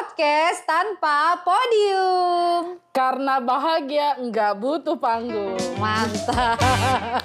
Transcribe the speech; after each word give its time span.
podcast 0.00 0.64
tanpa 0.64 1.36
podium. 1.44 2.80
karena 2.88 3.36
bahagia 3.36 4.16
nggak 4.16 4.56
butuh 4.56 4.96
panggung. 4.96 5.60
Mantap. 5.76 6.56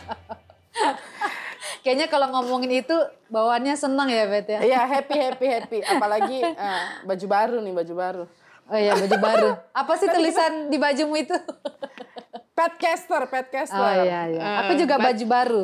Kayaknya 1.87 2.11
kalau 2.11 2.27
ngomongin 2.35 2.83
itu 2.83 2.97
bawaannya 3.31 3.79
senang 3.79 4.11
ya 4.11 4.27
Bet 4.27 4.51
ya. 4.51 4.59
Iya 4.59 4.81
happy 4.83 5.15
happy 5.15 5.47
happy. 5.47 5.79
Apalagi 5.87 6.43
eh, 6.67 6.83
baju 7.07 7.25
baru 7.31 7.57
nih 7.63 7.73
baju 7.73 7.93
baru. 7.95 8.23
Oh 8.67 8.75
iya 8.75 8.91
baju 8.91 9.17
baru. 9.23 9.49
Apa 9.71 9.93
sih 9.95 10.11
tulisan 10.15 10.67
di 10.67 10.75
bajumu 10.75 11.15
itu? 11.15 11.37
Petcaster, 12.51 13.23
petcaster. 13.31 13.79
Oh 13.79 13.93
iya 14.03 14.27
iya. 14.27 14.41
Eh, 14.43 14.55
Aku 14.67 14.75
juga 14.75 14.99
pet- 14.99 15.15
baju 15.15 15.25
baru. 15.31 15.63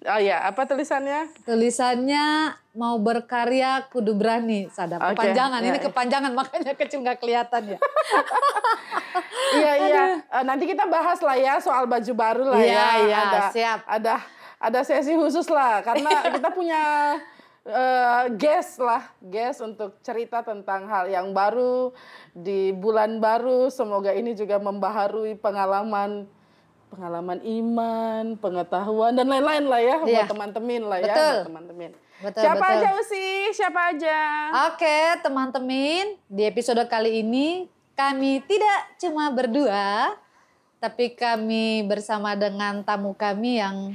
Oh 0.00 0.16
iya, 0.16 0.40
apa 0.48 0.64
tulisannya? 0.64 1.28
Tulisannya 1.44 2.56
mau 2.72 2.96
berkarya 2.96 3.84
kudu 3.92 4.16
berani. 4.16 4.64
Sadap 4.72 4.96
Oke, 5.04 5.12
kepanjangan. 5.12 5.60
Ini 5.60 5.76
ya. 5.76 5.84
kepanjangan 5.92 6.32
makanya 6.32 6.72
kecil 6.72 7.04
nggak 7.04 7.20
kelihatan 7.20 7.76
ya. 7.76 7.78
Iya 9.50 9.72
iya. 9.82 10.04
Eh, 10.30 10.44
nanti 10.46 10.62
kita 10.62 10.86
bahas 10.86 11.18
lah 11.26 11.34
ya 11.34 11.58
soal 11.58 11.82
baju 11.90 12.12
baru 12.14 12.54
lah 12.54 12.62
Iya, 12.62 12.70
ya. 12.70 12.86
iya, 13.02 13.16
ada, 13.18 13.40
siap. 13.50 13.80
Ada 13.82 14.14
ada 14.62 14.80
sesi 14.86 15.10
khusus 15.18 15.50
lah 15.50 15.82
karena 15.82 16.06
kita 16.38 16.54
punya 16.54 16.82
eh, 17.66 18.22
guest 18.38 18.78
lah, 18.78 19.10
guest 19.18 19.58
untuk 19.66 19.98
cerita 20.06 20.46
tentang 20.46 20.86
hal 20.86 21.10
yang 21.10 21.34
baru 21.34 21.90
di 22.30 22.70
bulan 22.70 23.18
baru. 23.18 23.74
Semoga 23.74 24.14
ini 24.14 24.38
juga 24.38 24.62
membaharui 24.62 25.34
pengalaman 25.34 26.30
pengalaman 26.90 27.38
iman, 27.40 28.24
pengetahuan 28.36 29.14
dan 29.14 29.30
lain-lain 29.30 29.64
lah 29.70 29.80
ya 29.80 29.96
Iya. 30.02 30.26
buat 30.26 30.28
teman-teman 30.34 30.82
lah 30.84 30.98
ya, 30.98 31.14
buat 31.14 31.46
teman-teman. 31.46 31.90
Betul, 32.20 32.42
Siapa 32.44 32.60
betul. 32.60 32.74
aja 32.76 32.88
Usi? 33.00 33.28
Siapa 33.56 33.80
aja? 33.96 34.18
Oke 34.68 34.98
teman-teman, 35.24 36.04
di 36.28 36.42
episode 36.44 36.82
kali 36.84 37.24
ini 37.24 37.64
kami 37.96 38.44
tidak 38.44 38.98
cuma 39.00 39.32
berdua, 39.32 40.18
tapi 40.82 41.16
kami 41.16 41.86
bersama 41.88 42.36
dengan 42.36 42.84
tamu 42.84 43.16
kami 43.16 43.60
yang 43.62 43.92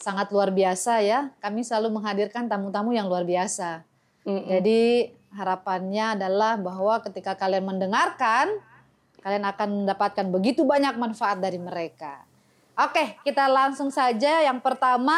sangat 0.00 0.32
luar 0.34 0.50
biasa 0.50 1.04
ya. 1.04 1.30
Kami 1.38 1.62
selalu 1.62 1.94
menghadirkan 2.00 2.50
tamu-tamu 2.50 2.90
yang 2.90 3.06
luar 3.06 3.22
biasa. 3.22 3.86
Mm-mm. 4.24 4.48
Jadi 4.50 5.12
harapannya 5.34 6.14
adalah 6.18 6.54
bahwa 6.58 7.02
ketika 7.02 7.34
kalian 7.34 7.66
mendengarkan, 7.66 8.50
kalian 9.24 9.44
akan 9.48 9.68
mendapatkan 9.88 10.26
begitu 10.28 10.68
banyak 10.68 11.00
manfaat 11.00 11.40
dari 11.40 11.56
mereka. 11.56 12.20
Oke, 12.76 13.16
kita 13.24 13.48
langsung 13.48 13.88
saja. 13.88 14.44
Yang 14.44 14.60
pertama 14.60 15.16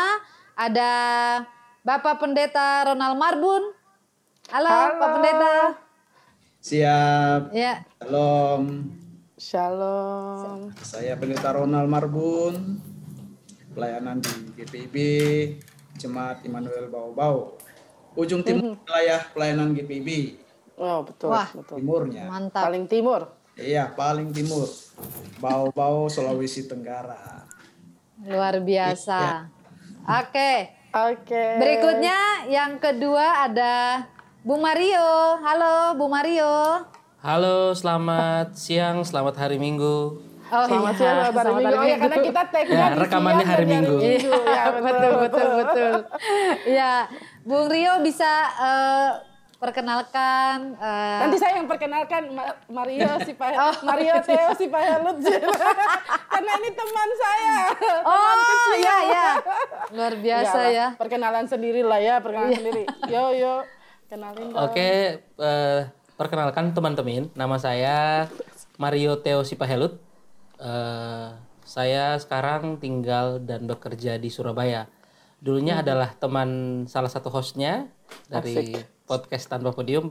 ada 0.55 0.93
Bapak 1.83 2.23
Pendeta 2.23 2.87
Ronald 2.87 3.19
Marbun. 3.19 3.75
Halo, 4.55 4.71
Halo. 4.71 4.95
Pak 5.03 5.09
Pendeta. 5.19 5.55
Siap. 6.63 7.43
Ya, 7.51 7.83
Shalom. 7.99 8.63
Shalom. 9.35 10.71
Saya 10.87 11.19
Pendeta 11.19 11.51
Ronald 11.51 11.91
Marbun. 11.91 12.79
Pelayanan 13.75 14.23
di 14.23 14.33
GPIB 14.57 14.97
Jemaat 15.99 16.47
Immanuel 16.47 16.89
Bau-Bau. 16.89 17.59
Ujung 18.17 18.41
timur 18.41 18.81
wilayah 18.87 19.21
pelayanan 19.35 19.77
GPIB. 19.77 20.41
Oh 20.81 21.05
betul, 21.05 21.33
Wah. 21.33 21.49
betul. 21.53 21.77
Timurnya. 21.85 22.25
mantap. 22.29 22.65
Paling 22.65 22.89
timur. 22.89 23.36
Iya, 23.57 23.89
paling 23.97 24.37
timur. 24.37 24.69
Bau-Bau 25.41 26.13
Sulawesi 26.13 26.69
Tenggara. 26.69 27.49
Luar 28.21 28.61
biasa. 28.61 29.49
Oke, 30.05 30.77
Oke. 30.93 31.45
berikutnya 31.57 32.45
yang 32.53 32.77
kedua 32.77 33.49
ada 33.49 34.05
Bu 34.45 34.61
Mario. 34.61 35.41
Halo, 35.41 35.97
Bu 35.97 36.05
Mario. 36.05 36.85
Halo, 37.25 37.73
selamat 37.73 38.53
siang, 38.53 39.01
selamat 39.01 39.41
hari 39.41 39.57
Minggu. 39.57 40.21
Oh 40.47 40.63
Selamat 40.69 40.93
iya, 40.93 41.01
siang, 41.01 41.17
selamat 41.17 41.33
hari 41.35 41.49
selamat 41.49 41.57
Minggu. 41.65 41.81
Oh 41.81 41.87
ya, 41.89 41.97
karena 41.97 42.17
kita 42.23 42.43
tag-nya 42.53 42.77
Ya, 42.77 42.87
di 42.87 42.97
rekamannya 43.01 43.47
hari 43.49 43.65
dan 43.65 43.67
di 43.67 43.73
Minggu. 43.73 43.97
Ya, 44.57 44.65
betul 44.77 45.13
betul 45.17 45.49
betul. 45.65 45.93
Ya, 46.69 46.93
Bung 47.41 47.67
Rio 47.73 48.05
bisa 48.05 48.33
eh, 48.53 49.11
perkenalkan. 49.57 50.77
eh, 50.77 51.19
Nanti 51.21 51.37
saya 51.37 51.57
yang 51.57 51.67
perkenalkan 51.67 52.23
Ma- 52.31 52.57
Mario 52.69 53.09
si 53.23 53.33
Pak 53.33 53.51
Oh, 53.63 53.75
Mario 53.83 54.21
Theo 54.21 54.53
si 54.53 54.67
Pak 54.67 54.83
Helut. 54.83 55.17
karena 56.33 56.53
ini 56.59 56.71
teman 56.71 57.09
saya. 57.17 57.57
oh 58.03 58.33
iya 58.77 58.97
iya, 59.03 59.27
luar 59.91 60.15
biasa 60.15 60.45
Enggak 60.47 60.61
lah, 60.63 60.69
ya. 60.71 60.87
Perkenalan 60.95 61.47
sendiri 61.47 61.81
lah 61.81 61.97
ya, 61.99 62.21
perkenalan 62.21 62.53
sendiri. 62.55 62.83
Yo 63.07 63.33
yo, 63.33 63.55
kenalin 64.07 64.53
dong. 64.53 64.61
Oke, 64.63 64.89
eh, 65.23 65.81
perkenalkan 66.15 66.71
teman-teman, 66.71 67.33
nama 67.33 67.57
saya 67.57 68.29
Mario 68.77 69.17
Theo 69.19 69.41
Sipahelut. 69.41 69.97
Eh, 70.57 71.29
saya 71.63 72.15
sekarang 72.17 72.77
tinggal 72.77 73.41
dan 73.41 73.65
bekerja 73.65 74.17
di 74.17 74.29
Surabaya. 74.29 74.87
Dulunya 75.37 75.81
adalah 75.81 76.13
teman 76.13 76.49
salah 76.87 77.09
satu 77.09 77.29
hostnya 77.29 77.89
dari 78.27 78.73
podcast 79.07 79.47
tanpa 79.47 79.71
podium, 79.71 80.11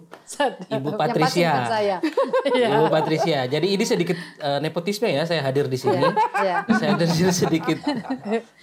Ibu 0.72 0.96
Patricia. 0.96 1.68
Iya. 2.56 2.68
Ibu 2.80 2.88
Patricia. 2.88 3.44
Jadi 3.46 3.76
ini 3.76 3.84
sedikit 3.84 4.16
eh, 4.40 4.60
nepotisme 4.64 5.12
ya, 5.12 5.28
saya 5.28 5.44
hadir 5.44 5.68
di 5.68 5.76
sini. 5.76 6.00
Iya. 6.00 6.64
Saya 6.72 6.96
ada 6.96 7.04
di 7.04 7.12
sini 7.12 7.32
sedikit 7.36 7.78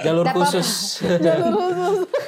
jalur 0.01 0.25
Nggak 0.25 0.33
apa-apa. 0.33 0.49
khusus. 0.49 0.69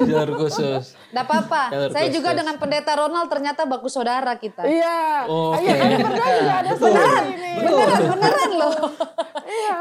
jalur 0.05 0.37
khusus. 0.37 0.85
Nggak 1.11 1.25
apa-apa. 1.25 1.63
Jalur 1.73 1.91
Saya 1.91 2.05
khusus. 2.05 2.17
juga 2.21 2.31
dengan 2.37 2.55
pendeta 2.61 2.93
Ronald 2.93 3.29
ternyata 3.33 3.65
bagus 3.65 3.97
saudara 3.97 4.37
kita. 4.37 4.69
Iya. 4.69 5.25
Iya, 5.65 5.75
berdua 6.05 6.29
juga 6.37 6.55
ada 6.61 6.71
saudara 6.77 7.21
ini. 7.25 7.51
Beneran, 7.57 8.03
beneran 8.13 8.51
loh. 8.53 8.73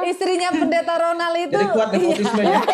Istrinya 0.08 0.50
pendeta 0.56 0.94
Ronald 0.96 1.36
itu. 1.36 1.52
Jadi 1.52 1.66
kuat 1.76 1.90
nepotismenya. 1.92 2.62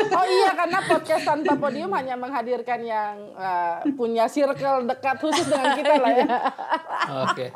Oh 0.00 0.26
iya, 0.26 0.50
karena 0.54 0.78
podcast 0.82 1.22
tanpa 1.22 1.52
podium 1.54 1.92
hanya 1.92 2.14
menghadirkan 2.14 2.80
yang 2.80 3.14
eh, 3.34 3.76
punya 3.92 4.24
circle 4.26 4.84
dekat 4.84 5.16
khusus 5.18 5.44
dengan 5.44 5.74
kita 5.74 5.94
lah 5.96 6.12
ya. 6.12 6.28
Oke. 7.26 7.46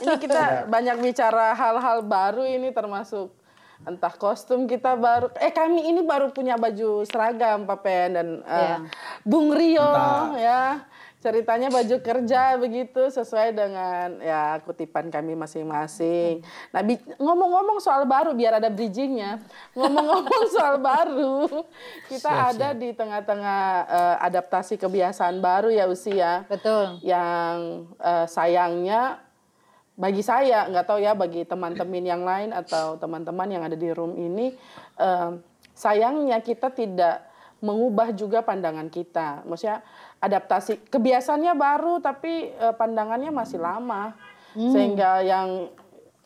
Ini 0.00 0.14
kita 0.18 0.42
banyak 0.66 0.96
bicara 0.98 1.54
hal-hal 1.54 2.02
baru 2.02 2.44
ini 2.44 2.70
termasuk 2.70 3.32
entah 3.80 4.10
kostum 4.10 4.66
kita 4.66 4.98
baru. 4.98 5.30
Eh 5.38 5.50
kami 5.50 5.86
ini 5.86 6.02
baru 6.02 6.28
punya 6.28 6.58
baju 6.58 7.06
seragam 7.06 7.62
Pak 7.62 7.78
Pen 7.80 8.08
dan 8.12 8.28
eh, 8.42 8.58
Iya. 8.58 8.76
Bung 9.22 9.54
Rio 9.54 9.86
Mantap. 9.86 10.34
ya. 10.36 10.62
Ceritanya 11.18 11.66
baju 11.66 11.98
kerja 11.98 12.54
begitu 12.62 13.10
sesuai 13.10 13.50
dengan 13.50 14.22
ya 14.22 14.62
kutipan 14.62 15.10
kami 15.10 15.34
masing-masing. 15.34 16.46
Nah 16.70 16.78
ngomong-ngomong 17.18 17.82
soal 17.82 18.06
baru 18.06 18.38
biar 18.38 18.62
ada 18.62 18.70
bridgingnya. 18.70 19.42
Ngomong-ngomong 19.74 20.44
soal 20.54 20.78
baru, 20.78 21.66
kita 22.06 22.30
Siap, 22.30 22.50
ada 22.54 22.68
di 22.70 22.94
tengah-tengah 22.94 23.60
eh, 23.90 24.16
adaptasi 24.30 24.78
kebiasaan 24.78 25.42
baru 25.42 25.74
ya 25.74 25.90
usia 25.90 26.46
Betul. 26.46 27.02
yang 27.02 27.90
eh, 27.98 28.26
sayangnya 28.30 29.18
bagi 29.98 30.22
saya 30.22 30.70
nggak 30.70 30.86
tahu 30.86 31.02
ya 31.02 31.18
bagi 31.18 31.42
teman-teman 31.42 32.06
yang 32.06 32.22
lain 32.22 32.54
atau 32.54 32.94
teman-teman 32.94 33.50
yang 33.50 33.66
ada 33.66 33.74
di 33.74 33.90
room 33.90 34.14
ini 34.14 34.54
eh, 35.02 35.30
sayangnya 35.74 36.38
kita 36.46 36.70
tidak 36.70 37.26
mengubah 37.58 38.14
juga 38.14 38.38
pandangan 38.46 38.86
kita 38.86 39.42
maksudnya 39.42 39.82
adaptasi 40.18 40.90
kebiasaannya 40.90 41.54
baru 41.54 42.02
tapi 42.02 42.50
eh, 42.50 42.74
pandangannya 42.74 43.30
masih 43.30 43.62
lama 43.62 44.14
sehingga 44.58 45.22
yang 45.22 45.70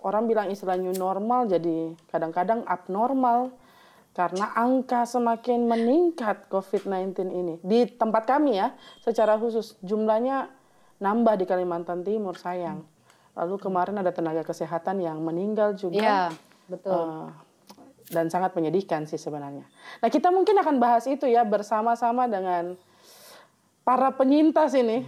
orang 0.00 0.24
bilang 0.24 0.48
istilah 0.48 0.78
new 0.80 0.94
normal 0.96 1.44
jadi 1.44 1.92
kadang-kadang 2.08 2.64
abnormal 2.64 3.52
karena 4.12 4.52
angka 4.56 5.08
semakin 5.08 5.64
meningkat 5.68 6.48
COVID-19 6.52 7.32
ini 7.32 7.54
di 7.64 7.88
tempat 7.88 8.28
kami 8.28 8.60
ya 8.60 8.76
secara 9.00 9.36
khusus 9.40 9.76
jumlahnya 9.80 10.52
nambah 11.02 11.34
di 11.34 11.44
Kalimantan 11.48 12.06
Timur 12.06 12.38
sayang. 12.38 12.86
Lalu 13.32 13.56
kemarin 13.58 13.98
ada 13.98 14.14
tenaga 14.14 14.46
kesehatan 14.46 15.02
yang 15.02 15.18
meninggal 15.18 15.74
juga. 15.74 15.98
Iya, 15.98 16.22
betul. 16.70 16.92
Eh, 16.94 17.28
dan 18.12 18.28
sangat 18.28 18.52
menyedihkan 18.52 19.08
sih 19.08 19.16
sebenarnya. 19.16 19.64
Nah 20.04 20.08
kita 20.12 20.28
mungkin 20.28 20.60
akan 20.60 20.76
bahas 20.76 21.08
itu 21.08 21.24
ya 21.24 21.42
bersama-sama 21.42 22.28
dengan 22.28 22.76
para 23.82 24.14
penyintas 24.14 24.72
ini 24.78 25.04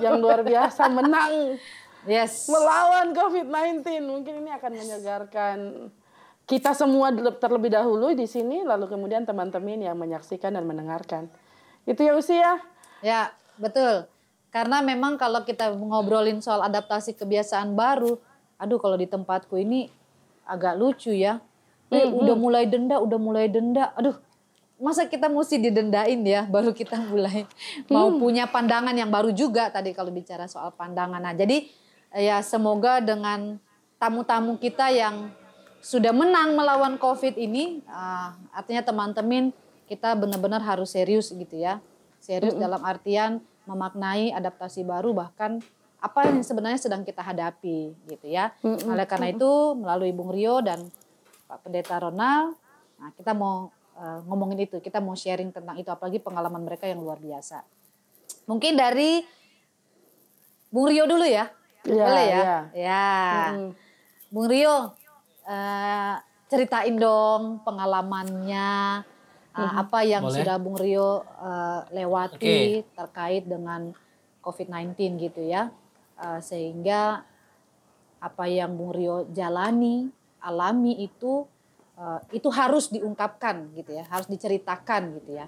yang 0.00 0.18
luar 0.22 0.42
biasa 0.42 0.88
menang 0.90 1.58
Yes. 2.06 2.46
melawan 2.46 3.10
COVID-19. 3.12 3.82
Mungkin 4.06 4.46
ini 4.46 4.50
akan 4.54 4.72
menyegarkan 4.78 5.58
kita 6.46 6.70
semua 6.78 7.10
terlebih 7.42 7.74
dahulu 7.74 8.14
di 8.14 8.30
sini, 8.30 8.62
lalu 8.62 8.86
kemudian 8.86 9.26
teman-teman 9.26 9.82
yang 9.82 9.98
menyaksikan 9.98 10.54
dan 10.54 10.62
mendengarkan. 10.62 11.26
Itu 11.82 12.06
ya 12.06 12.14
usia. 12.14 12.62
Ya, 13.02 13.34
betul. 13.58 14.06
Karena 14.54 14.78
memang 14.80 15.18
kalau 15.18 15.42
kita 15.42 15.74
ngobrolin 15.74 16.38
soal 16.38 16.62
adaptasi 16.62 17.18
kebiasaan 17.18 17.74
baru, 17.74 18.22
aduh 18.62 18.78
kalau 18.78 18.94
di 18.94 19.10
tempatku 19.10 19.58
ini 19.58 19.90
agak 20.46 20.78
lucu 20.78 21.10
ya. 21.10 21.42
Eh, 21.90 22.06
udah 22.06 22.38
mulai 22.38 22.70
denda, 22.70 23.02
udah 23.02 23.18
mulai 23.18 23.50
denda. 23.50 23.90
Aduh, 23.98 24.14
masa 24.76 25.08
kita 25.08 25.32
mesti 25.32 25.56
didendain 25.56 26.20
ya 26.20 26.44
baru 26.44 26.76
kita 26.76 27.00
mulai 27.08 27.48
mau 27.88 28.12
punya 28.12 28.44
pandangan 28.44 28.92
yang 28.92 29.08
baru 29.08 29.32
juga 29.32 29.72
tadi 29.72 29.96
kalau 29.96 30.12
bicara 30.12 30.44
soal 30.44 30.72
pandangan. 30.76 31.20
Nah, 31.20 31.32
jadi 31.32 31.64
ya 32.12 32.44
semoga 32.44 33.00
dengan 33.00 33.56
tamu-tamu 33.96 34.60
kita 34.60 34.92
yang 34.92 35.32
sudah 35.80 36.12
menang 36.12 36.52
melawan 36.52 37.00
Covid 37.00 37.40
ini 37.40 37.80
ah, 37.88 38.36
artinya 38.52 38.84
teman-teman 38.84 39.54
kita 39.86 40.12
benar-benar 40.18 40.60
harus 40.60 40.92
serius 40.92 41.32
gitu 41.32 41.56
ya. 41.56 41.80
Serius 42.20 42.58
dalam 42.58 42.82
artian 42.82 43.40
memaknai 43.64 44.34
adaptasi 44.34 44.82
baru 44.82 45.14
bahkan 45.14 45.62
apa 45.96 46.28
yang 46.28 46.44
sebenarnya 46.44 46.78
sedang 46.78 47.02
kita 47.02 47.24
hadapi 47.24 47.96
gitu 48.12 48.26
ya. 48.28 48.52
Oleh 48.62 49.06
karena 49.08 49.32
itu 49.32 49.78
melalui 49.78 50.12
Bung 50.12 50.30
Rio 50.34 50.60
dan 50.60 50.86
Pak 51.46 51.62
Pendeta 51.62 52.02
Ronald, 52.02 52.58
nah 52.98 53.10
kita 53.14 53.30
mau 53.30 53.70
eh, 53.96 54.20
ngomongin 54.28 54.68
itu, 54.68 54.78
kita 54.84 55.00
mau 55.00 55.16
sharing 55.16 55.50
tentang 55.50 55.80
itu 55.80 55.88
apalagi 55.88 56.20
pengalaman 56.20 56.62
mereka 56.62 56.84
yang 56.84 57.00
luar 57.00 57.16
biasa. 57.16 57.64
Mungkin 58.46 58.76
dari 58.76 59.24
Bung 60.70 60.92
Rio 60.92 61.08
dulu 61.08 61.24
ya. 61.24 61.48
Iya, 61.86 62.04
Boleh 62.04 62.24
ya? 62.26 62.40
iya. 62.42 62.58
Ya. 62.74 63.06
Bung 64.30 64.48
Rio, 64.50 64.92
eh, 65.46 66.14
ceritain 66.46 66.94
dong 66.94 67.62
pengalamannya 67.66 69.02
eh, 69.56 69.72
apa 69.80 70.04
yang 70.06 70.26
Boleh. 70.26 70.36
sudah 70.42 70.56
Bung 70.60 70.78
Rio 70.78 71.24
eh, 71.24 71.80
lewati 71.96 72.84
terkait 72.94 73.46
dengan 73.46 73.90
COVID-19 74.42 74.94
gitu 75.30 75.42
ya. 75.42 75.70
Eh, 76.20 76.40
sehingga 76.42 77.22
apa 78.20 78.44
yang 78.50 78.74
Bung 78.74 78.94
Rio 78.94 79.26
jalani, 79.30 80.10
alami 80.42 81.02
itu 81.02 81.46
eh, 81.96 82.20
itu 82.36 82.48
harus 82.52 82.92
diungkapkan 82.92 83.72
gitu 83.74 83.96
ya, 83.96 84.04
harus 84.08 84.28
diceritakan 84.28 85.16
gitu 85.20 85.40
ya 85.40 85.46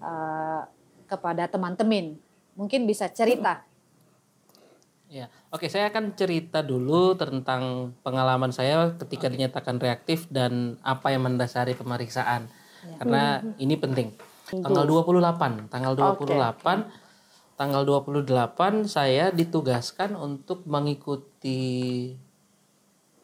eh, 0.00 0.62
kepada 1.08 1.50
teman-teman. 1.50 2.16
Mungkin 2.54 2.84
bisa 2.86 3.08
cerita. 3.10 3.64
Ya, 5.10 5.26
oke 5.50 5.66
saya 5.66 5.90
akan 5.90 6.14
cerita 6.14 6.62
dulu 6.62 7.18
tentang 7.18 7.92
pengalaman 8.06 8.54
saya 8.54 8.94
ketika 8.94 9.26
dinyatakan 9.26 9.82
reaktif 9.82 10.30
dan 10.30 10.78
apa 10.86 11.10
yang 11.10 11.26
mendasari 11.26 11.74
pemeriksaan. 11.74 12.46
Karena 13.02 13.42
ini 13.64 13.74
penting. 13.74 14.14
Tanggal 14.50 14.86
28, 14.86 15.70
tanggal 15.70 15.94
28 15.94 17.10
tanggal 17.60 17.84
28 17.84 18.88
saya 18.88 19.28
ditugaskan 19.28 20.16
untuk 20.16 20.64
mengikuti 20.64 22.16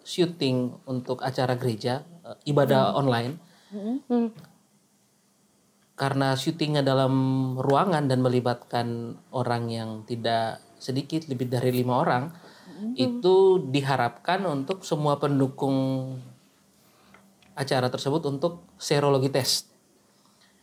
syuting 0.05 0.77
untuk 0.85 1.25
acara 1.25 1.57
gereja 1.57 2.05
eh, 2.27 2.51
ibadah 2.51 2.99
online. 2.99 3.39
Karena 5.97 6.37
syutingnya 6.37 6.85
dalam 6.85 7.15
ruangan 7.57 8.05
dan 8.05 8.21
melibatkan 8.21 9.17
orang 9.33 9.73
yang 9.73 9.91
tidak 10.05 10.61
sedikit 10.77 11.25
lebih 11.25 11.49
dari 11.49 11.73
lima 11.73 12.05
orang, 12.05 12.25
itu 13.01 13.65
diharapkan 13.73 14.45
untuk 14.45 14.85
semua 14.85 15.17
pendukung 15.17 15.77
acara 17.57 17.89
tersebut 17.89 18.21
untuk 18.29 18.69
serologi 18.77 19.33
tes. 19.33 19.65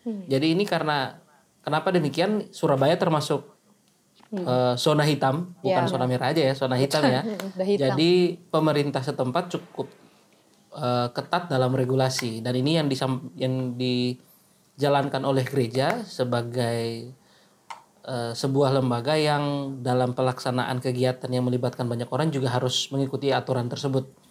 Jadi 0.06 0.54
ini 0.54 0.68
karena 0.70 1.18
kenapa 1.66 1.90
demikian 1.90 2.54
Surabaya 2.54 2.94
termasuk 3.02 3.50
eh, 4.30 4.76
zona 4.78 5.02
hitam, 5.02 5.58
bukan 5.66 5.84
Ya. 5.86 5.90
zona 5.90 6.06
merah 6.06 6.30
aja 6.30 6.42
ya, 6.46 6.54
zona 6.54 6.78
hitam 6.78 7.02
ya. 7.10 7.26
Hitam. 7.66 7.98
Jadi 7.98 8.38
pemerintah 8.54 9.02
setempat 9.02 9.50
cukup 9.50 9.90
eh, 10.76 11.08
ketat 11.14 11.50
dalam 11.50 11.74
regulasi 11.74 12.42
dan 12.42 12.54
ini 12.58 12.82
yang 12.82 12.88
disam, 12.90 13.30
yang 13.38 13.78
dijalankan 13.78 15.24
oleh 15.24 15.46
gereja 15.46 16.02
sebagai 16.06 17.14
eh, 18.04 18.32
sebuah 18.34 18.82
lembaga 18.82 19.16
yang 19.16 19.78
dalam 19.86 20.18
pelaksanaan 20.18 20.82
kegiatan 20.82 21.30
yang 21.32 21.46
melibatkan 21.46 21.88
banyak 21.88 22.10
orang 22.10 22.34
juga 22.34 22.52
harus 22.52 22.90
mengikuti 22.90 23.30
aturan 23.32 23.70
tersebut. 23.70 24.24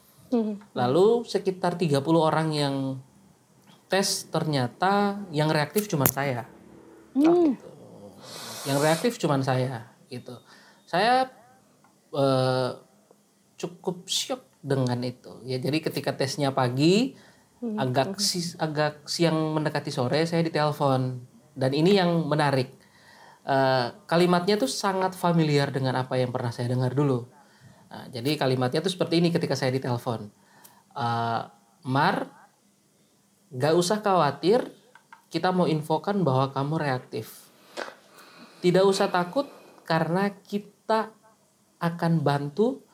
Lalu 0.72 1.28
sekitar 1.28 1.76
30 1.76 2.00
orang 2.16 2.48
yang 2.56 2.96
tes 3.92 4.24
ternyata 4.32 5.20
yang 5.28 5.52
reaktif 5.52 5.84
cuma 5.92 6.08
saya. 6.08 6.48
Gitu. 7.12 7.52
Yang 8.64 8.78
reaktif 8.80 9.12
cuma 9.20 9.36
saya 9.44 9.92
gitu. 10.08 10.32
Saya 10.88 11.28
eh, 12.16 12.70
cukup 13.60 14.08
syok 14.08 14.51
dengan 14.62 15.02
itu. 15.02 15.42
Ya 15.42 15.58
jadi 15.58 15.82
ketika 15.82 16.14
tesnya 16.14 16.54
pagi 16.54 17.18
agak 17.62 18.18
si- 18.18 18.58
agak 18.58 19.06
siang 19.06 19.54
mendekati 19.54 19.90
sore 19.94 20.26
saya 20.26 20.42
ditelepon 20.42 21.22
dan 21.54 21.70
ini 21.74 21.98
yang 21.98 22.26
menarik. 22.26 22.74
Eh, 23.42 23.86
kalimatnya 24.06 24.54
tuh 24.54 24.70
sangat 24.70 25.18
familiar 25.18 25.74
dengan 25.74 25.98
apa 25.98 26.14
yang 26.14 26.30
pernah 26.30 26.54
saya 26.54 26.70
dengar 26.70 26.94
dulu. 26.94 27.26
Nah, 27.90 28.06
jadi 28.08 28.38
kalimatnya 28.38 28.80
tuh 28.80 28.94
seperti 28.94 29.18
ini 29.18 29.34
ketika 29.34 29.58
saya 29.58 29.74
ditelepon. 29.74 30.30
Eh, 30.94 31.42
Mar, 31.82 32.30
gak 33.50 33.74
usah 33.74 33.98
khawatir, 33.98 34.62
kita 35.26 35.50
mau 35.50 35.66
infokan 35.66 36.22
bahwa 36.22 36.54
kamu 36.54 36.74
reaktif. 36.78 37.50
Tidak 38.62 38.86
usah 38.86 39.10
takut 39.10 39.50
karena 39.82 40.30
kita 40.46 41.10
akan 41.82 42.22
bantu 42.22 42.86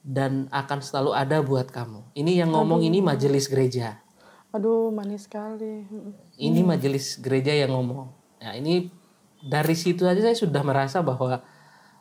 dan 0.00 0.48
akan 0.48 0.80
selalu 0.80 1.10
ada 1.12 1.44
buat 1.44 1.68
kamu. 1.68 2.16
Ini 2.16 2.44
yang 2.44 2.56
ngomong 2.56 2.80
ini 2.80 3.04
majelis 3.04 3.46
gereja. 3.46 4.00
Aduh, 4.50 4.90
manis 4.90 5.30
sekali. 5.30 5.86
Ini 6.40 6.60
majelis 6.66 7.20
gereja 7.20 7.54
yang 7.54 7.70
ngomong. 7.76 8.10
Nah, 8.42 8.56
ini 8.56 8.90
dari 9.44 9.76
situ 9.78 10.08
aja 10.08 10.18
saya 10.20 10.34
sudah 10.34 10.64
merasa 10.64 11.04
bahwa 11.04 11.44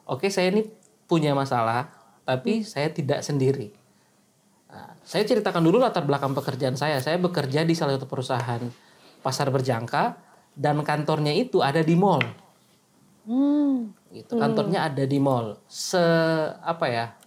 oke 0.08 0.28
saya 0.32 0.50
ini 0.50 0.66
punya 1.06 1.36
masalah, 1.38 1.92
tapi 2.26 2.66
saya 2.66 2.90
tidak 2.90 3.22
sendiri. 3.22 3.76
Nah, 4.72 4.96
saya 5.04 5.28
ceritakan 5.28 5.62
dulu 5.62 5.78
latar 5.84 6.08
belakang 6.08 6.34
pekerjaan 6.34 6.80
saya. 6.80 6.98
Saya 7.04 7.20
bekerja 7.22 7.68
di 7.68 7.76
salah 7.78 8.00
satu 8.00 8.08
perusahaan 8.08 8.64
pasar 9.20 9.52
berjangka 9.52 10.16
dan 10.56 10.82
kantornya 10.82 11.36
itu 11.36 11.60
ada 11.60 11.84
di 11.84 11.94
mall. 11.94 12.24
Gitu. 14.10 14.42
Kantornya 14.42 14.90
ada 14.90 15.06
di 15.06 15.20
mall. 15.22 15.62
Se 15.70 16.02
apa 16.66 16.86
ya? 16.90 17.19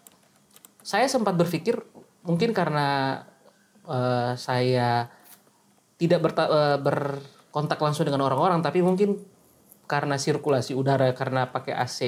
Saya 0.82 1.06
sempat 1.06 1.38
berpikir 1.38 1.78
mungkin 2.26 2.50
karena 2.54 3.22
eh, 3.86 4.32
saya 4.38 5.10
tidak 5.98 6.20
berta- 6.22 6.50
eh, 6.50 6.78
berkontak 6.82 7.78
langsung 7.78 8.06
dengan 8.06 8.26
orang-orang 8.26 8.62
tapi 8.62 8.82
mungkin 8.82 9.18
karena 9.86 10.18
sirkulasi 10.18 10.74
udara 10.74 11.10
karena 11.14 11.50
pakai 11.50 11.74
AC 11.74 11.98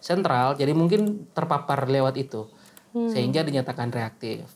sentral 0.00 0.56
jadi 0.56 0.72
mungkin 0.76 1.32
terpapar 1.32 1.88
lewat 1.88 2.14
itu. 2.16 2.48
Sehingga 2.96 3.44
dinyatakan 3.44 3.92
reaktif. 3.92 4.48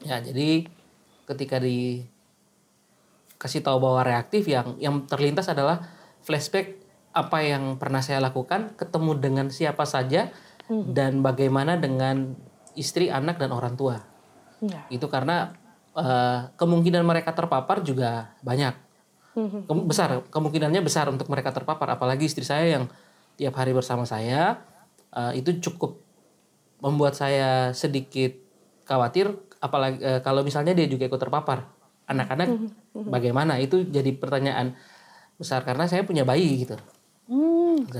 Ya 0.00 0.24
jadi 0.24 0.64
ketika 1.28 1.60
di 1.60 2.08
kasih 3.36 3.60
tahu 3.60 3.78
bahwa 3.78 4.00
reaktif 4.02 4.48
yang 4.48 4.80
yang 4.80 5.04
terlintas 5.04 5.52
adalah 5.52 5.84
flashback 6.24 6.80
apa 7.12 7.44
yang 7.44 7.76
pernah 7.76 8.00
saya 8.00 8.24
lakukan 8.24 8.74
ketemu 8.80 9.12
dengan 9.20 9.46
siapa 9.52 9.84
saja 9.84 10.32
dan 10.68 11.24
bagaimana 11.24 11.80
dengan 11.80 12.36
istri 12.78 13.10
anak 13.10 13.42
dan 13.42 13.50
orang 13.50 13.74
tua. 13.74 13.98
Ya. 14.58 14.82
itu 14.90 15.06
karena 15.06 15.54
eh, 15.94 16.50
kemungkinan 16.58 17.06
mereka 17.06 17.30
terpapar 17.30 17.82
juga 17.86 18.34
banyak. 18.42 18.74
Kem- 19.38 19.86
besar 19.86 20.26
kemungkinannya 20.34 20.82
besar 20.82 21.06
untuk 21.06 21.30
mereka 21.30 21.54
terpapar. 21.54 21.94
Apalagi 21.94 22.26
istri 22.26 22.42
saya 22.42 22.78
yang 22.78 22.84
tiap 23.38 23.54
hari 23.54 23.70
bersama 23.70 24.02
saya 24.02 24.58
eh, 25.14 25.38
itu 25.38 25.62
cukup 25.62 26.02
membuat 26.82 27.14
saya 27.14 27.70
sedikit 27.70 28.34
khawatir. 28.82 29.30
Apalagi 29.62 30.02
eh, 30.02 30.20
kalau 30.26 30.42
misalnya 30.42 30.74
dia 30.74 30.90
juga 30.90 31.06
ikut 31.06 31.22
terpapar 31.22 31.70
anak-anak 32.10 32.48
bagaimana? 33.06 33.62
Itu 33.62 33.86
jadi 33.86 34.10
pertanyaan 34.18 34.74
besar 35.38 35.62
karena 35.62 35.86
saya 35.86 36.02
punya 36.02 36.26
bayi 36.26 36.66
gitu. 36.66 36.74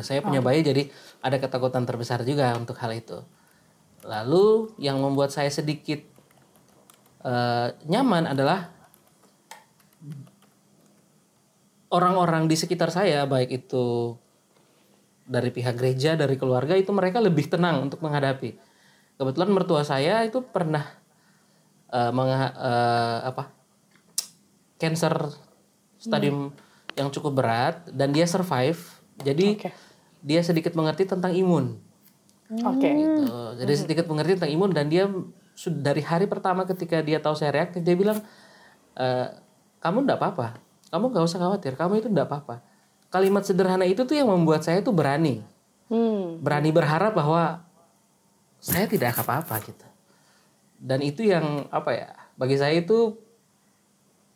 Saya 0.03 0.27
punya 0.27 0.43
bayi 0.43 0.67
jadi 0.67 0.91
ada 1.23 1.39
ketakutan 1.39 1.87
terbesar 1.87 2.27
juga 2.27 2.51
untuk 2.59 2.75
hal 2.83 2.99
itu 2.99 3.23
lalu 4.09 4.73
yang 4.81 4.97
membuat 5.05 5.29
saya 5.29 5.53
sedikit 5.53 6.01
eh, 7.29 7.69
nyaman 7.85 8.25
adalah 8.25 8.73
orang-orang 11.93 12.49
di 12.49 12.57
sekitar 12.57 12.89
saya 12.89 13.29
baik 13.29 13.53
itu 13.53 14.17
dari 15.29 15.53
pihak 15.53 15.77
gereja 15.77 16.17
dari 16.17 16.41
keluarga 16.41 16.73
itu 16.73 16.89
mereka 16.89 17.21
lebih 17.21 17.53
tenang 17.53 17.85
untuk 17.85 18.01
menghadapi. 18.01 18.57
Kebetulan 19.21 19.53
mertua 19.53 19.85
saya 19.85 20.25
itu 20.25 20.41
pernah 20.41 20.89
eh, 21.93 22.13
mengha- 22.17 22.57
eh, 22.57 23.19
apa 23.29 23.53
cancer 24.81 25.13
stadium 26.01 26.57
yang 26.97 27.13
cukup 27.13 27.45
berat 27.45 27.85
dan 27.93 28.17
dia 28.17 28.25
survive. 28.25 28.81
Jadi 29.21 29.61
Oke. 29.61 29.71
dia 30.25 30.41
sedikit 30.41 30.73
mengerti 30.73 31.05
tentang 31.05 31.37
imun 31.37 31.88
Oke. 32.49 32.89
gitu. 32.89 33.25
Jadi 33.61 33.73
sedikit 33.77 34.05
mengerti 34.09 34.41
tentang 34.41 34.53
imun 34.53 34.71
dan 34.73 34.89
dia 34.89 35.05
dari 35.67 36.03
hari 36.07 36.31
pertama 36.31 36.63
ketika 36.63 37.03
dia 37.03 37.19
tahu 37.19 37.35
saya 37.35 37.51
reaktif 37.51 37.83
dia 37.83 37.99
bilang 37.99 38.23
e, 38.95 39.07
kamu 39.83 40.07
enggak 40.07 40.19
apa-apa. 40.23 40.47
kamu 40.89 41.05
gak 41.13 41.25
usah 41.29 41.41
khawatir 41.43 41.77
kamu 41.77 42.01
itu 42.01 42.09
tidak 42.09 42.33
apa-apa 42.33 42.65
kalimat 43.13 43.45
sederhana 43.45 43.85
itu 43.85 44.09
tuh 44.09 44.17
yang 44.17 44.33
membuat 44.33 44.65
saya 44.65 44.81
tuh 44.81 44.95
berani 44.97 45.45
Hmm. 45.89 46.45
berani 46.45 46.69
berharap 46.69 47.17
bahwa 47.17 47.65
saya 48.61 48.85
tidak 48.85 49.17
apa-apa 49.17 49.57
gitu 49.65 49.89
dan 50.77 51.01
itu 51.01 51.25
yang 51.25 51.65
apa 51.73 51.97
ya 51.97 52.09
bagi 52.37 52.61
saya 52.61 52.77
itu 52.77 53.17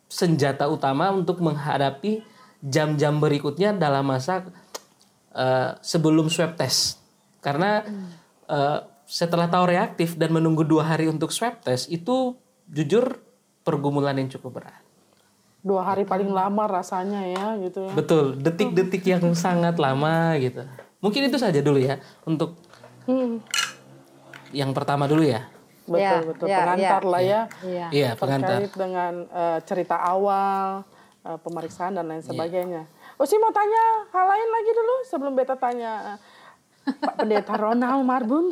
senjata 0.09 0.65
utama 0.65 1.13
untuk 1.13 1.45
menghadapi 1.45 2.25
jam-jam 2.65 3.21
berikutnya 3.21 3.69
dalam 3.77 4.01
masa 4.01 4.49
eh, 5.37 5.77
sebelum 5.85 6.25
swab 6.33 6.57
test 6.57 6.97
karena 7.43 7.83
eh, 8.47 8.79
setelah 9.03 9.45
tahu 9.45 9.67
reaktif 9.67 10.15
dan 10.15 10.31
menunggu 10.31 10.63
dua 10.63 10.87
hari 10.87 11.05
untuk 11.05 11.29
swab 11.29 11.59
test 11.59 11.85
itu 11.87 12.33
jujur 12.65 13.19
pergumulan 13.61 14.15
yang 14.15 14.31
cukup 14.31 14.63
berat 14.63 14.79
Dua 15.59 15.79
hari 15.81 16.03
paling 16.03 16.27
lama 16.27 16.63
rasanya 16.65 17.23
ya 17.25 17.45
gitu 17.57 17.83
ya. 17.83 17.91
betul 17.93 18.35
detik-detik 18.35 19.03
yang 19.05 19.23
sangat 19.33 19.75
lama 19.75 20.35
gitu 20.37 20.63
mungkin 20.99 21.23
itu 21.23 21.35
saja 21.35 21.59
dulu 21.59 21.77
ya 21.77 21.99
untuk 22.23 22.55
Hmm. 23.03 23.43
yang 24.49 24.71
pertama 24.71 25.03
dulu 25.05 25.21
ya 25.21 25.51
Betul 25.83 25.99
Ya, 25.99 26.15
betul 26.23 26.45
ya, 26.47 26.57
pengantar 26.57 27.01
ya. 27.01 27.11
lah 27.11 27.21
ya. 27.21 27.41
Iya. 27.59 27.87
iya 27.91 28.09
pengantar 28.15 28.55
terkait 28.57 28.71
dengan 28.73 29.13
eh, 29.27 29.59
cerita 29.63 29.99
awal, 29.99 30.87
eh, 31.21 31.35
pemeriksaan 31.37 31.91
dan 31.93 32.07
Iya. 32.07 32.09
lain 32.09 32.23
sebagainya. 32.23 32.81
Usi 33.13 33.35
mau 33.35 33.51
tanya 33.51 33.83
hal 34.09 34.25
lain 34.25 34.47
lagi 34.49 34.71
dulu 34.71 34.93
sebelum 35.03 35.33
beta 35.33 35.55
tanya 35.55 36.15
Pak 36.83 37.13
Pendeta 37.19 37.55
Ronald 37.55 38.03
Marbun. 38.03 38.51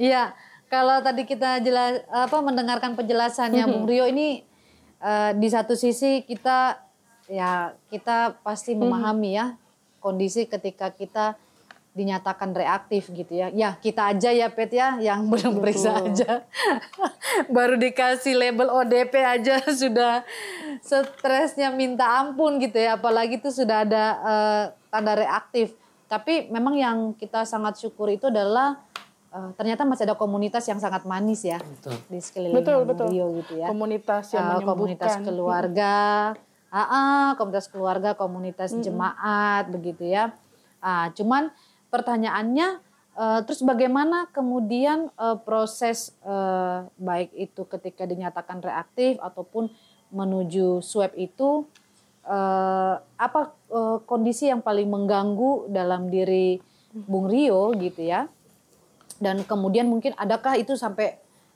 Iya, 0.00 0.32
kalau 0.72 1.04
tadi 1.04 1.28
kita 1.28 1.60
jelas 1.60 2.00
apa 2.08 2.40
mendengarkan 2.40 2.96
penjelasannya 2.96 3.68
Bung 3.68 3.84
Rio 3.84 4.08
ini 4.08 4.40
eh, 5.04 5.30
di 5.36 5.48
satu 5.52 5.76
sisi 5.76 6.24
kita 6.24 6.80
ya 7.28 7.76
kita 7.92 8.40
pasti 8.40 8.72
memahami 8.72 9.30
ya 9.36 9.46
kondisi 10.02 10.48
ketika 10.48 10.90
kita 10.90 11.36
dinyatakan 11.92 12.56
reaktif 12.56 13.12
gitu 13.12 13.36
ya. 13.36 13.52
Ya, 13.52 13.76
kita 13.76 14.16
aja 14.16 14.32
ya 14.32 14.48
Pet 14.48 14.72
ya 14.72 14.96
yang 14.98 15.28
belum 15.32 15.60
periksa 15.60 16.00
aja. 16.08 16.48
Baru 17.52 17.76
dikasih 17.76 18.32
label 18.32 18.72
ODP 18.72 19.12
aja 19.20 19.60
sudah 19.84 20.24
stresnya 20.80 21.68
minta 21.70 22.08
ampun 22.24 22.56
gitu 22.58 22.80
ya. 22.80 22.96
Apalagi 22.96 23.38
itu 23.38 23.52
sudah 23.52 23.84
ada 23.84 24.04
eh, 24.24 24.64
tanda 24.88 25.12
reaktif. 25.20 25.76
Tapi 26.12 26.52
memang 26.52 26.76
yang 26.76 27.16
kita 27.16 27.48
sangat 27.48 27.80
syukur 27.80 28.12
itu 28.12 28.28
adalah 28.28 28.76
eh, 29.32 29.50
ternyata 29.56 29.88
masih 29.88 30.04
ada 30.04 30.12
komunitas 30.12 30.68
yang 30.68 30.76
sangat 30.76 31.08
manis 31.08 31.40
ya 31.40 31.56
Betul. 31.56 31.96
di 32.12 32.20
sekeliling 32.20 32.60
Betul, 32.60 32.84
betul. 32.84 33.08
Rio 33.08 33.32
gitu 33.40 33.56
ya. 33.56 33.72
Komunitas 33.72 34.28
yang 34.36 34.60
menyembuhkan. 34.60 34.68
komunitas 34.76 35.12
keluarga, 35.24 35.96
ah, 36.68 36.80
ah, 36.84 37.28
komunitas 37.40 37.66
keluarga, 37.72 38.10
komunitas 38.12 38.76
jemaat 38.76 39.72
begitu 39.72 40.04
ya. 40.04 40.36
Ah, 40.84 41.08
cuman 41.16 41.48
pertanyaannya, 41.88 42.68
eh, 43.16 43.40
terus 43.48 43.64
bagaimana 43.64 44.28
kemudian 44.36 45.08
eh, 45.16 45.38
proses 45.48 46.12
eh, 46.28 46.84
baik 47.00 47.32
itu 47.40 47.64
ketika 47.72 48.04
dinyatakan 48.04 48.60
reaktif 48.60 49.16
ataupun 49.16 49.72
menuju 50.12 50.84
swab 50.84 51.16
itu 51.16 51.64
eh, 52.24 52.94
apa 52.98 53.40
eh, 53.68 53.98
kondisi 54.04 54.46
yang 54.46 54.60
paling 54.60 54.86
mengganggu 54.86 55.66
dalam 55.68 56.06
diri 56.06 56.58
Bung 56.92 57.26
Rio 57.26 57.72
gitu 57.74 58.02
ya? 58.02 58.28
dan 59.16 59.46
kemudian 59.46 59.86
mungkin 59.86 60.10
adakah 60.16 60.58
itu 60.58 60.74
sampai 60.74 61.14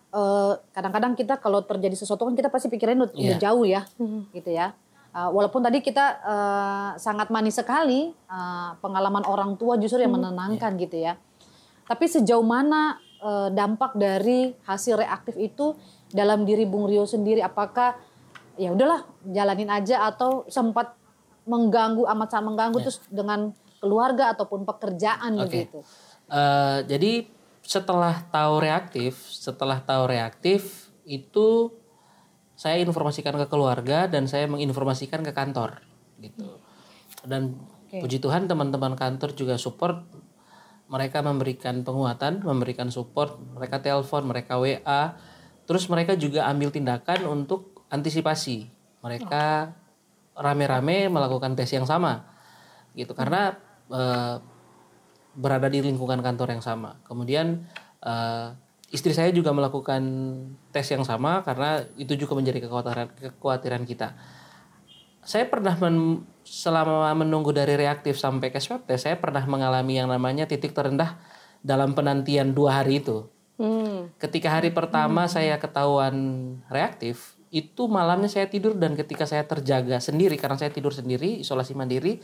eh, 0.09 0.53
kadang-kadang 0.71 1.13
kita 1.13 1.35
kalau 1.37 1.61
terjadi 1.61 1.99
sesuatu 1.99 2.23
kan 2.23 2.35
kita 2.35 2.47
pasti 2.47 2.71
pikirannya 2.71 3.11
udah, 3.11 3.17
Iya. 3.17 3.37
jauh 3.37 3.67
ya 3.67 3.83
gitu 4.31 4.51
ya. 4.51 4.71
Eh, 5.11 5.29
walaupun 5.29 5.61
tadi 5.61 5.83
kita 5.83 6.05
eh, 6.23 6.91
sangat 6.97 7.27
manis 7.29 7.59
sekali 7.59 8.13
eh, 8.13 8.71
pengalaman 8.79 9.27
orang 9.27 9.59
tua 9.59 9.75
justru 9.77 9.99
yang 9.99 10.15
menenangkan 10.15 10.79
gitu 10.79 10.95
ya. 10.95 11.19
Tapi 11.85 12.07
sejauh 12.07 12.47
mana 12.47 12.95
eh, 13.19 13.49
dampak 13.51 13.99
dari 13.99 14.55
hasil 14.63 15.03
reaktif 15.03 15.35
itu 15.35 15.75
dalam 16.09 16.47
diri 16.47 16.65
Bung 16.65 16.87
Rio 16.87 17.03
sendiri? 17.03 17.43
Apakah 17.43 17.99
ya 18.57 18.73
udahlah 18.73 19.05
jalanin 19.25 19.71
aja 19.71 20.09
atau 20.09 20.45
sempat 20.49 20.97
mengganggu 21.47 22.05
amat 22.11 22.29
sangat 22.33 22.47
mengganggu 22.51 22.79
terus 22.83 22.99
dengan 23.09 23.55
keluarga 23.79 24.35
ataupun 24.35 24.67
pekerjaan 24.67 25.39
Oke. 25.39 25.45
begitu 25.69 25.81
Eh, 26.27 26.79
jadi 26.91 27.31
setelah 27.63 28.27
tahu 28.35 28.63
reaktif, 28.63 29.15
setelah 29.31 29.79
tahu 29.83 30.11
reaktif 30.11 30.91
itu 31.07 31.71
saya 32.59 32.83
informasikan 32.83 33.37
ke 33.39 33.47
keluarga 33.47 34.11
dan 34.11 34.27
saya 34.27 34.51
menginformasikan 34.51 35.23
ke 35.23 35.31
kantor 35.31 35.83
gitu. 36.19 36.59
Dan 37.23 37.59
Oke. 37.87 38.03
puji 38.03 38.19
Tuhan 38.19 38.51
teman-teman 38.51 38.99
kantor 38.99 39.35
juga 39.39 39.55
support. 39.59 40.03
Mereka 40.87 41.19
memberikan 41.23 41.83
penguatan, 41.83 42.47
memberikan 42.47 42.95
support, 42.95 43.39
mereka 43.59 43.83
telepon, 43.83 44.23
mereka 44.31 44.59
WA. 44.59 45.19
Terus 45.67 45.91
mereka 45.91 46.15
juga 46.15 46.47
ambil 46.47 46.71
tindakan 46.71 47.27
untuk 47.27 47.75
antisipasi. 47.93 48.71
Mereka 49.05 49.73
rame-rame 50.37 51.09
melakukan 51.09 51.55
tes 51.57 51.71
yang 51.73 51.88
sama. 51.88 52.26
Gitu 52.93 53.12
karena 53.12 53.57
eh, 53.93 54.37
berada 55.37 55.69
di 55.69 55.85
lingkungan 55.85 56.21
kantor 56.25 56.57
yang 56.57 56.64
sama. 56.64 56.99
Kemudian 57.05 57.66
eh, 58.02 58.49
istri 58.90 59.12
saya 59.12 59.35
juga 59.35 59.50
melakukan 59.50 60.02
tes 60.71 60.87
yang 60.90 61.02
sama 61.02 61.43
karena 61.43 61.83
itu 61.99 62.14
juga 62.14 62.38
menjadi 62.38 62.66
kekhawatiran 62.66 63.09
kekhawatiran 63.19 63.83
kita. 63.85 64.14
Saya 65.26 65.50
pernah 65.50 65.75
men- 65.75 66.23
selama 66.47 67.11
menunggu 67.19 67.50
dari 67.50 67.75
reaktif 67.75 68.14
sampai 68.14 68.55
ke 68.55 68.62
swab 68.62 68.87
test, 68.87 69.11
saya 69.11 69.19
pernah 69.19 69.43
mengalami 69.43 69.99
yang 69.99 70.07
namanya 70.07 70.47
titik 70.47 70.71
terendah 70.71 71.19
dalam 71.66 71.99
penantian 71.99 72.55
dua 72.55 72.81
hari 72.83 73.02
itu. 73.02 73.26
Hmm. 73.59 74.14
Ketika 74.23 74.55
hari 74.55 74.71
pertama 74.71 75.26
saya 75.26 75.59
ketahuan 75.59 76.14
reaktif, 76.71 77.35
itu 77.55 77.87
malamnya 77.87 78.26
saya 78.26 78.50
tidur 78.50 78.75
dan 78.75 78.99
ketika 78.99 79.23
saya 79.25 79.47
terjaga 79.47 80.03
sendiri 80.03 80.35
karena 80.35 80.59
saya 80.59 80.75
tidur 80.75 80.91
sendiri, 80.91 81.41
isolasi 81.41 81.79
mandiri, 81.79 82.19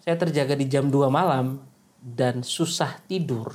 saya 0.00 0.16
terjaga 0.16 0.54
di 0.54 0.70
jam 0.70 0.88
2 0.88 1.10
malam 1.10 1.60
dan 2.00 2.40
susah 2.46 3.02
tidur. 3.04 3.52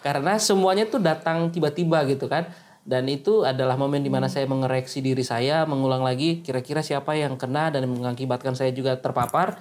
Karena 0.00 0.38
semuanya 0.38 0.86
tuh 0.86 1.02
datang 1.02 1.50
tiba-tiba 1.50 2.06
gitu 2.06 2.26
kan. 2.26 2.50
Dan 2.86 3.10
itu 3.10 3.42
adalah 3.42 3.74
momen 3.74 3.98
di 3.98 4.06
mana 4.06 4.30
saya 4.30 4.46
mengoreksi 4.46 5.02
diri 5.02 5.26
saya, 5.26 5.66
mengulang 5.66 6.06
lagi 6.06 6.38
kira-kira 6.46 6.86
siapa 6.86 7.18
yang 7.18 7.34
kena 7.34 7.74
dan 7.74 7.82
mengakibatkan 7.90 8.54
saya 8.54 8.70
juga 8.70 8.94
terpapar. 8.94 9.58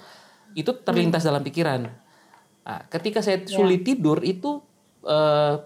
Itu 0.54 0.78
terlintas 0.78 1.26
dalam 1.26 1.42
pikiran. 1.42 1.90
Nah, 2.66 2.80
ketika 2.94 3.26
saya 3.26 3.42
sulit 3.50 3.82
tidur 3.82 4.22
itu 4.22 4.62
eh, 5.10 5.58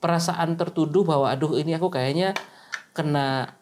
perasaan 0.00 0.56
tertuduh 0.56 1.04
bahwa 1.04 1.28
aduh 1.28 1.60
ini 1.60 1.76
aku 1.76 1.92
kayaknya 1.92 2.32
kena 2.96 3.59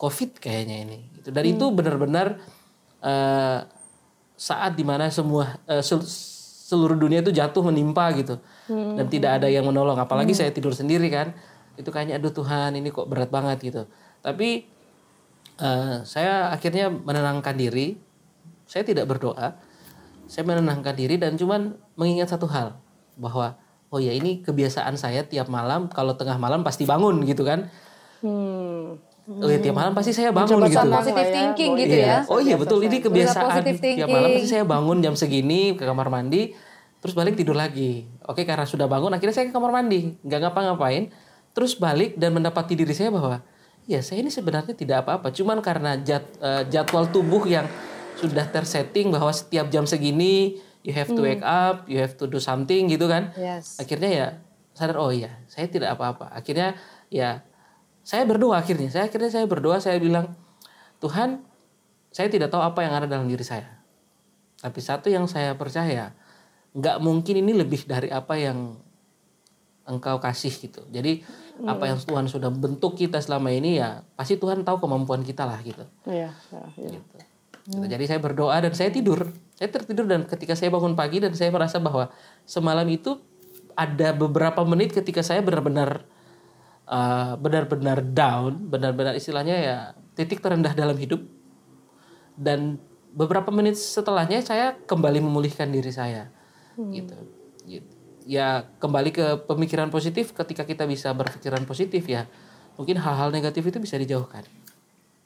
covid 0.00 0.40
kayaknya 0.40 0.88
ini. 0.88 0.98
Gitu. 1.20 1.28
dan 1.28 1.44
itu 1.44 1.68
benar-benar 1.68 2.40
eh, 3.04 3.60
saat 4.40 4.72
di 4.72 4.80
mana 4.88 5.12
semua 5.12 5.60
sel- 5.84 6.08
seluruh 6.70 6.94
dunia 6.94 7.18
itu 7.18 7.34
jatuh 7.34 7.66
menimpa 7.66 8.14
gitu. 8.14 8.38
Dan 8.70 9.10
tidak 9.10 9.42
ada 9.42 9.50
yang 9.50 9.66
menolong. 9.66 9.98
Apalagi 9.98 10.30
saya 10.30 10.54
tidur 10.54 10.70
sendiri 10.70 11.10
kan. 11.10 11.34
Itu 11.74 11.90
kayaknya 11.90 12.22
aduh 12.22 12.30
Tuhan 12.30 12.78
ini 12.78 12.94
kok 12.94 13.10
berat 13.10 13.26
banget 13.34 13.58
gitu. 13.66 13.82
Tapi 14.22 14.70
eh, 15.58 15.96
saya 16.06 16.54
akhirnya 16.54 16.86
menenangkan 16.88 17.58
diri. 17.58 17.98
Saya 18.70 18.86
tidak 18.86 19.10
berdoa. 19.10 19.58
Saya 20.30 20.46
menenangkan 20.46 20.94
diri 20.94 21.18
dan 21.18 21.34
cuman 21.34 21.74
mengingat 21.98 22.30
satu 22.30 22.46
hal. 22.46 22.78
Bahwa 23.18 23.58
oh 23.90 23.98
ya 23.98 24.14
ini 24.14 24.38
kebiasaan 24.46 24.94
saya 24.94 25.26
tiap 25.26 25.50
malam. 25.50 25.90
Kalau 25.90 26.14
tengah 26.14 26.38
malam 26.38 26.62
pasti 26.62 26.86
bangun 26.86 27.26
gitu 27.26 27.42
kan. 27.42 27.66
Hmm. 28.22 29.02
Oh 29.30 29.46
ya 29.46 29.58
tiap 29.62 29.78
malam 29.78 29.94
pasti 29.94 30.10
saya 30.10 30.34
bangun 30.34 30.58
Mencoba 30.58 31.06
gitu 31.06 31.14
ya, 31.14 31.30
thinking 31.30 31.72
mau 31.72 31.80
gitu 31.86 31.94
iya. 31.94 32.06
ya. 32.06 32.18
Oh 32.26 32.40
iya 32.42 32.56
betul 32.58 32.82
ini 32.82 32.98
kebiasaan 32.98 33.62
positive 33.62 33.78
tiap 33.78 34.08
malam 34.10 34.28
pasti 34.34 34.48
saya 34.50 34.64
bangun 34.66 34.98
jam 34.98 35.14
segini 35.14 35.78
ke 35.78 35.86
kamar 35.86 36.10
mandi 36.10 36.50
terus 36.98 37.14
balik 37.14 37.38
tidur 37.38 37.54
lagi. 37.54 38.10
Oke 38.26 38.42
karena 38.42 38.66
sudah 38.66 38.90
bangun 38.90 39.14
akhirnya 39.14 39.34
saya 39.38 39.46
ke 39.48 39.54
kamar 39.54 39.70
mandi 39.70 40.18
nggak 40.26 40.38
ngapa-ngapain 40.50 41.14
terus 41.54 41.78
balik 41.78 42.18
dan 42.18 42.34
mendapati 42.34 42.74
diri 42.74 42.90
saya 42.90 43.14
bahwa 43.14 43.38
ya 43.86 44.02
saya 44.02 44.22
ini 44.22 44.30
sebenarnya 44.34 44.74
tidak 44.74 45.06
apa-apa 45.06 45.30
cuman 45.30 45.62
karena 45.62 45.98
jad, 46.02 46.26
eh, 46.42 46.62
jadwal 46.70 47.06
tubuh 47.10 47.42
yang 47.46 47.66
sudah 48.18 48.44
tersetting 48.50 49.08
bahwa 49.08 49.30
setiap 49.32 49.70
jam 49.72 49.88
segini 49.88 50.60
you 50.84 50.92
have 50.92 51.08
to 51.08 51.20
wake 51.20 51.44
up, 51.44 51.88
you 51.88 52.00
have 52.00 52.16
to 52.16 52.24
do 52.24 52.40
something 52.40 52.88
gitu 52.88 53.08
kan. 53.08 53.32
Yes. 53.36 53.80
Akhirnya 53.80 54.10
ya 54.10 54.26
sadar 54.76 54.96
oh 55.00 55.12
iya 55.12 55.40
saya 55.48 55.68
tidak 55.68 55.96
apa-apa. 55.96 56.32
Akhirnya 56.32 56.76
ya 57.12 57.44
saya 58.04 58.24
berdoa 58.24 58.58
akhirnya. 58.60 58.88
Saya 58.88 59.08
akhirnya 59.08 59.30
saya 59.30 59.46
berdoa 59.46 59.78
saya 59.78 60.00
bilang 60.00 60.34
Tuhan 61.00 61.44
saya 62.10 62.26
tidak 62.26 62.50
tahu 62.50 62.60
apa 62.60 62.82
yang 62.82 62.92
ada 62.96 63.06
dalam 63.06 63.26
diri 63.30 63.44
saya. 63.46 63.80
Tapi 64.60 64.80
satu 64.82 65.08
yang 65.08 65.24
saya 65.30 65.56
percaya 65.56 66.12
nggak 66.76 66.96
mungkin 67.02 67.42
ini 67.42 67.52
lebih 67.56 67.86
dari 67.86 68.12
apa 68.12 68.36
yang 68.36 68.76
engkau 69.88 70.22
kasih 70.22 70.52
gitu. 70.52 70.86
Jadi 70.92 71.24
apa 71.66 71.92
yang 71.92 71.98
Tuhan 72.00 72.24
sudah 72.30 72.48
bentuk 72.48 72.96
kita 72.96 73.20
selama 73.20 73.52
ini 73.52 73.80
ya 73.80 74.00
pasti 74.16 74.40
Tuhan 74.40 74.64
tahu 74.64 74.80
kemampuan 74.80 75.24
kita 75.26 75.44
lah 75.44 75.60
gitu. 75.60 75.84
Iya, 76.08 76.32
iya, 76.32 76.64
iya. 76.76 76.90
gitu. 76.96 77.16
Gitu. 77.70 77.84
Jadi 77.86 78.04
saya 78.08 78.20
berdoa 78.22 78.56
dan 78.58 78.72
saya 78.72 78.88
tidur. 78.88 79.28
Saya 79.54 79.68
tertidur 79.68 80.08
dan 80.08 80.24
ketika 80.24 80.56
saya 80.56 80.72
bangun 80.72 80.96
pagi 80.96 81.20
dan 81.20 81.36
saya 81.36 81.52
merasa 81.52 81.76
bahwa 81.76 82.08
semalam 82.48 82.86
itu 82.88 83.20
ada 83.76 84.16
beberapa 84.16 84.64
menit 84.64 84.96
ketika 84.96 85.20
saya 85.20 85.44
benar-benar 85.44 86.04
uh, 86.90 87.38
benar-benar 87.38 88.02
down, 88.02 88.66
benar-benar 88.66 89.14
istilahnya 89.14 89.56
ya 89.56 89.76
titik 90.18 90.42
terendah 90.42 90.74
dalam 90.74 90.98
hidup. 90.98 91.22
Dan 92.34 92.82
beberapa 93.14 93.54
menit 93.54 93.78
setelahnya 93.78 94.42
saya 94.42 94.74
kembali 94.74 95.22
memulihkan 95.22 95.70
diri 95.70 95.94
saya. 95.94 96.28
Gitu. 96.74 97.14
Gitu. 97.64 97.92
Ya 98.26 98.68
kembali 98.82 99.10
ke 99.14 99.26
pemikiran 99.46 99.88
positif 99.88 100.34
ketika 100.34 100.66
kita 100.66 100.84
bisa 100.84 101.14
berpikiran 101.14 101.62
positif 101.64 102.04
ya. 102.04 102.26
Mungkin 102.74 102.98
hal-hal 102.98 103.30
negatif 103.30 103.70
itu 103.70 103.78
bisa 103.78 103.94
dijauhkan. 103.96 104.44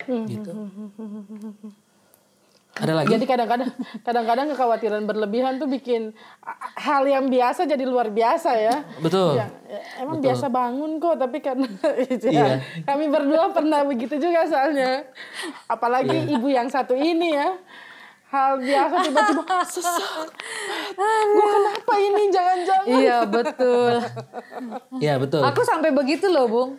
Gitu. 0.05 0.53
Ada 2.75 2.91
lagi? 2.91 3.07
Jadi 3.07 3.25
kadang-kadang 3.25 3.71
kadang-kadang 4.03 4.47
kekhawatiran 4.51 5.03
berlebihan 5.05 5.57
tuh 5.57 5.71
bikin 5.71 6.11
hal 6.75 7.07
yang 7.07 7.31
biasa 7.31 7.65
jadi 7.65 7.87
luar 7.87 8.11
biasa 8.11 8.51
ya. 8.53 8.83
Betul. 8.99 9.39
Ya, 9.39 9.47
ya, 9.71 9.81
emang 10.03 10.19
biasa 10.19 10.51
bangun 10.51 10.99
kok, 10.99 11.15
tapi 11.17 11.39
karena 11.39 11.71
itu 12.11 12.27
Iya. 12.27 12.43
ya, 12.43 12.57
kami 12.83 13.07
berdua 13.07 13.55
pernah 13.55 13.87
begitu 13.87 14.19
juga 14.19 14.43
soalnya. 14.45 15.07
Apalagi 15.65 16.27
Iya. 16.27 16.35
ibu 16.35 16.49
yang 16.49 16.67
satu 16.67 16.93
ini 16.93 17.31
ya. 17.33 17.55
Hal 18.27 18.59
biasa 18.59 18.95
tiba-tiba 19.07 19.59
sesak. 19.71 20.27
Gue 21.31 21.47
kenapa 21.47 21.95
ini 21.95 22.23
jangan-jangan. 22.27 22.87
Iya 22.91 23.19
betul. 23.23 23.95
Iya 24.99 25.15
betul. 25.23 25.43
Aku 25.47 25.63
sampai 25.63 25.95
begitu 25.95 26.27
loh, 26.27 26.51
Bung. 26.51 26.71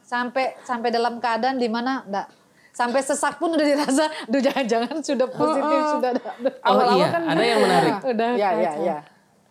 Sampai 0.00 0.54
sampai 0.62 0.94
dalam 0.94 1.18
keadaan 1.18 1.58
di 1.58 1.66
mana 1.66 2.06
enggak 2.06 2.30
sampai 2.80 3.00
sesak 3.04 3.36
pun 3.36 3.52
udah 3.52 3.66
dirasa, 3.66 4.08
duh 4.24 4.40
jangan-jangan 4.40 4.96
sudah 5.04 5.28
positif, 5.28 5.80
sudah 6.00 6.10
ada. 6.16 6.20
Oh 6.64 6.72
Awal-awal 6.72 6.96
iya, 6.96 7.06
kan 7.12 7.22
ada 7.28 7.42
yang 7.44 7.60
menarik. 7.60 7.94
Udah 8.16 8.30
Ya, 8.40 8.50
ya, 8.56 8.72
ya. 8.80 8.98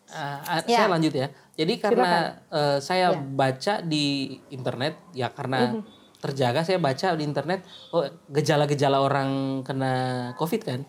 Ah, 0.09 0.65
Ya. 0.65 0.81
Saya 0.81 0.89
lanjut 0.89 1.13
ya. 1.13 1.27
Jadi 1.53 1.73
karena 1.77 2.41
eh, 2.49 2.77
saya 2.81 3.13
baca 3.13 3.85
di 3.85 4.37
internet, 4.49 4.97
ya 5.13 5.29
karena 5.29 5.77
terjaga 6.17 6.65
saya 6.65 6.81
baca 6.81 7.13
di 7.13 7.23
internet, 7.23 7.61
oh 7.93 8.09
gejala-gejala 8.33 8.97
orang 8.97 9.61
kena 9.61 9.93
COVID 10.41 10.61
kan, 10.65 10.81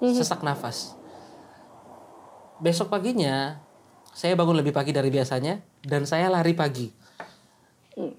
sesak 0.00 0.40
nafas. 0.40 0.96
Besok 2.56 2.88
paginya 2.88 3.60
saya 4.16 4.32
bangun 4.32 4.56
lebih 4.56 4.72
pagi 4.72 4.96
dari 4.96 5.12
biasanya 5.12 5.60
dan 5.84 6.08
saya 6.08 6.32
lari 6.32 6.56
pagi. 6.56 6.88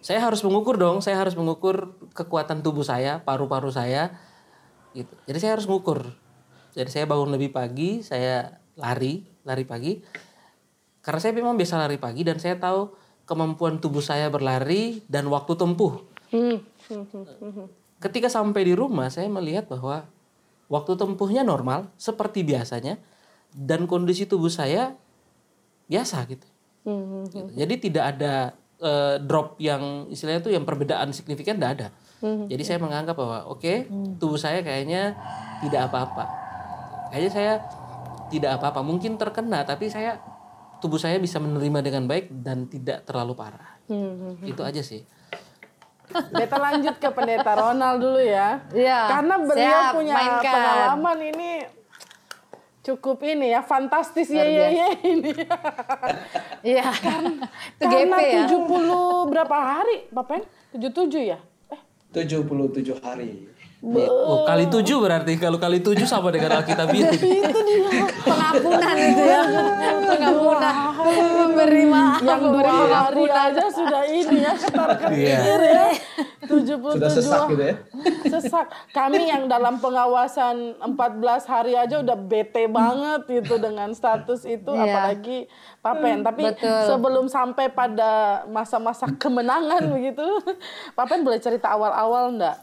Saya 0.01 0.25
harus 0.25 0.41
mengukur 0.41 0.73
dong, 0.73 1.05
saya 1.05 1.21
harus 1.21 1.37
mengukur 1.37 1.93
kekuatan 2.17 2.65
tubuh 2.65 2.81
saya, 2.81 3.21
paru-paru 3.21 3.69
saya, 3.69 4.17
gitu. 4.97 5.13
Jadi 5.29 5.37
saya 5.37 5.53
harus 5.53 5.69
mengukur. 5.69 6.17
Jadi 6.73 6.89
saya 6.89 7.05
bangun 7.05 7.37
lebih 7.37 7.53
pagi, 7.53 8.01
saya 8.01 8.57
lari, 8.73 9.21
lari 9.45 9.65
pagi. 9.69 10.01
Karena 11.05 11.19
saya 11.21 11.33
memang 11.37 11.53
biasa 11.53 11.77
lari 11.77 12.01
pagi 12.01 12.25
dan 12.25 12.41
saya 12.41 12.57
tahu 12.57 12.89
kemampuan 13.29 13.77
tubuh 13.77 14.01
saya 14.01 14.33
berlari 14.33 15.05
dan 15.05 15.29
waktu 15.29 15.53
tempuh. 15.53 16.03
Hmm. 16.33 16.57
Ketika 18.01 18.33
sampai 18.33 18.61
di 18.65 18.73
rumah 18.73 19.13
saya 19.13 19.29
melihat 19.29 19.69
bahwa 19.69 20.09
waktu 20.67 20.93
tempuhnya 20.99 21.45
normal 21.45 21.87
seperti 21.95 22.43
biasanya 22.43 22.99
dan 23.53 23.85
kondisi 23.85 24.25
tubuh 24.25 24.51
saya 24.51 24.97
biasa 25.85 26.17
gitu. 26.27 26.47
Hmm. 26.83 27.29
Gitu. 27.29 27.51
Jadi 27.55 27.73
tidak 27.77 28.05
ada 28.17 28.57
eh, 28.81 29.15
drop 29.21 29.57
yang 29.57 30.07
istilahnya 30.09 30.41
itu 30.41 30.51
yang 30.53 30.65
perbedaan 30.65 31.13
signifikan 31.13 31.57
tidak 31.57 31.71
ada. 31.77 31.87
Jadi 32.17 32.63
saya 32.65 32.81
menganggap 32.81 33.13
bahwa 33.13 33.45
oke 33.45 33.85
tubuh 34.17 34.41
saya 34.41 34.65
kayaknya 34.65 35.13
tidak 35.61 35.93
apa-apa. 35.93 36.25
Kayaknya 37.13 37.31
saya 37.31 37.53
tidak 38.33 38.57
apa-apa. 38.57 38.81
Mungkin 38.81 39.21
terkena 39.21 39.61
tapi 39.61 39.85
saya 39.93 40.17
tubuh 40.81 40.97
saya 40.97 41.21
bisa 41.21 41.37
menerima 41.37 41.79
dengan 41.85 42.09
baik 42.09 42.33
dan 42.41 42.65
tidak 42.65 43.05
terlalu 43.05 43.37
parah. 43.37 43.77
Hmm. 43.85 44.41
Itu 44.41 44.65
aja 44.65 44.81
sih. 44.81 45.05
Beta 46.07 46.57
lanjut 46.57 46.95
ke 46.97 47.09
pendeta 47.11 47.51
Ronald 47.53 47.99
dulu 47.99 48.17
ya. 48.23 48.63
Iya, 48.71 49.11
Karena 49.11 49.35
beliau 49.43 49.79
siap, 49.83 49.93
punya 49.93 50.15
mainkan. 50.15 50.53
pengalaman 50.55 51.19
ini 51.35 51.51
cukup 52.87 53.19
ini 53.27 53.51
ya 53.51 53.59
fantastis 53.59 54.31
ya 54.31 54.47
ya 54.47 54.67
ya 54.71 54.87
ini. 55.03 55.31
Iya. 56.67 56.89
Itu 57.77 57.85
GP 57.91 58.11
Karena 58.11 58.17
ya. 58.23 58.43
70 58.49 59.31
berapa 59.31 59.57
hari, 59.59 60.07
Bapak? 60.09 60.47
77 60.73 61.31
ya? 61.31 61.39
Eh, 61.71 61.79
77 62.15 62.97
hari. 63.03 63.45
Oh, 63.77 64.41
kali 64.41 64.65
tujuh 64.67 64.97
berarti 64.97 65.37
kalau 65.37 65.61
kali 65.61 65.77
tujuh 65.77 66.01
sama 66.03 66.33
dengan 66.33 66.57
Alkitab 66.57 66.89
itu. 66.89 67.13
itu 67.13 67.59
dia. 67.61 68.01
Pengampunan 68.25 68.95
itu 68.97 69.21
ya. 69.21 69.41
Pengampunan. 70.01 70.75
Memberi 71.37 71.83
maaf. 71.85 72.19
Yang 72.19 72.41
dua 72.49 72.73
hari 72.89 73.25
aja 73.29 73.63
sudah 73.69 74.03
ini 74.03 74.37
ya 74.41 74.53
setarkan 74.57 75.09
Iya. 75.13 75.37
diri 75.39 75.69
ya. 75.69 75.87
77 76.47 76.95
Sudah 76.97 77.09
sesak 77.11 77.41
gitu 77.47 77.63
ya. 77.63 77.75
sesak. 78.25 78.65
Kami 78.89 79.29
yang 79.29 79.45
dalam 79.45 79.77
pengawasan 79.77 80.81
14 80.81 81.45
hari 81.45 81.77
aja 81.77 82.01
udah 82.01 82.17
bete 82.17 82.65
banget 82.65 83.29
gitu 83.29 83.61
dengan 83.61 83.93
status 83.93 84.41
itu 84.43 84.73
Iya. 84.73 84.83
apalagi 84.89 85.45
Papen. 85.79 86.25
Tapi 86.25 86.43
betul. 86.49 86.81
sebelum 86.83 87.25
sampai 87.29 87.69
pada 87.69 88.41
masa-masa 88.47 89.05
kemenangan 89.13 89.85
begitu, 89.87 90.25
Papen 90.91 91.21
boleh 91.21 91.37
cerita 91.37 91.69
awal-awal 91.69 92.33
enggak? 92.33 92.57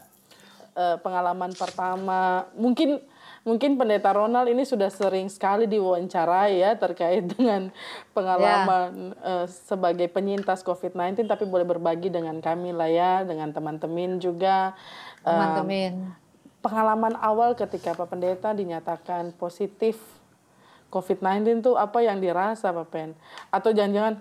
Eh, 0.75 0.99
pengalaman 0.99 1.55
pertama, 1.55 2.51
mungkin 2.51 2.99
mungkin 3.47 3.79
pendeta 3.79 4.11
Ronald 4.11 4.51
ini 4.51 4.67
sudah 4.67 4.91
sering 4.91 5.31
sekali 5.31 5.71
diwawancarai 5.71 6.59
ya 6.59 6.75
terkait 6.75 7.23
dengan 7.39 7.71
pengalaman 8.11 9.15
eh, 9.15 9.47
sebagai 9.47 10.11
penyintas 10.11 10.67
COVID-19 10.67 11.31
tapi 11.31 11.47
boleh 11.47 11.63
berbagi 11.63 12.11
dengan 12.11 12.43
kami 12.43 12.75
lah 12.75 12.91
ya 12.91 13.23
dengan 13.23 13.55
teman-teman 13.55 14.19
juga 14.19 14.75
Teman-teman. 15.23 16.11
pengalaman 16.59 17.15
awal 17.23 17.55
ketika 17.55 17.95
Pak 17.95 18.11
Pendeta 18.11 18.51
dinyatakan 18.51 19.31
positif 19.39 19.95
COVID-19 20.91 21.63
tuh 21.63 21.79
apa 21.79 22.03
yang 22.03 22.19
dirasa 22.19 22.75
Pak 22.75 22.87
Pen? 22.91 23.15
Atau 23.47 23.71
jangan-jangan 23.71 24.19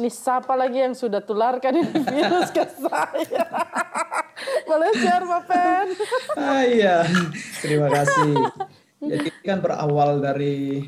ini 0.00 0.08
siapa 0.08 0.56
lagi 0.56 0.80
yang 0.80 0.96
sudah 0.96 1.20
tularkan 1.20 1.76
ini 1.76 2.00
virus 2.08 2.48
ke 2.48 2.64
saya? 2.64 3.44
Boleh 4.68 4.90
share 4.96 5.26
Pak 5.28 5.42
Pen? 5.44 5.86
Ah 6.40 6.64
iya, 6.64 7.04
terima 7.60 7.92
kasih. 7.92 8.32
Jadi 9.04 9.28
kan 9.44 9.60
berawal 9.60 10.24
dari 10.24 10.80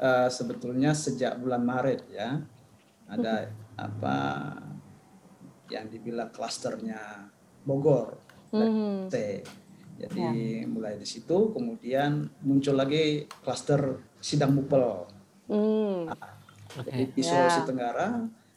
eh, 0.00 0.28
sebetulnya 0.32 0.96
sejak 0.96 1.36
bulan 1.36 1.60
Maret 1.60 2.00
ya. 2.08 2.40
Ada 3.12 3.52
apa 3.76 4.16
yang 5.68 5.92
dibilang 5.92 6.32
klasternya 6.32 7.28
Bogor. 7.68 8.16
dan 8.50 9.06
T. 9.12 9.44
Jadi 10.00 10.64
mulai 10.64 10.96
di 10.96 11.04
situ 11.04 11.52
kemudian 11.52 12.26
muncul 12.40 12.74
lagi 12.74 13.28
klaster 13.44 14.00
Sidang 14.18 14.56
Mupel. 14.56 15.06
Hmm. 15.46 16.08
Jadi 16.86 17.02
di 17.10 17.22
Sulawesi 17.22 17.60
Tenggara 17.64 18.08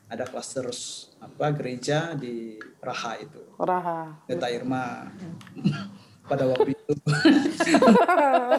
ada 0.06 0.26
klaster 0.26 0.70
apa 1.18 1.46
gereja 1.56 2.14
di 2.14 2.60
Raha 2.78 3.12
itu. 3.18 3.42
Raha. 3.58 4.14
Teta 4.26 4.48
Irma 4.48 5.10
pada 6.30 6.48
waktu 6.48 6.72
itu 6.72 6.92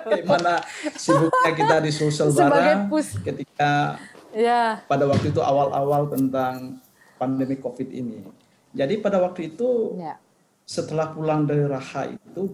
bagaimana 0.05 0.61
sibuknya 0.93 1.53
kita 1.55 1.77
di 1.81 1.91
sosial 1.91 2.29
Sebagai 2.29 2.51
bara 2.53 2.75
pus. 2.91 3.09
ketika 3.21 3.97
Ya. 4.35 4.83
pada 4.85 5.07
waktu 5.07 5.31
itu 5.31 5.39
awal-awal 5.39 6.11
tentang 6.11 6.83
pandemi 7.17 7.55
COVID 7.55 7.89
ini. 7.89 8.27
Jadi 8.75 8.99
pada 8.99 9.23
waktu 9.23 9.55
itu 9.55 9.95
Ya. 9.95 10.19
setelah 10.67 11.15
pulang 11.15 11.47
dari 11.47 11.63
Raha 11.63 12.11
itu 12.11 12.51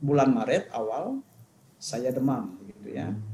bulan 0.00 0.32
Maret 0.32 0.72
awal 0.72 1.20
saya 1.76 2.08
demam 2.08 2.56
gitu 2.66 2.96
ya. 2.96 3.12
Hmm. 3.12 3.29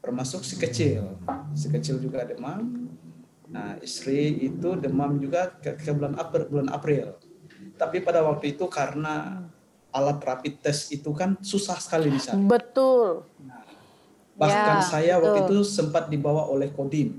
Termasuk 0.00 0.44
si 0.44 0.54
kecil. 0.60 1.16
Si 1.56 1.66
kecil 1.72 1.96
juga 1.98 2.24
demam. 2.28 2.88
Nah, 3.50 3.74
istri 3.82 4.46
itu 4.46 4.78
demam 4.78 5.18
juga 5.18 5.50
ke, 5.58 5.74
ke 5.74 5.90
bulan 5.90 6.14
April, 6.14 6.44
bulan 6.46 6.68
April. 6.70 7.18
Tapi 7.74 7.98
pada 8.04 8.22
waktu 8.22 8.54
itu 8.54 8.68
karena 8.70 9.46
alat 9.90 10.22
rapid 10.22 10.62
test 10.62 10.94
itu 10.94 11.10
kan 11.10 11.34
susah 11.42 11.80
sekali 11.82 12.14
di 12.14 12.20
sana. 12.22 12.46
Betul. 12.46 13.26
Bahkan 14.38 14.76
Ya, 14.80 14.86
saya 14.86 15.14
waktu 15.18 15.50
betul. 15.50 15.60
itu 15.60 15.68
sempat 15.68 16.06
dibawa 16.08 16.46
oleh 16.46 16.70
Kodim 16.70 17.18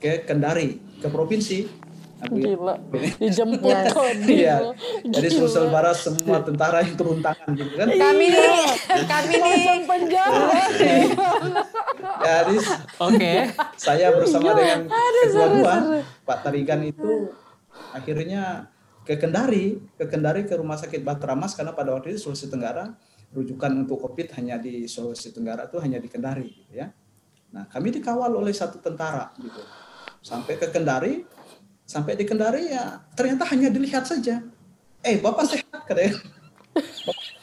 ke 0.00 0.24
Kendari, 0.24 0.80
ke 0.98 1.06
provinsi. 1.12 1.83
Aku 2.22 2.38
ya. 2.38 2.54
Gila. 2.54 2.74
Dijemput 3.20 3.78
kok 3.90 4.06
Iya. 4.30 4.56
Jadi 5.02 5.28
Sulsel 5.34 5.66
Barat 5.74 5.98
semua 5.98 6.38
tentara 6.46 6.86
yang 6.86 6.94
turun 6.94 7.18
tangan 7.18 7.48
gitu 7.58 7.74
kan. 7.74 7.90
Kami 7.90 8.26
nih, 8.30 8.66
kami 9.10 9.34
nih. 9.34 9.78
Penjara. 9.88 10.58
Jadi 12.24 12.56
Oke. 13.02 13.32
saya 13.74 14.14
bersama 14.14 14.54
dengan 14.54 14.80
ketua 14.88 15.46
dua 15.50 15.74
Pak 16.24 16.38
Tarigan 16.46 16.80
itu 16.86 17.34
akhirnya 17.90 18.70
ke 19.04 19.20
Kendari, 19.20 19.82
ke 20.00 20.08
Kendari 20.08 20.48
ke 20.48 20.54
Rumah 20.56 20.80
Sakit 20.80 21.04
Batramas 21.04 21.52
karena 21.52 21.76
pada 21.76 21.92
waktu 21.92 22.16
itu 22.16 22.24
Sulawesi 22.24 22.48
Tenggara 22.48 22.96
rujukan 23.34 23.84
untuk 23.84 24.00
COVID 24.00 24.32
hanya 24.40 24.56
di 24.56 24.86
Sulawesi 24.88 25.34
Tenggara 25.34 25.66
itu 25.68 25.76
hanya 25.82 25.98
di 26.00 26.08
Kendari 26.08 26.48
gitu 26.48 26.72
ya. 26.72 26.88
Nah, 27.54 27.70
kami 27.70 27.94
dikawal 27.94 28.34
oleh 28.34 28.50
satu 28.50 28.82
tentara 28.82 29.30
gitu. 29.38 29.60
Sampai 30.24 30.56
ke 30.56 30.72
Kendari, 30.72 31.22
sampai 31.84 32.16
di 32.16 32.24
Kendari 32.24 32.72
ya 32.72 33.04
ternyata 33.12 33.44
hanya 33.52 33.68
dilihat 33.68 34.04
saja. 34.08 34.40
Eh, 35.04 35.20
Bapak 35.20 35.44
sehat 35.44 35.84
katanya. 35.84 36.16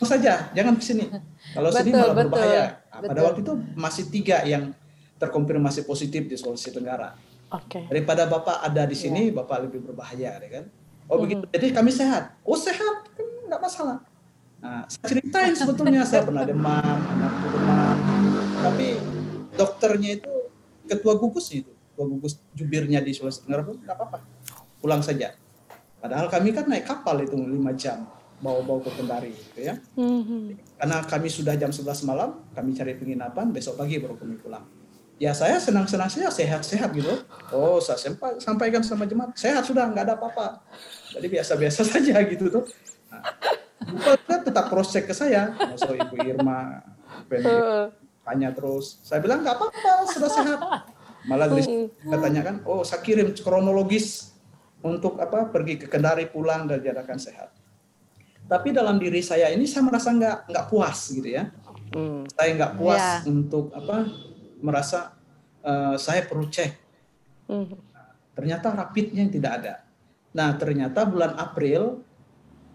Bapak 0.01 0.07
saja, 0.09 0.49
jangan 0.57 0.73
ke 0.75 0.83
sini. 0.83 1.05
Kalau 1.53 1.69
sini 1.69 1.93
malah 1.93 2.11
betul, 2.11 2.19
berbahaya. 2.25 2.63
Nah, 2.89 2.99
pada 3.05 3.13
betul. 3.13 3.25
waktu 3.29 3.39
itu 3.45 3.53
masih 3.77 4.03
tiga 4.09 4.37
yang 4.43 4.73
terkonfirmasi 5.21 5.85
positif 5.85 6.25
di 6.25 6.35
Sulawesi 6.35 6.73
Tenggara. 6.73 7.13
Oke. 7.53 7.85
Daripada 7.85 8.25
Bapak 8.25 8.65
ada 8.65 8.83
di 8.89 8.97
sini, 8.97 9.29
Bapak 9.29 9.69
lebih 9.69 9.85
berbahaya, 9.85 10.41
ya 10.41 10.49
kan? 10.49 10.65
Oh 11.05 11.21
begitu. 11.21 11.45
Jadi 11.53 11.67
kami 11.75 11.91
sehat. 11.93 12.33
Oh 12.41 12.57
sehat, 12.57 13.11
kan 13.13 13.27
nggak 13.45 13.61
masalah. 13.61 14.01
Nah, 14.61 14.85
saya 14.87 15.05
ceritain 15.09 15.53
sebetulnya 15.57 16.01
saya 16.07 16.23
pernah 16.23 16.45
demam, 16.47 16.97
anakku 16.97 17.47
demam. 17.53 17.97
Tapi 18.61 18.87
dokternya 19.57 20.21
itu 20.21 20.33
ketua 20.85 21.17
gugus 21.17 21.49
itu, 21.51 21.73
ketua 22.01 22.17
gugus 22.17 22.33
jubirnya 22.57 22.99
di 23.05 23.13
Sulawesi 23.13 23.45
Tenggara 23.45 23.61
pun 23.61 23.77
nggak 23.77 23.93
apa-apa, 23.93 24.17
pulang 24.81 25.05
saja. 25.05 25.37
Padahal 26.01 26.33
kami 26.33 26.49
kan 26.49 26.65
naik 26.65 26.89
kapal 26.89 27.21
itu 27.21 27.37
lima 27.37 27.77
jam, 27.77 28.09
bawa-bawa 28.41 28.81
ke 28.81 28.89
Kendari, 28.97 29.29
gitu 29.37 29.61
ya. 29.61 29.77
Mhm. 29.93 30.57
Karena 30.81 30.97
kami 31.05 31.29
sudah 31.29 31.53
jam 31.53 31.69
11 31.69 32.01
malam, 32.09 32.41
kami 32.57 32.73
cari 32.73 32.97
penginapan, 32.97 33.53
besok 33.53 33.77
pagi 33.77 34.01
baru 34.01 34.17
kami 34.17 34.41
pulang. 34.41 34.65
Ya 35.21 35.37
saya 35.37 35.61
senang-senang 35.61 36.09
saja, 36.09 36.33
sehat-sehat 36.33 36.89
gitu. 36.97 37.21
Oh, 37.53 37.77
saya 37.77 38.01
sempa- 38.01 38.41
sampaikan 38.41 38.81
sama 38.81 39.05
jemaat, 39.05 39.37
sehat 39.37 39.61
sudah, 39.61 39.85
nggak 39.93 40.09
ada 40.09 40.13
apa-apa. 40.17 40.65
Jadi 41.13 41.29
biasa-biasa 41.29 41.85
saja 41.93 42.17
gitu 42.25 42.49
tuh. 42.49 42.65
Nah, 43.13 43.21
Bupati 43.81 44.45
tetap 44.45 44.69
cross 44.69 44.93
check 44.93 45.05
ke 45.05 45.13
saya, 45.13 45.53
masuk 45.57 45.93
Ibu 45.93 46.15
Irma, 46.25 46.81
pengen 47.29 47.53
tanya 48.25 48.49
terus. 48.53 48.97
Saya 49.05 49.21
bilang 49.21 49.45
nggak 49.45 49.57
apa-apa, 49.57 50.09
sudah 50.09 50.29
sehat. 50.29 50.59
Malah 51.29 51.53
situ 51.61 51.93
saya 52.01 52.17
tanyakan, 52.17 52.55
oh 52.65 52.81
saya 52.81 53.01
kirim 53.05 53.29
kronologis 53.37 54.33
untuk 54.81 55.21
apa 55.21 55.53
pergi 55.53 55.77
ke 55.77 55.85
Kendari 55.85 56.25
pulang 56.25 56.65
dan 56.65 56.81
diadakan 56.81 57.21
sehat. 57.21 57.53
Tapi 58.49 58.73
dalam 58.73 58.97
diri 58.97 59.21
saya 59.21 59.53
ini 59.53 59.69
saya 59.69 59.85
merasa 59.85 60.09
nggak 60.09 60.49
nggak 60.49 60.65
puas 60.67 60.97
gitu 61.13 61.29
ya. 61.29 61.53
Hmm. 61.93 62.25
Saya 62.33 62.49
nggak 62.57 62.73
puas 62.75 62.99
Ya. 62.99 63.29
untuk 63.29 63.69
apa 63.71 64.09
merasa 64.59 65.13
eh, 65.61 65.95
saya 66.01 66.25
perlu 66.25 66.49
cek. 66.49 66.71
Mhm. 67.47 67.77
Ternyata 68.33 68.73
rapidnya 68.73 69.21
yang 69.21 69.29
tidak 69.33 69.51
ada. 69.61 69.73
Nah 70.33 70.57
ternyata 70.57 71.05
bulan 71.05 71.37
April 71.37 72.01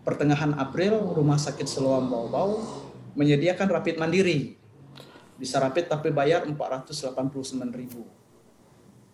pertengahan 0.07 0.55
April 0.55 1.03
Rumah 1.19 1.35
Sakit 1.35 1.67
Seloam 1.67 2.07
Bau-Bau 2.07 2.63
menyediakan 3.19 3.67
rapid 3.67 3.99
mandiri. 3.99 4.55
Bisa 5.37 5.59
rapid 5.59 5.91
tapi 5.91 6.15
bayar 6.15 6.47
489.000 6.47 8.26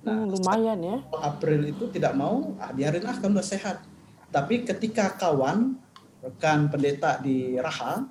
ribu. 0.02 0.10
Hmm, 0.10 0.26
lumayan 0.28 0.78
ya. 0.82 0.96
April 1.14 1.70
itu 1.70 1.84
tidak 1.88 2.12
mau, 2.18 2.54
ah, 2.58 2.74
biarin 2.74 3.06
ah 3.06 3.14
kamu 3.16 3.38
udah 3.38 3.46
sehat. 3.46 3.82
Tapi 4.28 4.66
ketika 4.66 5.14
kawan, 5.14 5.78
rekan 6.22 6.70
pendeta 6.70 7.18
di 7.18 7.54
Raha, 7.58 8.06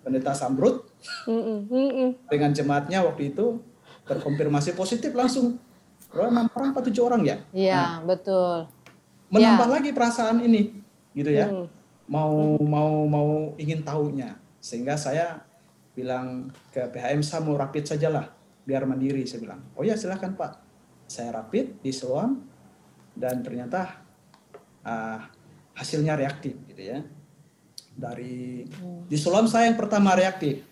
pendeta 0.00 0.32
Sambrut, 0.32 0.88
Mhm, 1.24 1.68
mhm. 1.68 2.08
dengan 2.28 2.52
jemaatnya 2.52 3.00
waktu 3.00 3.32
itu 3.32 3.60
terkonfirmasi 4.04 4.76
positif 4.76 5.12
langsung. 5.16 5.56
Berapa 6.10 6.28
enam 6.28 6.46
orang 6.52 6.68
apa 6.74 6.80
tujuh 6.84 7.04
orang 7.06 7.22
ya? 7.24 7.36
Iya, 7.54 8.02
betul. 8.02 8.66
Menambah 9.30 9.68
lagi 9.70 9.90
perasaan 9.94 10.42
ini, 10.42 10.74
gitu 11.14 11.30
ya. 11.30 11.46
Hmm. 11.46 11.70
Mau 12.10 12.58
mau 12.58 13.06
mau 13.06 13.28
ingin 13.54 13.86
tahunya, 13.86 14.34
sehingga 14.58 14.98
saya 14.98 15.38
bilang 15.94 16.50
ke 16.74 16.82
PHM 16.90 17.22
saya 17.22 17.40
mau 17.46 17.54
rapid 17.54 17.86
sajalah, 17.86 18.26
biar 18.66 18.82
mandiri. 18.82 19.22
Saya 19.22 19.46
bilang, 19.46 19.62
oh 19.78 19.86
ya 19.86 19.94
silahkan 19.94 20.34
Pak, 20.34 20.52
saya 21.10 21.34
rapid 21.34 21.82
di 21.82 21.90
Seloam 21.90 22.38
dan 23.18 23.42
ternyata 23.42 23.98
ah, 24.86 25.26
hasilnya 25.74 26.14
reaktif, 26.14 26.54
gitu 26.70 26.94
ya. 26.94 27.02
Dari 27.90 28.62
di 29.10 29.16
Seloam 29.18 29.50
saya 29.50 29.66
yang 29.66 29.74
pertama 29.74 30.14
reaktif, 30.14 30.62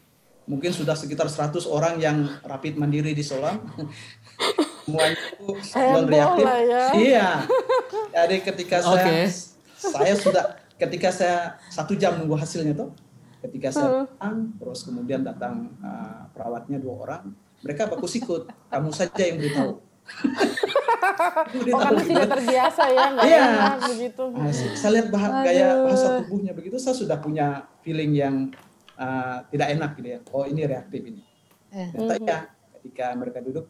mungkin 0.46 0.70
sudah 0.70 0.94
sekitar 0.94 1.26
100 1.26 1.66
orang 1.66 1.98
yang 1.98 2.22
rapid 2.46 2.78
mandiri 2.78 3.18
di 3.18 3.26
Seloam. 3.26 3.58
Semuanya 4.88 5.20
itu 5.20 5.52
non 5.76 6.06
reaktif. 6.08 6.44
ya. 6.46 6.84
Iya. 6.94 7.28
Jadi 8.14 8.36
ketika 8.40 8.78
saya 8.80 9.04
Oke. 9.04 9.20
saya 9.76 10.14
sudah 10.16 10.44
ketika 10.78 11.10
saya 11.12 11.60
satu 11.68 11.92
jam 11.98 12.16
nunggu 12.16 12.38
hasilnya 12.38 12.72
tuh, 12.72 12.94
ketika 13.42 13.74
saya 13.74 14.06
datang, 14.06 14.54
terus 14.56 14.86
kemudian 14.86 15.20
datang 15.26 15.68
uh, 15.82 16.30
perawatnya 16.32 16.80
dua 16.80 16.94
orang, 17.04 17.22
mereka 17.60 17.90
bagus 17.90 18.16
ikut, 18.16 18.48
kamu 18.70 18.88
saja 18.94 19.22
yang 19.28 19.36
beritahu. 19.36 19.87
Oh 21.68 21.78
karena 21.78 22.02
tidak 22.02 22.28
terbiasa 22.28 22.82
ya, 22.88 23.04
nggak 23.12 23.24
Iya. 23.24 23.40
enak 23.44 23.76
begitu. 23.86 24.24
Nah, 24.30 24.50
saya 24.50 24.90
lihat 24.94 25.06
bah 25.08 25.24
gaya 25.42 25.66
bahasa 25.84 26.08
tubuhnya 26.20 26.52
begitu, 26.52 26.76
saya 26.76 26.92
sudah 26.92 27.16
punya 27.16 27.46
feeling 27.80 28.12
yang 28.12 28.34
uh, 28.94 29.44
tidak 29.48 29.68
enak 29.72 29.90
gitu 29.94 30.08
ya. 30.08 30.18
Oh 30.30 30.44
ini 30.44 30.60
reaktif 30.64 31.00
ini. 31.02 31.22
Eh. 31.68 31.88
Ternyata 31.92 32.24
ya, 32.24 32.38
ketika 32.74 33.06
mereka 33.12 33.38
duduk, 33.40 33.68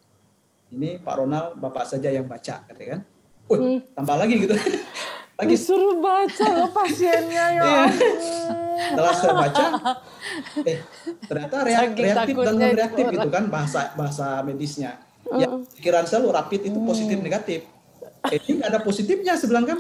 ini 0.70 0.98
Pak 0.98 1.14
Ronald, 1.16 1.58
Bapak 1.58 1.84
saja 1.84 2.08
yang 2.08 2.24
baca, 2.24 2.64
katanya 2.64 2.88
kan. 2.96 3.00
Wih, 3.48 3.80
tambah 3.92 4.16
lagi 4.16 4.34
gitu. 4.38 4.54
lagi 5.38 5.54
Disuruh 5.54 5.96
baca 5.98 6.46
loh 6.50 6.70
pasiennya 6.72 7.44
ya. 7.54 7.62
Iya. 7.62 7.82
setelah 8.78 9.10
saya 9.12 9.34
baca 9.34 9.64
eh 10.62 10.78
ternyata 11.24 11.56
reak- 11.62 11.94
reaktif 11.94 12.34
dan 12.36 12.54
non 12.54 12.62
itu 12.64 12.78
reaktif 12.78 13.04
orang. 13.04 13.18
itu 13.18 13.28
kan 13.28 13.44
bahasa 13.46 13.80
bahasa 13.94 14.26
medisnya 14.42 14.98
ya 15.36 15.48
pikiran 15.76 16.04
saya 16.08 16.24
lu 16.24 16.32
rapid 16.32 16.72
itu 16.72 16.78
positif 16.80 17.18
negatif. 17.20 17.60
Eh, 18.32 18.38
ini 18.48 18.58
nggak 18.62 18.70
ada 18.72 18.80
positifnya 18.80 19.34
sebelah 19.36 19.64
kan. 19.64 19.78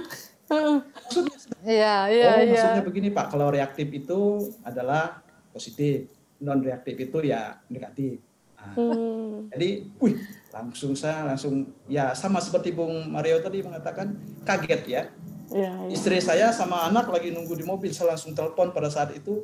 Maksudnya 0.48 1.36
Iya, 1.64 1.94
iya, 2.08 2.26
oh 2.32 2.40
iya. 2.40 2.52
maksudnya 2.54 2.84
begini 2.84 3.08
pak 3.12 3.28
kalau 3.28 3.52
reaktif 3.52 3.88
itu 3.92 4.52
adalah 4.64 5.20
positif 5.52 6.08
non 6.40 6.62
reaktif 6.62 6.94
itu 6.96 7.18
ya 7.24 7.58
negatif. 7.68 8.22
Nah, 8.58 8.74
Hmm. 8.74 9.48
jadi 9.54 9.86
wih 10.02 10.16
langsung 10.50 10.92
saya 10.98 11.22
langsung 11.28 11.68
ya 11.86 12.10
sama 12.12 12.42
seperti 12.42 12.74
Bung 12.74 13.06
Mario 13.10 13.38
tadi 13.38 13.62
mengatakan 13.62 14.16
kaget 14.42 14.82
ya. 14.88 15.02
Iya, 15.48 15.72
iya. 15.88 15.88
istri 15.88 16.20
saya 16.20 16.52
sama 16.52 16.84
anak 16.84 17.08
lagi 17.08 17.32
nunggu 17.32 17.56
di 17.56 17.64
mobil 17.64 17.88
saya 17.88 18.12
langsung 18.12 18.36
telepon 18.36 18.68
pada 18.68 18.92
saat 18.92 19.16
itu 19.16 19.40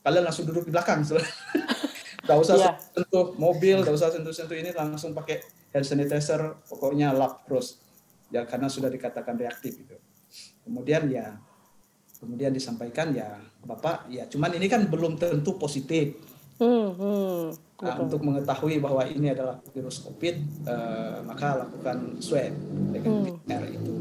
kalian 0.00 0.24
langsung 0.24 0.48
duduk 0.48 0.64
di 0.64 0.72
belakang 0.72 1.04
Gak 2.32 2.42
usah 2.42 2.56
Iya. 2.56 2.72
sentuh 2.80 3.26
mobil 3.36 3.76
gak 3.84 3.94
usah 3.94 4.08
sentuh-sentuh 4.12 4.56
ini 4.56 4.70
langsung 4.72 5.12
pakai 5.12 5.44
hand 5.72 5.86
sanitizer 5.86 6.60
pokoknya 6.68 7.12
lap 7.12 7.44
terus 7.48 7.80
ya 8.32 8.48
karena 8.48 8.68
sudah 8.68 8.88
dikatakan 8.88 9.36
reaktif 9.36 9.76
gitu 9.76 9.96
kemudian 10.64 11.08
ya 11.12 11.36
kemudian 12.20 12.52
disampaikan 12.54 13.12
ya 13.12 13.36
bapak 13.64 14.08
ya 14.08 14.24
cuman 14.28 14.56
ini 14.56 14.66
kan 14.68 14.88
belum 14.88 15.20
tentu 15.20 15.56
positif 15.60 16.16
Hmm, 16.62 16.94
hmm. 16.94 17.42
Nah, 17.82 17.98
untuk 17.98 18.22
mengetahui 18.22 18.78
bahwa 18.78 19.02
ini 19.02 19.34
adalah 19.34 19.58
virus 19.74 19.98
COVID, 20.06 20.36
eh, 20.62 21.18
maka 21.26 21.66
lakukan 21.66 22.22
swab 22.22 22.54
dengan 22.94 23.26
PCR 23.26 23.66
itu. 23.66 23.94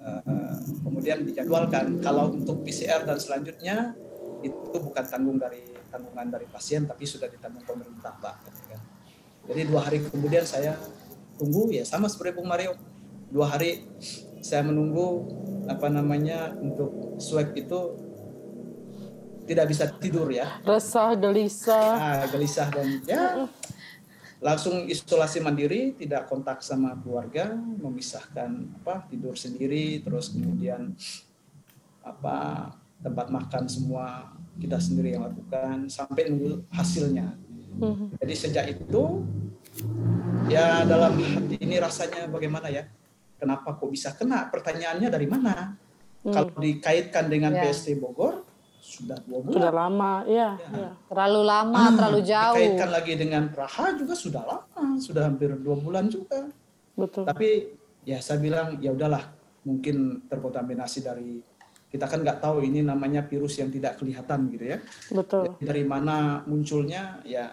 Eh, 0.00 0.56
kemudian 0.80 1.20
dijadwalkan 1.28 2.00
kalau 2.00 2.32
untuk 2.32 2.64
PCR 2.64 3.04
dan 3.04 3.20
selanjutnya 3.20 3.92
itu 4.40 4.72
bukan 4.72 5.04
tanggung 5.04 5.36
dari 5.36 5.60
tanggungan 5.92 6.32
dari 6.32 6.48
pasien, 6.48 6.88
tapi 6.88 7.04
sudah 7.04 7.28
ditanggung 7.28 7.62
pemerintah, 7.68 8.16
Pak. 8.16 8.48
gitu 8.48 8.60
kan. 8.72 8.80
Jadi 9.52 9.60
dua 9.68 9.80
hari 9.84 9.98
kemudian 10.08 10.48
saya 10.48 10.80
tunggu 11.36 11.68
ya 11.68 11.84
sama 11.84 12.08
seperti 12.08 12.40
Bung 12.40 12.48
Mario, 12.48 12.72
dua 13.28 13.52
hari 13.52 13.84
saya 14.40 14.64
menunggu 14.66 15.28
apa 15.70 15.86
namanya 15.86 16.50
untuk 16.58 17.20
swab 17.22 17.54
itu 17.54 17.94
tidak 19.46 19.70
bisa 19.70 19.90
tidur 19.98 20.30
ya 20.30 20.62
Resah, 20.62 21.14
gelisah. 21.18 21.90
ah, 21.98 22.24
gelisah 22.30 22.68
dan 22.70 22.88
ya 23.06 23.46
langsung 24.42 24.90
isolasi 24.90 25.38
mandiri 25.38 25.94
tidak 25.94 26.26
kontak 26.26 26.66
sama 26.66 26.98
keluarga 26.98 27.54
memisahkan 27.54 28.50
apa 28.82 29.06
tidur 29.06 29.38
sendiri 29.38 30.02
terus 30.02 30.34
kemudian 30.34 30.98
apa 32.02 32.70
tempat 33.02 33.26
makan 33.28 33.66
semua 33.66 34.32
kita 34.56 34.78
sendiri 34.78 35.18
yang 35.18 35.26
lakukan 35.26 35.90
sampai 35.90 36.30
nunggu 36.30 36.62
hasilnya 36.70 37.34
jadi 38.20 38.34
sejak 38.36 38.64
itu 38.78 39.24
ya 40.52 40.84
dalam 40.84 41.16
hati 41.16 41.56
ini 41.60 41.80
rasanya 41.80 42.28
bagaimana 42.28 42.68
ya 42.68 42.84
kenapa 43.40 43.74
kok 43.74 43.90
bisa 43.90 44.14
kena? 44.14 44.46
Pertanyaannya 44.52 45.08
dari 45.10 45.26
mana? 45.26 45.74
Kalau 46.22 46.54
dikaitkan 46.54 47.26
dengan 47.26 47.50
Ya. 47.58 47.66
PST 47.66 47.98
Bogor 47.98 48.46
sudah 48.78 49.18
dua 49.26 49.38
bulan. 49.42 49.54
Sudah 49.58 49.72
lama, 49.74 50.12
iya. 50.30 50.50
Ya. 50.54 50.68
iya. 50.70 50.90
Terlalu 51.10 51.40
lama, 51.42 51.78
Ah, 51.78 51.90
terlalu 51.90 52.20
jauh. 52.22 52.54
Dikaitkan 52.54 52.90
lagi 52.94 53.12
dengan 53.18 53.42
Praha 53.50 53.86
juga 53.98 54.14
sudah 54.14 54.42
lama, 54.46 54.84
sudah 55.02 55.22
hampir 55.26 55.50
dua 55.58 55.76
bulan 55.78 56.06
juga. 56.06 56.46
Betul. 56.94 57.26
Tapi 57.26 57.72
ya 58.06 58.22
saya 58.22 58.38
bilang 58.38 58.78
ya 58.78 58.94
udahlah, 58.94 59.34
mungkin 59.66 60.22
terkontaminasi 60.30 61.02
dari 61.02 61.42
kita 61.92 62.08
kan 62.08 62.24
nggak 62.24 62.40
tahu 62.40 62.64
ini 62.64 62.80
namanya 62.80 63.20
virus 63.28 63.60
yang 63.60 63.68
tidak 63.68 64.00
kelihatan 64.00 64.48
gitu 64.48 64.64
ya. 64.64 64.78
Betul. 65.12 65.60
Jadi 65.60 65.64
dari 65.68 65.84
mana 65.84 66.40
munculnya 66.48 67.20
ya 67.28 67.52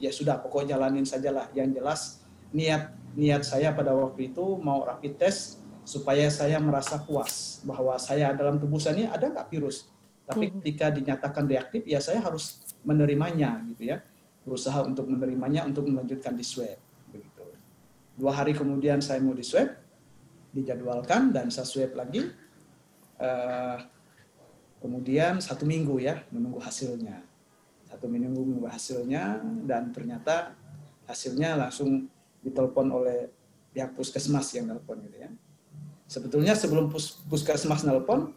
ya 0.00 0.08
sudah 0.08 0.40
pokok 0.40 0.64
jalanin 0.64 1.04
sajalah. 1.04 1.52
Yang 1.52 1.68
jelas 1.76 2.00
niat 2.56 2.96
niat 3.12 3.44
saya 3.44 3.76
pada 3.76 3.92
waktu 3.92 4.32
itu 4.32 4.56
mau 4.56 4.80
rapid 4.88 5.20
test 5.20 5.60
supaya 5.84 6.32
saya 6.32 6.56
merasa 6.56 6.96
puas 7.04 7.60
bahwa 7.68 8.00
saya 8.00 8.32
dalam 8.32 8.56
tubuh 8.56 8.80
saya 8.80 9.04
ini 9.04 9.06
ada 9.06 9.28
nggak 9.28 9.52
virus. 9.52 9.84
Tapi 10.24 10.50
ketika 10.56 10.88
dinyatakan 10.88 11.44
reaktif 11.44 11.84
ya 11.84 12.00
saya 12.00 12.24
harus 12.24 12.64
menerimanya 12.88 13.60
gitu 13.76 13.92
ya. 13.92 14.00
Berusaha 14.48 14.80
untuk 14.80 15.12
menerimanya 15.12 15.68
untuk 15.68 15.84
melanjutkan 15.92 16.32
di 16.32 16.42
swab 16.42 16.80
begitu. 17.12 17.44
Dua 18.16 18.32
hari 18.32 18.56
kemudian 18.56 19.04
saya 19.04 19.20
mau 19.20 19.36
di 19.36 19.44
swab 19.44 19.76
dijadwalkan 20.56 21.36
dan 21.36 21.52
saya 21.52 21.68
swab 21.68 21.92
lagi. 21.92 22.45
Eh, 23.16 23.78
kemudian 24.76 25.40
satu 25.40 25.64
minggu 25.64 25.96
ya 25.98 26.20
menunggu 26.28 26.60
hasilnya. 26.60 27.24
Satu 27.88 28.10
minggu 28.10 28.28
menunggu 28.28 28.68
hasilnya 28.68 29.40
dan 29.64 29.88
ternyata 29.90 30.52
hasilnya 31.08 31.56
langsung 31.56 32.10
ditelepon 32.44 32.86
oleh 32.92 33.32
pihak 33.72 33.96
puskesmas 33.96 34.52
yang 34.52 34.68
nelpon 34.68 35.00
gitu 35.08 35.16
ya. 35.16 35.30
Sebetulnya 36.06 36.54
sebelum 36.54 36.92
pus- 36.92 37.24
puskesmas 37.26 37.82
nelpon 37.88 38.36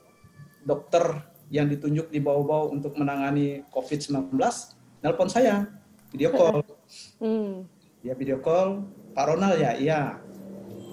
dokter 0.64 1.28
yang 1.52 1.68
ditunjuk 1.68 2.14
di 2.14 2.22
bawah-bawah 2.22 2.72
untuk 2.72 2.96
menangani 2.96 3.66
COVID-19 3.74 4.38
nelpon 5.02 5.30
saya 5.30 5.68
video 6.14 6.32
call. 6.34 6.64
Hmm. 7.22 7.70
dia 8.00 8.16
video 8.16 8.40
call 8.40 8.88
Pak 9.12 9.26
Ronald 9.28 9.60
ya? 9.60 9.76
Iya 9.76 10.18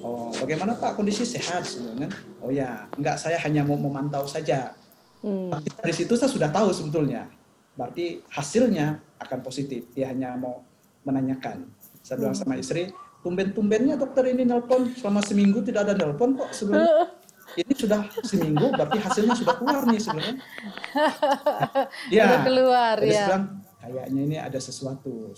oh 0.02 0.32
bagaimana 0.36 0.76
Pak? 0.76 0.98
Kondisi 0.98 1.24
sehat 1.24 1.64
sebenarnya? 1.64 2.10
Oh 2.42 2.50
ya 2.52 2.88
enggak 2.96 3.16
saya 3.20 3.38
hanya 3.44 3.62
mau 3.62 3.78
memantau 3.78 4.24
saja. 4.28 4.74
Hmm. 5.24 5.48
tapi 5.50 5.72
dari 5.72 5.94
situ 5.96 6.12
saya 6.14 6.30
sudah 6.30 6.52
tahu 6.52 6.70
sebetulnya. 6.70 7.26
Berarti 7.74 8.20
hasilnya 8.30 9.00
akan 9.20 9.38
positif. 9.40 9.88
Dia 9.96 10.12
hanya 10.12 10.36
mau 10.36 10.62
menanyakan. 11.02 11.66
Saya 12.04 12.20
bilang 12.22 12.36
sama 12.36 12.60
istri 12.60 12.92
tumben-tumbennya 13.26 13.98
dokter 13.98 14.30
ini 14.30 14.46
nelpon. 14.46 14.92
Selama 14.94 15.24
seminggu 15.24 15.64
tidak 15.64 15.90
ada 15.90 15.94
nelpon 15.98 16.38
kok 16.38 16.52
sebelumnya 16.54 17.10
ini 17.62 17.72
sudah 17.72 18.04
seminggu 18.26 18.66
berarti 18.74 18.98
hasilnya 19.00 19.34
sudah 19.34 19.54
keluar 19.56 19.82
nih 19.88 20.00
sebenarnya. 20.00 20.36
Ya. 22.08 22.24
Sudah 22.24 22.42
keluar, 22.48 22.96
ya. 23.04 23.26
bilang 23.28 23.44
kayaknya 23.80 24.20
ini 24.24 24.36
ada 24.40 24.58
sesuatu. 24.60 25.32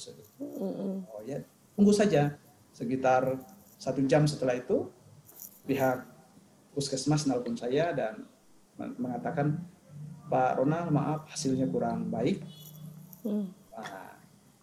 Oh 1.11 1.21
ya 1.27 1.43
tunggu 1.75 1.93
saja. 1.95 2.39
Sekitar 2.75 3.39
satu 3.79 4.03
jam 4.05 4.27
setelah 4.27 4.59
itu 4.59 4.91
pihak 5.65 6.03
puskesmas 6.75 7.25
nelpon 7.25 7.55
saya 7.55 7.95
dan 7.95 8.27
men- 8.77 8.99
mengatakan 8.99 9.63
Pak 10.29 10.61
Ronald 10.61 10.93
maaf 10.93 11.25
hasilnya 11.33 11.65
kurang 11.67 12.13
baik. 12.13 12.45
Hmm. 13.25 13.49
Nah, 13.73 14.13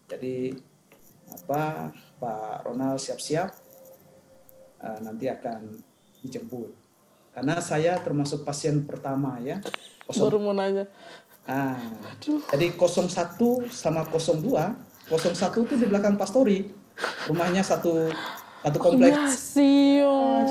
jadi 0.05 0.53
apa 1.25 1.89
Pak 2.21 2.69
Ronald 2.69 3.01
siap-siap 3.01 3.49
eh, 4.83 4.99
nanti 5.01 5.25
akan 5.25 5.73
dijemput. 6.21 6.69
Karena 7.33 7.59
saya 7.59 7.99
termasuk 7.99 8.45
pasien 8.45 8.85
pertama 8.85 9.41
ya. 9.41 9.59
Kosong 10.05 10.29
Baru 10.29 10.37
mau 10.39 10.53
nanya. 10.55 10.85
ah, 11.45 11.77
jadi 12.53 12.73
01 12.73 13.09
sama 13.69 14.05
02 14.05 15.09
01 15.09 15.65
itu 15.65 15.75
di 15.75 15.85
belakang 15.89 16.15
Pastori. 16.15 16.69
Rumahnya 17.27 17.59
satu 17.65 18.07
satu 18.65 18.77
kompleks 18.81 19.13
Masih. 19.13 20.01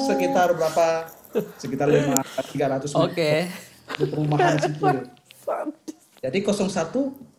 sekitar 0.06 0.54
berapa 0.54 1.10
sekitar 1.58 1.90
lima 1.90 2.22
tiga 2.54 2.70
ratus 2.70 2.94
Oke. 2.94 3.50
perumahan 3.98 4.54
situ 4.62 4.86
jadi 6.24 6.38
01 6.38 7.34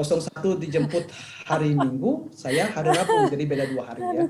01 0.00 0.64
dijemput 0.64 1.04
hari 1.44 1.76
Minggu, 1.76 2.30
saya 2.32 2.72
hari 2.72 2.88
Rabu, 2.94 3.28
jadi 3.28 3.42
beda 3.44 3.68
dua 3.68 3.90
hari 3.90 4.00
ya. 4.00 4.24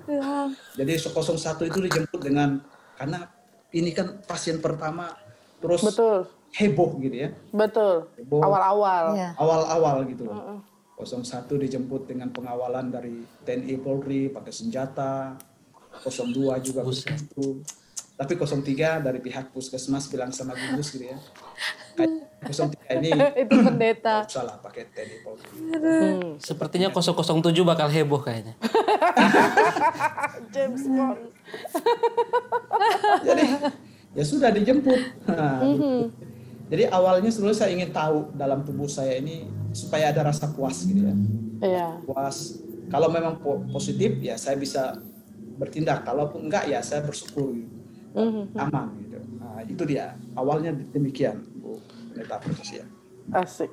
Jadi 0.75 0.93
01 0.99 1.71
itu 1.71 1.79
dijemput 1.79 2.19
dengan 2.19 2.59
karena 2.99 3.31
ini 3.71 3.95
kan 3.95 4.19
pasien 4.27 4.59
pertama 4.59 5.15
terus 5.63 5.85
Betul. 5.87 6.27
heboh 6.59 6.99
gitu 6.99 7.15
ya. 7.15 7.31
Betul. 7.55 8.11
Heboh. 8.19 8.41
Awal-awal. 8.43 9.05
Iya. 9.15 9.31
Awal-awal 9.39 9.97
gitu 10.11 10.27
loh. 10.27 10.65
01 10.99 11.47
dijemput 11.47 12.09
dengan 12.09 12.35
pengawalan 12.35 12.91
dari 12.91 13.23
TNI 13.47 13.75
Polri 13.79 14.27
pakai 14.27 14.51
senjata. 14.51 15.39
02 15.97 16.31
juga 16.63 16.81
begitu. 16.81 17.63
Tapi 18.15 18.37
03 18.37 19.01
dari 19.01 19.17
pihak 19.17 19.49
puskesmas 19.49 20.05
bilang 20.07 20.29
sama 20.29 20.53
gugus 20.53 20.93
gitu 20.93 21.09
ya. 21.09 21.17
Kayak 21.97 22.13
03 22.45 23.01
ini 23.01 23.11
Itu 23.43 23.55
pendeta. 23.59 24.29
salah 24.29 24.61
pakai 24.61 24.89
TNI 24.89 25.17
Polri. 25.21 25.49
Hmm. 25.49 26.37
Sepertinya 26.37 26.93
007 26.93 27.17
bakal 27.65 27.89
heboh 27.89 28.21
kayaknya. 28.21 28.61
James 30.53 30.85
Bond. 30.85 31.21
jadi 33.25 33.45
ya 34.13 34.25
sudah 34.25 34.51
dijemput. 34.51 35.01
Nah, 35.27 35.61
gitu. 35.65 36.13
Jadi 36.71 36.85
awalnya 36.87 37.31
sebenarnya 37.33 37.59
saya 37.59 37.71
ingin 37.73 37.91
tahu 37.91 38.31
dalam 38.33 38.63
tubuh 38.63 38.87
saya 38.87 39.19
ini 39.19 39.43
supaya 39.73 40.13
ada 40.13 40.23
rasa 40.23 40.47
puas 40.51 40.85
gitu 40.85 41.03
ya. 41.03 41.15
Iya. 41.61 41.87
Puas. 42.05 42.61
Kalau 42.91 43.09
memang 43.09 43.39
po- 43.39 43.65
positif 43.71 44.19
ya 44.19 44.37
saya 44.37 44.55
bisa 44.55 44.99
bertindak. 45.61 46.03
Kalaupun 46.03 46.49
enggak 46.49 46.65
ya 46.67 46.81
saya 46.81 47.05
bersyukur 47.05 47.53
gitu. 47.53 47.77
Mhm. 48.11 48.59
aman 48.59 48.91
gitu. 48.99 49.19
Nah, 49.39 49.61
itu 49.63 49.83
dia. 49.87 50.17
Awalnya 50.35 50.75
demikian 50.91 51.45
Bu 51.55 51.79
Pendeta 52.11 52.41
Proses 52.41 52.83
ya. 52.83 52.87
Asik. 53.31 53.71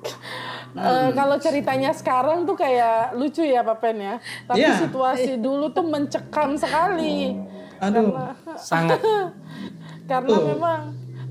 Eh, 0.78 1.08
kalau 1.10 1.34
ceritanya 1.42 1.90
sekarang 1.90 2.46
tuh 2.46 2.54
kayak 2.54 3.18
lucu 3.18 3.42
ya 3.42 3.66
Pak 3.66 3.82
Pen 3.82 3.98
ya. 3.98 4.14
Tapi 4.46 4.62
Iya. 4.62 4.86
situasi 4.86 5.42
dulu 5.42 5.74
tuh 5.74 5.82
mencekam 5.82 6.54
sekali. 6.54 7.34
Aduh. 7.82 8.14
Sangat. 8.54 9.02
Karena 10.10 10.30
Betul. 10.30 10.46
memang 10.54 10.80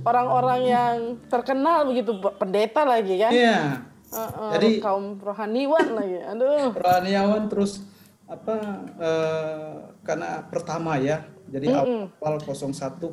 orang-orang 0.03 0.61
yang 0.63 0.95
terkenal 1.27 1.87
begitu 1.87 2.11
pendeta 2.35 2.83
lagi 2.83 3.15
kan. 3.15 3.31
Iya. 3.31 3.59
Eh, 4.07 4.19
eh, 4.19 4.51
Jadi- 4.59 4.79
kaum 4.79 5.15
rohaniwan 5.17 5.87
lagi. 5.95 6.19
Aduh. 6.27 6.75
Rohaniawan 6.75 7.47
terus 7.47 7.87
apa 8.27 8.83
eh, 8.99 9.75
karena 10.07 10.47
pertama 10.47 10.95
ya. 10.95 11.27
Jadi 11.47 11.67
awal 11.67 12.39
01, 12.39 12.99
02, 12.99 13.11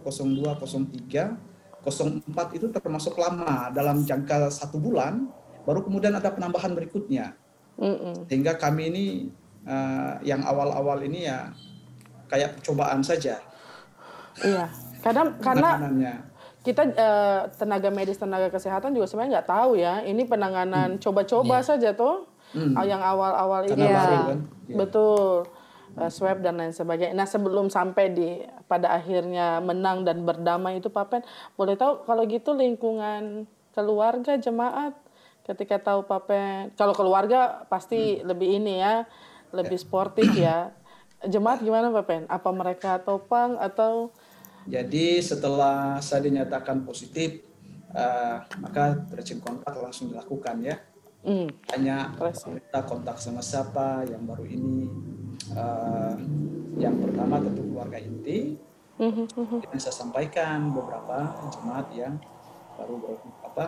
03, 0.55 1.35
04 1.83 2.57
itu 2.57 2.67
termasuk 2.71 3.19
lama 3.19 3.69
dalam 3.71 4.03
jangka 4.03 4.49
satu 4.49 4.79
bulan. 4.79 5.27
Baru 5.67 5.83
kemudian 5.83 6.15
ada 6.15 6.31
penambahan 6.31 6.71
berikutnya. 6.73 7.35
Mm-mm. 7.75 8.31
Sehingga 8.31 8.55
kami 8.55 8.91
ini 8.91 9.05
eh, 9.67 10.13
yang 10.23 10.47
awal-awal 10.47 11.03
ini 11.03 11.27
ya 11.27 11.51
kayak 12.31 12.59
percobaan 12.59 13.03
saja 13.03 13.43
Iya. 14.39 14.67
Karena 15.03 15.23
karena 15.39 15.71
kita 16.63 16.83
eh, 16.87 17.41
tenaga 17.55 17.91
medis 17.91 18.17
tenaga 18.17 18.49
kesehatan 18.49 18.95
juga 18.95 19.07
sebenarnya 19.07 19.43
nggak 19.43 19.51
tahu 19.51 19.71
ya 19.77 20.01
ini 20.03 20.23
penanganan 20.25 20.97
coba-coba 20.99 21.61
saja 21.61 21.93
tuh 21.93 22.31
Hmm. 22.55 22.71
yang 22.87 23.03
awal-awal 23.03 23.67
ini 23.67 23.83
Iya. 23.83 23.99
baru 23.99 24.17
kan. 24.31 24.39
Iya. 24.71 24.77
betul 24.79 25.43
eh, 25.99 26.11
swab 26.11 26.43
dan 26.43 26.59
lain 26.59 26.75
sebagainya. 26.75 27.15
Nah 27.15 27.27
sebelum 27.29 27.71
sampai 27.71 28.11
di 28.11 28.29
pada 28.67 28.95
akhirnya 28.95 29.63
menang 29.63 30.03
dan 30.03 30.23
berdamai 30.27 30.79
itu 30.83 30.89
Pak 30.91 31.07
Pen 31.11 31.23
boleh 31.55 31.75
tahu 31.79 32.05
kalau 32.09 32.23
gitu 32.27 32.55
lingkungan 32.57 33.47
keluarga 33.75 34.39
jemaat 34.39 34.95
ketika 35.45 35.77
tahu 35.93 36.09
Pak 36.09 36.21
Pen 36.25 36.59
kalau 36.79 36.97
keluarga 36.97 37.69
pasti 37.69 38.19
Hmm. 38.23 38.33
lebih 38.33 38.49
ini 38.63 38.81
ya 38.81 39.05
lebih 39.55 39.77
sportif 39.77 40.33
ya 40.35 40.73
jemaat 41.29 41.61
gimana 41.63 41.93
Pak 41.93 42.05
Pen 42.05 42.23
apa 42.29 42.51
mereka 42.53 43.01
topang 43.01 43.57
atau 43.61 44.13
Jadi 44.65 45.21
setelah 45.21 46.01
saya 46.01 46.25
dinyatakan 46.25 46.89
positif, 46.89 47.45
eh, 47.93 48.37
maka 48.65 48.97
tracing 49.13 49.37
kontak 49.45 49.77
langsung 49.77 50.09
dilakukan 50.09 50.57
ya. 50.65 50.81
Hmm. 51.21 51.53
Hanya 51.69 52.17
kita 52.17 52.81
kontak 52.89 53.21
sama 53.21 53.45
siapa 53.45 54.09
yang 54.09 54.25
baru 54.25 54.49
ini. 54.49 54.89
Eh, 55.53 56.15
yang 56.81 56.97
pertama 56.97 57.37
tentu 57.37 57.61
keluarga 57.69 58.01
inti. 58.01 58.57
Mhm, 58.95 59.27
Yang 59.75 59.81
saya 59.91 59.95
sampaikan 60.07 60.71
beberapa 60.71 61.35
jemaat 61.51 61.91
yang 61.93 62.15
baru 62.79 62.95
ber- 62.97 63.27
apa 63.43 63.65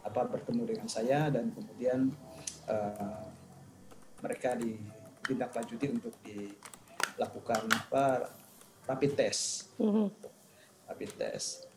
apa 0.00 0.20
bertemu 0.24 0.62
dengan 0.64 0.88
saya 0.88 1.28
dan 1.28 1.52
kemudian 1.52 2.08
eh, 2.66 3.24
mereka 4.20 4.56
ditindaklanjuti 4.56 5.86
untuk 5.92 6.14
dilakukan 6.24 7.68
apa 7.68 8.32
rapid 8.88 9.12
test. 9.14 9.70
mhm. 9.78 10.08
rapid 10.88 11.10
test. 11.14 11.68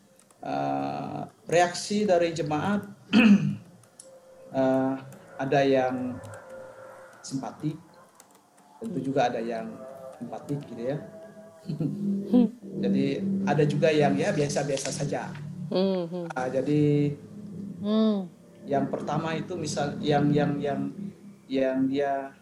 Eh, 0.42 1.22
reaksi 1.46 2.04
dari 2.04 2.32
jemaat 2.32 2.82
eh, 4.60 4.94
ada 5.34 5.60
yang 5.60 6.16
simpatik, 7.20 7.76
tentu 8.84 9.00
juga 9.00 9.32
ada 9.32 9.40
yang 9.40 9.72
empatik 10.20 10.60
gitu 10.68 10.82
ya. 10.94 10.98
jadi 12.84 13.04
ada 13.48 13.64
juga 13.64 13.88
yang 13.88 14.12
ya 14.14 14.30
biasa-biasa 14.30 14.88
saja. 14.92 15.32
Hmm, 15.72 16.04
hmm. 16.06 16.26
Ah, 16.36 16.48
jadi 16.52 17.12
Hmm. 17.84 18.32
yang 18.64 18.88
pertama 18.88 19.36
itu 19.36 19.52
misal 19.60 20.00
yang 20.00 20.32
yang 20.32 20.56
yang 20.56 20.80
yang 21.44 21.84
dia 21.84 22.32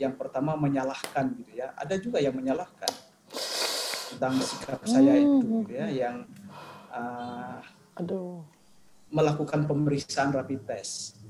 yang 0.00 0.16
pertama 0.16 0.56
menyalahkan 0.56 1.36
gitu 1.36 1.60
ya 1.60 1.76
ada 1.76 2.00
juga 2.00 2.16
yang 2.16 2.32
menyalahkan 2.32 2.88
tentang 4.16 4.40
sikap 4.40 4.80
saya 4.88 5.20
itu 5.20 5.44
gitu 5.44 5.72
ya 5.76 5.86
yang 5.92 6.24
ah, 6.88 7.60
Aduh. 8.00 8.40
melakukan 9.12 9.68
pemeriksaan 9.68 10.32
rapid 10.32 10.64
test 10.64 11.20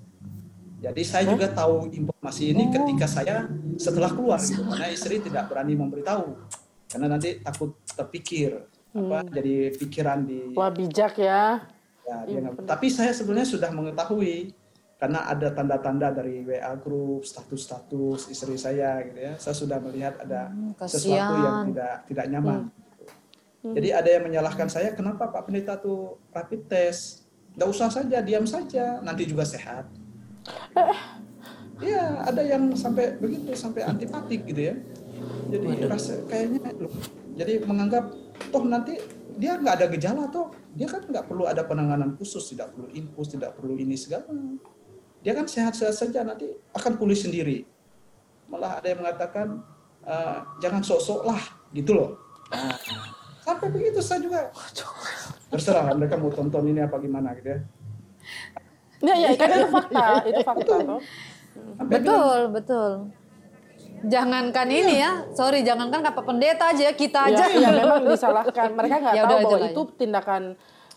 jadi 0.76 1.02
saya 1.02 1.24
juga 1.32 1.48
tahu 1.48 1.88
informasi 1.88 2.52
ini 2.52 2.68
ketika 2.68 3.06
saya 3.08 3.48
setelah 3.80 4.12
keluar. 4.12 4.36
Gitu 4.38 4.60
karena 4.60 4.88
istri 4.92 5.16
tidak 5.24 5.48
berani 5.48 5.72
memberitahu. 5.72 6.36
Karena 6.86 7.06
nanti 7.16 7.40
takut 7.40 7.76
terpikir 7.84 8.60
apa 8.96 9.28
jadi 9.28 9.76
pikiran 9.76 10.24
di 10.24 10.56
Wah 10.56 10.72
bijak 10.72 11.20
ya. 11.20 11.60
Ya, 12.06 12.16
dia 12.24 12.38
nggak- 12.38 12.64
tapi 12.64 12.86
saya 12.88 13.10
sebenarnya 13.12 13.50
sudah 13.50 13.68
mengetahui 13.74 14.54
karena 14.96 15.28
ada 15.28 15.52
tanda-tanda 15.52 16.08
dari 16.08 16.40
WA 16.40 16.72
grup, 16.80 17.26
status-status 17.26 18.32
istri 18.32 18.56
saya 18.56 19.04
gitu 19.04 19.18
ya. 19.20 19.32
Saya 19.36 19.52
sudah 19.52 19.76
melihat 19.82 20.16
ada 20.22 20.48
sesuatu 20.88 21.34
yang 21.36 21.56
tidak 21.68 21.94
tidak 22.08 22.26
nyaman. 22.30 22.60
Jadi 23.66 23.88
ada 23.90 24.06
yang 24.08 24.22
menyalahkan 24.22 24.70
saya, 24.70 24.94
kenapa 24.94 25.26
Pak? 25.26 25.50
Pendeta 25.50 25.74
tuh 25.74 26.22
rapid 26.30 26.70
test? 26.70 27.26
Nggak 27.58 27.68
usah 27.68 27.88
saja, 27.90 28.22
diam 28.22 28.46
saja, 28.46 29.02
nanti 29.02 29.26
juga 29.26 29.42
sehat. 29.42 29.90
Iya, 31.76 32.24
ada 32.24 32.40
yang 32.40 32.72
sampai 32.72 33.20
begitu, 33.20 33.52
sampai 33.52 33.84
antipatik 33.84 34.48
gitu 34.48 34.72
ya. 34.72 34.74
Jadi 35.52 35.68
rasa 35.84 36.24
kayaknya, 36.24 36.72
loh, 36.80 36.92
jadi 37.36 37.62
menganggap 37.68 38.10
toh 38.48 38.64
nanti 38.64 38.96
dia 39.36 39.60
nggak 39.60 39.74
ada 39.78 39.86
gejala 39.92 40.24
toh, 40.32 40.50
dia 40.72 40.88
kan 40.88 41.04
nggak 41.04 41.28
perlu 41.28 41.44
ada 41.44 41.62
penanganan 41.68 42.16
khusus, 42.16 42.48
tidak 42.48 42.72
perlu 42.72 42.88
infus, 42.96 43.28
tidak 43.36 43.52
perlu 43.60 43.76
ini 43.76 43.92
segala. 43.92 44.24
Dia 45.20 45.36
kan 45.36 45.44
sehat-sehat 45.44 45.92
saja 45.92 46.24
nanti 46.24 46.48
akan 46.72 46.92
pulih 46.96 47.18
sendiri. 47.18 47.68
Malah 48.48 48.80
ada 48.80 48.88
yang 48.88 49.04
mengatakan 49.04 49.60
"Eh, 50.06 50.38
jangan 50.62 50.80
sok-sok 50.80 51.20
lah, 51.28 51.42
gitu 51.74 51.92
loh. 51.92 52.10
Sampai 53.42 53.68
begitu 53.70 54.00
saya 54.02 54.22
juga 54.22 54.50
terserah 55.50 55.92
mereka 55.94 56.18
mau 56.18 56.30
tonton 56.32 56.66
ini 56.66 56.82
apa 56.82 56.98
gimana 56.98 57.34
gitu 57.38 57.52
ya. 57.52 57.60
Ya 58.98 59.14
ya 59.14 59.30
kan 59.34 59.48
itu 59.50 59.68
fakta, 59.68 60.04
itu 60.24 60.40
fakta 60.40 60.74
tuh. 60.80 61.00
Betul, 61.82 62.38
betul. 62.50 62.90
Jangankan 64.06 64.68
ini 64.68 65.00
ya, 65.00 65.24
sorry, 65.32 65.60
jangankan 65.60 66.04
Pak 66.04 66.22
Pendeta 66.22 66.70
aja, 66.70 66.92
kita 66.92 67.26
aja. 67.26 67.44
Ya, 67.48 67.58
ya 67.58 67.70
memang 67.74 68.04
disalahkan. 68.04 68.70
Mereka 68.72 68.94
nggak 69.00 69.14
Ya 69.14 69.22
tahu 69.22 69.28
udah, 69.28 69.38
bahwa 69.40 69.50
aja 69.50 69.56
lah 69.58 69.70
itu 69.70 69.82
tindakan 69.96 70.42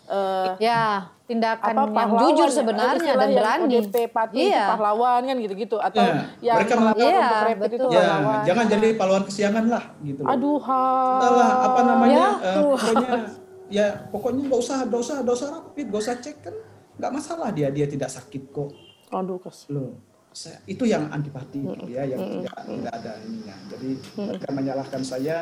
eh, 0.10 0.50
Ya, 0.60 0.84
tindakan 1.24 1.70
apa 1.70 1.80
yang 1.80 1.94
pahlawan 1.94 2.22
jujur 2.26 2.50
ya, 2.50 2.56
sebenarnya 2.56 3.12
dan 3.14 3.30
yang 3.30 3.38
berani. 3.38 3.64
ODP 3.78 3.96
patuh 4.10 4.36
itu 4.36 4.50
Iya. 4.50 4.66
pahlawan 4.68 5.22
kan 5.22 5.36
gitu-gitu 5.38 5.78
atau 5.78 6.00
Ya, 6.00 6.12
yang 6.42 6.56
mereka 6.58 6.74
melapor 6.76 7.00
Iya, 7.00 7.20
untuk 7.22 7.40
rapid 7.46 7.70
itu 7.70 7.88
ya 7.88 8.02
pahlawan. 8.02 8.40
jangan 8.44 8.66
jadi 8.68 8.88
pahlawan 8.94 9.24
kesiangan 9.24 9.66
lah 9.70 9.84
gitu 10.02 10.22
loh. 10.22 10.30
Aduh. 10.30 10.60
Entahlah, 10.60 11.50
apa 11.62 11.80
namanya 11.84 12.16
Ya, 12.18 12.30
eh, 12.42 12.56
pokoknya 12.60 13.12
ya 13.70 13.86
pokoknya 14.10 14.42
nggak 14.46 14.60
usah 14.60 14.78
nggak 14.84 15.00
usah 15.00 15.16
nggak 15.22 15.36
usah 15.36 15.50
rapid 15.52 15.86
nggak 15.88 16.02
usah 16.02 16.16
cek 16.18 16.38
kan 16.42 16.56
nggak 17.00 17.14
masalah 17.16 17.50
dia 17.56 17.72
dia 17.72 17.88
tidak 17.88 18.12
sakit 18.12 18.52
kok. 18.52 18.70
Aduh, 19.10 19.42
loh 19.74 20.10
saya, 20.30 20.62
itu 20.70 20.86
yang 20.86 21.10
antipati 21.10 21.60
gitu 21.66 21.86
ya 21.90 22.06
yang 22.06 22.22
tidak 22.22 22.56
tidak 22.64 22.94
ada 22.94 23.12
ininya. 23.26 23.56
Jadi 23.74 23.90
mereka 24.14 24.50
menyalahkan 24.54 25.02
saya. 25.02 25.38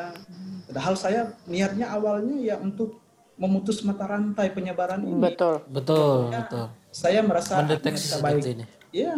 Padahal 0.68 0.96
saya 1.00 1.22
niatnya 1.48 1.92
awalnya 1.92 2.36
ya 2.40 2.56
untuk 2.60 3.00
memutus 3.38 3.84
mata 3.84 4.08
rantai 4.08 4.52
penyebaran 4.56 5.04
ini. 5.04 5.20
Betul. 5.20 5.64
Betul, 5.70 6.34
betul. 6.34 6.66
saya 6.90 7.22
merasa 7.22 7.62
Mendeteksi 7.62 8.18
baik. 8.24 8.42
ini. 8.48 8.66
ya 8.90 9.14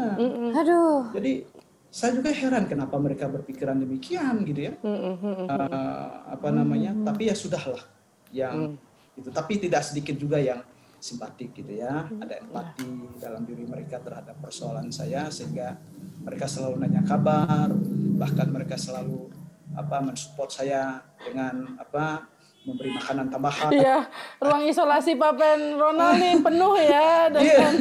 Aduh, 0.60 1.13
jadi 1.15 1.47
saya 1.89 2.17
juga 2.17 2.34
heran 2.34 2.67
kenapa 2.67 2.99
mereka 2.99 3.30
berpikiran 3.32 3.80
demikian 3.80 4.43
gitu 4.45 4.67
ya. 4.69 4.73
Mm, 4.84 4.99
mm, 4.99 5.15
mm. 5.23 5.45
Eh, 5.47 6.10
apa 6.38 6.47
namanya? 6.52 6.91
Tapi 7.08 7.30
ya 7.32 7.36
sudahlah. 7.38 7.82
Yang 8.30 8.78
itu. 9.17 9.30
Tapi 9.32 9.54
tidak 9.58 9.82
sedikit 9.86 10.17
juga 10.17 10.38
yang 10.38 10.62
simpatik 11.00 11.56
gitu 11.56 11.80
ya. 11.80 12.06
Ada 12.08 12.44
empati 12.44 13.20
dalam 13.20 13.44
diri 13.48 13.64
mereka 13.66 14.00
terhadap 14.04 14.36
persoalan 14.40 14.92
saya 14.92 15.32
sehingga 15.32 15.80
mereka 16.24 16.46
selalu 16.46 16.84
nanya 16.84 17.02
kabar 17.08 17.72
bahkan 18.20 18.48
mereka 18.52 18.76
selalu 18.76 19.32
apa 19.74 20.04
mensupport 20.04 20.52
saya 20.52 21.00
dengan 21.24 21.80
apa 21.80 22.28
memberi 22.68 22.92
makanan 22.92 23.32
tambahan. 23.32 23.72
Iya, 23.72 23.98
ruang 24.44 24.68
isolasi 24.68 25.16
Papen 25.16 25.80
Ronald 25.80 26.20
nih 26.20 26.36
penuh 26.44 26.76
ya 26.76 27.32
Iya. 27.32 27.32
dengan 27.32 27.76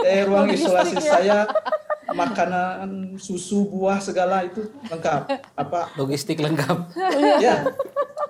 eh 0.00 0.20
ruang 0.24 0.48
isolasi 0.48 0.96
ya. 0.96 1.12
saya 1.20 1.38
makanan 2.08 3.16
susu 3.20 3.68
buah 3.68 4.00
segala 4.00 4.48
itu 4.48 4.64
lengkap. 4.88 5.28
Apa? 5.54 5.92
Logistik 6.00 6.40
lengkap. 6.40 6.88
ya 7.44 7.68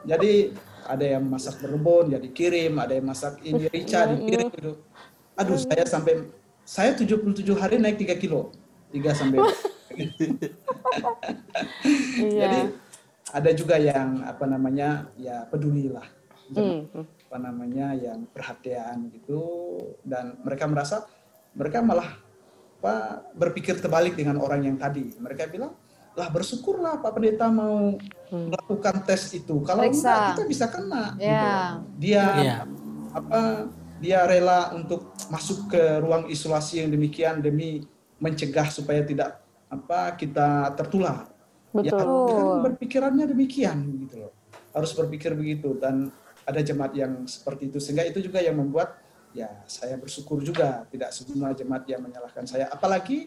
jadi 0.04 0.52
ada 0.88 1.04
yang 1.04 1.24
masak 1.24 1.60
berebon 1.60 2.12
ya 2.12 2.18
dikirim 2.20 2.76
ada 2.78 2.92
yang 2.96 3.06
masak 3.08 3.40
ini 3.44 3.68
rica 3.68 4.08
dikirim 4.08 4.48
gitu. 4.52 4.72
Aduh 5.34 5.58
saya 5.58 5.84
sampai 5.88 6.30
saya 6.64 6.96
77 6.96 7.44
hari 7.56 7.76
naik 7.80 8.00
3 8.00 8.22
kilo. 8.22 8.54
3 8.92 9.02
sampai 9.12 9.38
Iya. 12.14 12.38
jadi 12.40 12.60
ada 13.34 13.50
juga 13.54 13.76
yang 13.78 14.22
apa 14.22 14.44
namanya 14.46 15.10
ya 15.18 15.46
peduli 15.50 15.90
lah. 15.90 16.06
Hmm, 16.54 16.84
hmm. 16.92 17.04
apa 17.30 17.38
namanya 17.40 17.86
yang 17.96 18.28
perhatian 18.30 19.10
gitu. 19.10 19.42
Dan 20.04 20.38
mereka 20.44 20.68
merasa 20.70 21.08
mereka 21.56 21.80
malah 21.80 22.20
apa 22.84 23.24
berpikir 23.32 23.80
terbalik 23.80 24.14
dengan 24.14 24.38
orang 24.38 24.62
yang 24.68 24.76
tadi. 24.76 25.08
Mereka 25.16 25.48
bilang 25.50 25.72
lah 26.14 26.28
bersyukurlah 26.30 27.02
Pak 27.02 27.10
Pendeta 27.10 27.50
mau 27.50 27.98
melakukan 28.30 29.02
tes 29.02 29.34
itu 29.34 29.62
kalau 29.66 29.82
Periksa. 29.82 30.06
enggak 30.14 30.26
kita 30.38 30.42
bisa 30.46 30.64
kena 30.70 31.04
gitu. 31.18 31.26
Ya. 31.26 31.54
dia 31.98 32.24
Iya. 32.38 32.56
apa 33.10 33.40
dia 33.98 34.18
rela 34.26 34.74
untuk 34.74 35.10
masuk 35.30 35.70
ke 35.70 35.82
ruang 35.98 36.30
isolasi 36.30 36.82
yang 36.86 36.90
demikian 36.94 37.42
demi 37.42 37.82
mencegah 38.22 38.70
supaya 38.70 39.02
tidak 39.02 39.42
apa 39.66 40.14
kita 40.14 40.70
tertular 40.78 41.26
ya 41.82 41.90
Betul. 41.90 41.98
kan 41.98 42.08
berpikirannya 42.70 43.26
demikian 43.34 43.78
gitu 44.06 44.26
loh 44.26 44.32
harus 44.70 44.94
berpikir 44.94 45.34
begitu 45.34 45.74
dan 45.78 46.10
ada 46.46 46.60
jemaat 46.62 46.94
yang 46.94 47.26
seperti 47.26 47.70
itu 47.74 47.78
sehingga 47.82 48.06
itu 48.06 48.22
juga 48.22 48.38
yang 48.38 48.54
membuat 48.54 49.02
ya 49.34 49.50
saya 49.66 49.98
bersyukur 49.98 50.38
juga 50.46 50.86
tidak 50.94 51.10
semua 51.10 51.50
jemaat 51.50 51.82
yang 51.90 52.06
menyalahkan 52.06 52.46
saya 52.46 52.70
apalagi 52.70 53.26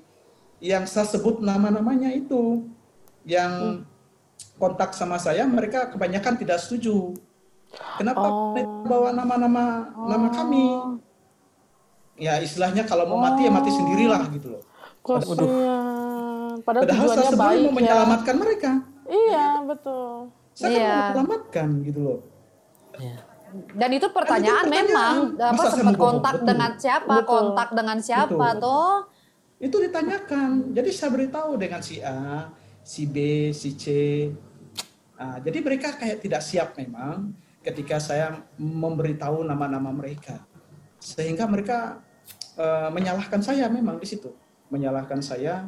yang 0.64 0.88
saya 0.88 1.04
sebut 1.06 1.44
nama-namanya 1.44 2.16
itu 2.16 2.64
yang 3.28 3.84
kontak 4.56 4.96
sama 4.96 5.20
saya 5.20 5.44
mereka 5.44 5.92
kebanyakan 5.92 6.34
tidak 6.36 6.58
setuju 6.58 7.12
kenapa 8.00 8.24
Oh. 8.24 8.56
bawa 8.82 9.12
nama-nama 9.12 9.64
nama 9.94 10.28
kami 10.32 10.66
ya 12.18 12.40
istilahnya 12.40 12.82
kalau 12.82 13.06
mau 13.06 13.20
mati 13.20 13.44
ya 13.44 13.52
mati 13.52 13.70
sendirilah 13.70 14.24
gitu 14.32 14.48
loh 14.50 14.64
Kasihan. 15.04 15.40
Padahal, 16.60 16.84
padahal 16.84 16.88
tujuannya 17.06 17.16
sebenarnya 17.24 17.38
baik 17.38 17.60
mau 17.62 17.70
ya. 17.70 17.76
menyelamatkan 17.76 18.36
mereka 18.36 18.72
Iya, 19.08 19.48
betul. 19.64 20.12
saya 20.52 20.68
kan 20.68 20.74
Iya. 20.74 20.88
mau 20.88 21.04
menyelamatkan 21.06 21.68
gitu 21.86 22.00
loh 22.02 22.20
Iya. 22.98 23.18
dan 23.74 23.90
itu 23.94 24.08
pertanyaan 24.10 24.58
Kan 24.58 24.72
itu 24.74 24.78
memang 24.82 25.16
pertanyaan. 25.30 25.48
apa 25.48 25.54
Masa 25.54 25.70
saya 25.70 25.78
sempat 25.78 25.96
kontak 25.98 26.34
Betul. 26.34 26.48
dengan 26.48 26.72
siapa, 26.76 27.14
Betul. 27.14 27.28
kontak 27.30 27.70
dengan 27.72 27.98
siapa 28.02 28.48
Betul. 28.50 28.64
toh? 28.64 28.96
itu 29.58 29.76
ditanyakan 29.80 30.50
jadi 30.72 30.90
saya 30.92 31.10
beritahu 31.12 31.52
dengan 31.56 31.82
si 31.82 31.98
A 32.00 32.46
si 32.88 33.04
B 33.04 33.52
si 33.52 33.76
C. 33.76 33.86
Ah, 35.20 35.44
jadi 35.44 35.60
mereka 35.60 36.00
kayak 36.00 36.24
tidak 36.24 36.40
siap 36.40 36.80
memang 36.80 37.36
ketika 37.60 38.00
saya 38.00 38.48
memberitahu 38.56 39.44
nama-nama 39.44 39.92
mereka. 39.92 40.40
Sehingga 41.04 41.44
mereka 41.52 42.00
eh, 42.56 42.90
menyalahkan 42.96 43.44
saya 43.44 43.68
memang 43.68 44.00
di 44.00 44.08
situ. 44.08 44.32
Menyalahkan 44.72 45.20
saya 45.20 45.68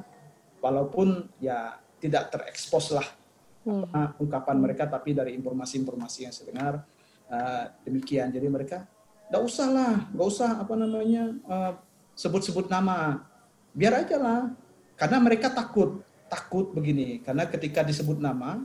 walaupun 0.63 1.27
ya 1.43 1.75
tidak 1.99 2.31
terekspos 2.31 2.95
lah 2.95 3.07
apa, 3.67 4.15
ungkapan 4.23 4.55
mereka 4.55 4.87
tapi 4.87 5.11
dari 5.11 5.35
informasi-informasi 5.35 6.19
yang 6.23 6.31
saya 6.31 6.55
dengar 6.55 6.73
eh, 7.27 7.65
demikian. 7.83 8.31
Jadi 8.31 8.47
mereka 8.47 8.87
nggak 9.27 9.43
usah 9.43 9.67
lah 9.67 9.95
nggak 10.15 10.27
usah 10.39 10.49
apa 10.63 10.73
namanya 10.79 11.35
eh, 11.35 11.73
sebut-sebut 12.15 12.71
nama. 12.71 13.27
Biar 13.75 14.07
aja 14.07 14.15
lah. 14.15 14.41
Karena 14.99 15.19
mereka 15.23 15.47
takut 15.47 16.03
takut 16.29 16.71
begini 16.71 17.19
karena 17.25 17.49
ketika 17.49 17.81
disebut 17.81 18.21
nama 18.21 18.61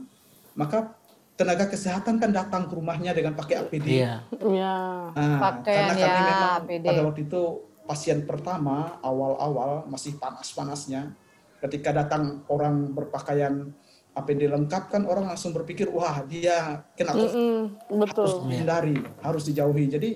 maka 0.53 0.93
tenaga 1.35 1.67
kesehatan 1.67 2.15
kan 2.15 2.31
datang 2.31 2.63
ke 2.71 2.73
rumahnya 2.79 3.11
dengan 3.11 3.35
pakai 3.35 3.59
APD. 3.59 3.99
Iya. 3.99 4.23
Iya. 4.39 4.75
Nah, 5.11 5.39
Pakaian 5.43 5.91
karena 5.91 5.93
kami 5.93 5.99
ya, 5.99 6.23
memang 6.23 6.51
APD. 6.63 6.85
pada 6.87 7.01
waktu 7.03 7.21
itu 7.27 7.41
pasien 7.83 8.19
pertama 8.23 8.95
awal-awal 9.03 9.83
masih 9.91 10.15
panas-panasnya. 10.15 11.11
Ketika 11.59 11.91
datang 11.91 12.45
orang 12.47 12.95
berpakaian 12.95 13.67
APD 14.15 14.47
lengkap 14.47 14.95
kan 14.95 15.03
orang 15.03 15.27
langsung 15.27 15.51
berpikir 15.51 15.91
wah 15.91 16.23
dia 16.23 16.87
kena 16.95 17.11
COVID 17.11 17.35
Mm, 17.35 17.63
betul. 17.99 18.23
harus 18.23 18.35
dihindari, 18.47 18.95
harus 19.19 19.43
dijauhi. 19.43 19.85
Jadi 19.91 20.09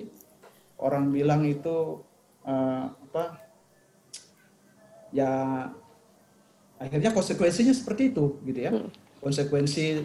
orang 0.80 1.12
bilang 1.12 1.44
itu 1.44 2.00
eh, 2.48 2.84
apa? 2.88 3.24
Ya 5.12 5.32
akhirnya 6.80 7.12
konsekuensinya 7.12 7.76
seperti 7.76 8.10
itu 8.10 8.40
gitu 8.48 8.60
ya. 8.64 8.72
Konsekuensi 9.20 10.00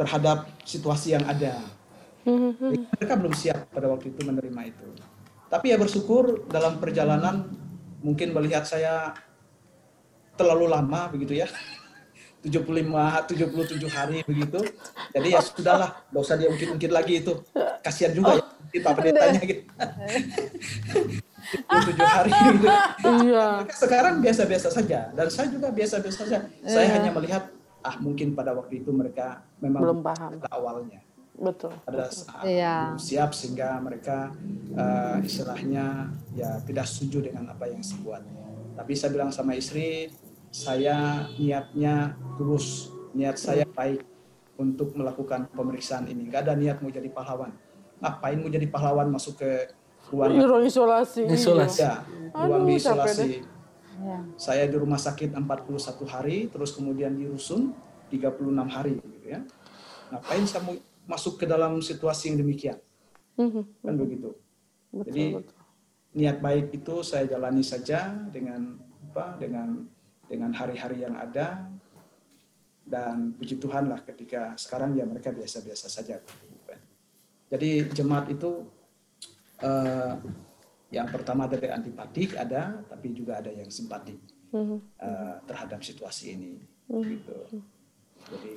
terhadap 0.00 0.48
situasi 0.64 1.14
yang 1.14 1.24
ada. 1.28 1.60
Jadi 2.24 2.80
mereka 2.88 3.14
belum 3.20 3.34
siap 3.36 3.68
pada 3.68 3.92
waktu 3.92 4.16
itu 4.16 4.24
menerima 4.24 4.60
itu. 4.72 4.88
Tapi 5.52 5.70
ya 5.70 5.76
bersyukur 5.76 6.48
dalam 6.48 6.80
perjalanan 6.80 7.52
mungkin 8.00 8.32
melihat 8.32 8.64
saya 8.64 9.12
terlalu 10.40 10.72
lama 10.72 11.12
begitu 11.12 11.44
ya. 11.44 11.48
75 12.44 12.68
77 13.32 13.88
hari 13.88 14.20
begitu. 14.24 14.60
Jadi 15.16 15.28
ya 15.32 15.40
sudahlah, 15.40 16.04
enggak 16.12 16.22
usah 16.28 16.36
dia 16.36 16.48
ungkit-ungkit 16.52 16.92
lagi 16.92 17.24
itu. 17.24 17.40
Kasihan 17.80 18.12
juga 18.12 18.36
ya 18.68 18.80
Pak 18.84 18.92
Pendetanya 19.00 19.40
gitu. 19.44 19.64
77 21.52 22.00
hari 22.00 22.30
gitu. 22.50 22.66
Iya. 23.28 23.46
Mereka 23.62 23.74
sekarang 23.76 24.14
biasa-biasa 24.20 24.68
saja 24.70 25.00
dan 25.12 25.26
saya 25.28 25.46
juga 25.48 25.68
biasa-biasa 25.68 26.18
saja. 26.24 26.38
Saya 26.62 26.86
hanya 26.94 27.10
melihat 27.10 27.52
ah 27.80 27.96
mungkin 28.00 28.32
pada 28.32 28.56
waktu 28.56 28.80
itu 28.80 28.90
mereka 28.90 29.44
memang 29.60 29.80
Belum 29.84 30.00
paham. 30.00 30.40
pada 30.40 30.48
awalnya 30.50 31.04
Betul. 31.36 31.76
pada 31.84 32.08
saat 32.08 32.48
Iya. 32.48 32.96
belum 32.96 33.02
siap 33.02 33.30
sehingga 33.36 33.76
mereka 33.78 34.32
eh, 34.72 35.16
istilahnya 35.20 36.08
ya 36.32 36.64
tidak 36.64 36.88
setuju 36.88 37.28
dengan 37.28 37.52
apa 37.52 37.68
yang 37.68 37.84
saya 37.84 38.00
buat. 38.00 38.22
Tapi 38.74 38.92
saya 38.96 39.10
bilang 39.12 39.30
sama 39.30 39.52
istri, 39.52 40.08
saya 40.48 41.28
niatnya 41.34 42.16
tulus, 42.34 42.88
niat 43.12 43.36
saya 43.36 43.62
baik 43.68 44.00
untuk 44.56 44.94
melakukan 44.94 45.46
pemeriksaan 45.50 46.06
ini. 46.06 46.26
Gak 46.26 46.46
ada 46.46 46.54
niat 46.54 46.80
mau 46.80 46.88
jadi 46.88 47.06
pahlawan. 47.06 47.52
Ngapain 47.98 48.38
mau 48.38 48.48
jadi 48.48 48.66
pahlawan 48.66 49.10
masuk 49.10 49.38
ke 49.38 49.50
ruangan 50.12 50.44
Ruang 50.44 50.64
isolasi. 50.66 51.22
Isolasi. 51.28 51.80
ya, 51.80 52.04
ruang 52.34 52.66
Aduh, 52.68 52.76
isolasi. 52.76 53.44
Ya. 54.04 54.18
Saya 54.36 54.68
di 54.68 54.76
rumah 54.76 54.98
sakit 55.00 55.32
41 55.32 56.04
hari, 56.04 56.50
terus 56.50 56.74
kemudian 56.74 57.14
di 57.14 57.24
rusun 57.30 57.72
36 58.10 58.68
hari 58.68 59.00
gitu 59.00 59.26
ya. 59.30 59.40
Ngapain 60.12 60.44
saya 60.44 60.62
mau 60.66 60.76
masuk 61.08 61.40
ke 61.40 61.44
dalam 61.48 61.80
situasi 61.80 62.32
yang 62.32 62.44
demikian? 62.44 62.78
Mhm. 63.40 63.62
Kan 63.80 63.94
begitu. 63.96 64.30
Betul, 64.94 65.04
Jadi 65.10 65.24
betul. 65.40 65.54
niat 66.14 66.38
baik 66.38 66.66
itu 66.74 66.94
saya 67.02 67.24
jalani 67.26 67.64
saja 67.64 68.12
dengan 68.30 68.78
apa? 69.10 69.38
Dengan 69.40 69.88
dengan 70.28 70.50
hari-hari 70.56 71.04
yang 71.04 71.14
ada 71.18 71.68
dan 72.84 73.32
puji 73.36 73.56
Tuhan 73.56 73.88
lah 73.88 74.00
ketika 74.04 74.52
sekarang 74.60 74.92
ya 74.96 75.08
mereka 75.08 75.32
biasa-biasa 75.32 75.88
saja. 75.88 76.20
Jadi 77.48 77.86
jemaat 77.92 78.28
itu 78.32 78.66
eh, 79.56 80.12
yang 80.90 81.08
pertama 81.08 81.44
dari 81.44 81.68
antipatik 81.68 82.34
ada, 82.34 82.82
tapi 82.84 83.10
juga 83.12 83.38
ada 83.38 83.50
yang 83.50 83.68
simpatik 83.68 84.18
Mhm. 84.50 84.78
eh, 84.96 85.34
terhadap 85.44 85.80
situasi 85.80 86.24
ini. 86.32 86.52
Gitu. 86.86 87.38
Jadi 88.24 88.52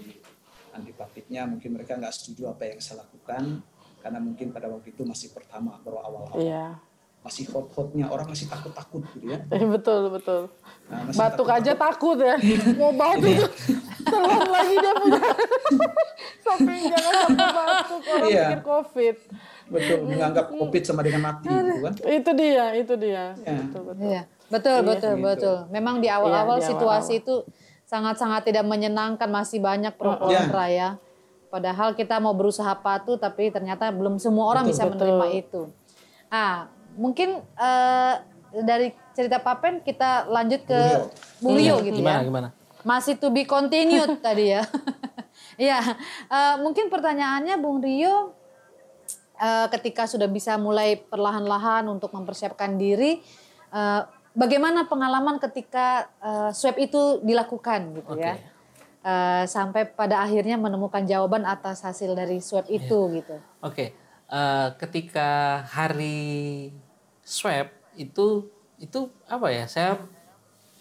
antipatiknya 0.72 1.42
mungkin 1.44 1.74
mereka 1.74 1.96
nggak 1.96 2.14
setuju 2.14 2.50
apa 2.50 2.68
yang 2.68 2.78
saya 2.78 3.02
lakukan 3.02 3.66
karena 3.98 4.20
mungkin 4.20 4.52
pada 4.52 4.68
waktu 4.68 4.92
itu 4.92 5.02
masih 5.02 5.32
pertama 5.32 5.82
baru 5.82 5.98
awal-awal 6.00 6.38
Iya. 6.38 6.78
masih 7.20 7.44
hot-hotnya 7.50 8.08
orang 8.08 8.30
masih 8.30 8.46
takut-takut 8.46 9.04
gitu 9.12 9.28
ya. 9.28 9.42
Eh, 9.50 9.66
betul, 9.66 10.08
betul. 10.08 10.48
Nah, 10.88 11.04
Batuk 11.08 11.18
takut-takut. 11.44 11.56
aja 11.58 11.72
takut 11.76 12.18
ya. 12.18 12.36
Mau 12.78 12.94
batuk 12.94 13.36
telan 14.08 14.48
lagi 14.48 14.76
dia 14.78 14.94
punya. 14.96 15.20
Sampai 16.46 16.76
jangan 16.80 17.14
sampai 17.26 17.48
batuk 17.52 18.02
orang 18.08 18.30
Iya. 18.30 18.46
pikir 18.48 18.62
covid. 18.64 19.16
Betul, 19.68 19.98
menganggap 20.06 20.46
COVID 20.50 20.82
sama 20.82 21.02
dengan 21.02 21.22
mati 21.24 21.48
gitu 21.48 21.80
kan. 21.82 21.94
Itu 22.00 22.32
dia, 22.34 22.66
itu 22.74 22.94
dia. 22.96 23.36
Ya. 23.38 23.58
Betul, 23.60 23.82
betul. 23.84 24.04
Iya, 24.06 24.22
betul, 24.48 24.78
betul, 24.82 25.14
Gitu. 25.14 25.24
betul. 25.24 25.58
Memang 25.70 25.96
di 25.98 26.08
awal-awal 26.08 26.58
Iya, 26.58 26.64
di 26.64 26.70
situasi 26.72 27.14
itu 27.20 27.36
sangat-sangat 27.84 28.44
tidak 28.46 28.64
menyenangkan, 28.64 29.28
masih 29.28 29.60
banyak 29.60 29.92
pro 29.94 30.14
Iya. 30.14 30.20
kontra 30.20 30.66
ya. 30.68 30.90
Padahal 31.48 31.94
kita 31.94 32.18
mau 32.18 32.32
berusaha 32.32 32.76
patuh, 32.76 33.16
tapi 33.16 33.48
ternyata 33.48 33.88
belum 33.90 34.18
semua 34.18 34.50
orang 34.50 34.64
Betul, 34.64 34.72
bisa 34.74 34.84
betul. 34.84 34.96
menerima 35.00 35.28
itu. 35.34 35.62
Ah, 36.28 36.68
mungkin 36.94 37.40
eh, 37.40 38.14
dari 38.58 38.88
cerita 39.14 39.40
Papen 39.40 39.80
kita 39.80 40.28
lanjut 40.28 40.64
ke 40.64 40.80
Bung 41.40 41.56
Rio 41.56 41.80
gitu 41.80 41.98
Gimana 41.98 42.20
ya. 42.20 42.24
gimana? 42.24 42.48
Masih 42.82 43.16
to 43.16 43.28
be 43.30 43.44
continued 43.44 44.16
tadi 44.24 44.52
ya. 44.52 44.64
Iya, 45.58 45.80
eh, 46.28 46.56
mungkin 46.60 46.86
pertanyaannya 46.88 47.58
Bung 47.58 47.80
Rio, 47.80 48.34
eh, 49.38 49.68
ketika 49.72 50.10
sudah 50.10 50.28
bisa 50.28 50.58
mulai 50.58 50.98
perlahan-lahan 50.98 51.88
untuk 51.88 52.12
mempersiapkan 52.12 52.76
diri, 52.76 53.22
eh, 53.72 54.02
bagaimana 54.36 54.90
pengalaman 54.90 55.40
ketika 55.40 56.12
eh, 56.20 56.50
swab 56.52 56.78
itu 56.82 57.22
dilakukan 57.24 58.02
gitu 58.02 58.18
ya, 58.18 58.38
Eh, 59.08 59.44
sampai 59.48 59.88
pada 59.88 60.20
akhirnya 60.20 60.60
menemukan 60.60 61.00
jawaban 61.08 61.48
atas 61.48 61.80
hasil 61.80 62.12
dari 62.12 62.44
swab 62.44 62.68
itu 62.68 63.08
gitu. 63.16 63.40
Oke, 63.64 63.96
eh, 64.28 64.68
ketika 64.84 65.64
hari 65.64 66.68
swab 67.24 67.72
itu 67.96 68.52
itu 68.76 69.08
apa 69.32 69.48
ya? 69.48 69.64
Saya 69.72 69.96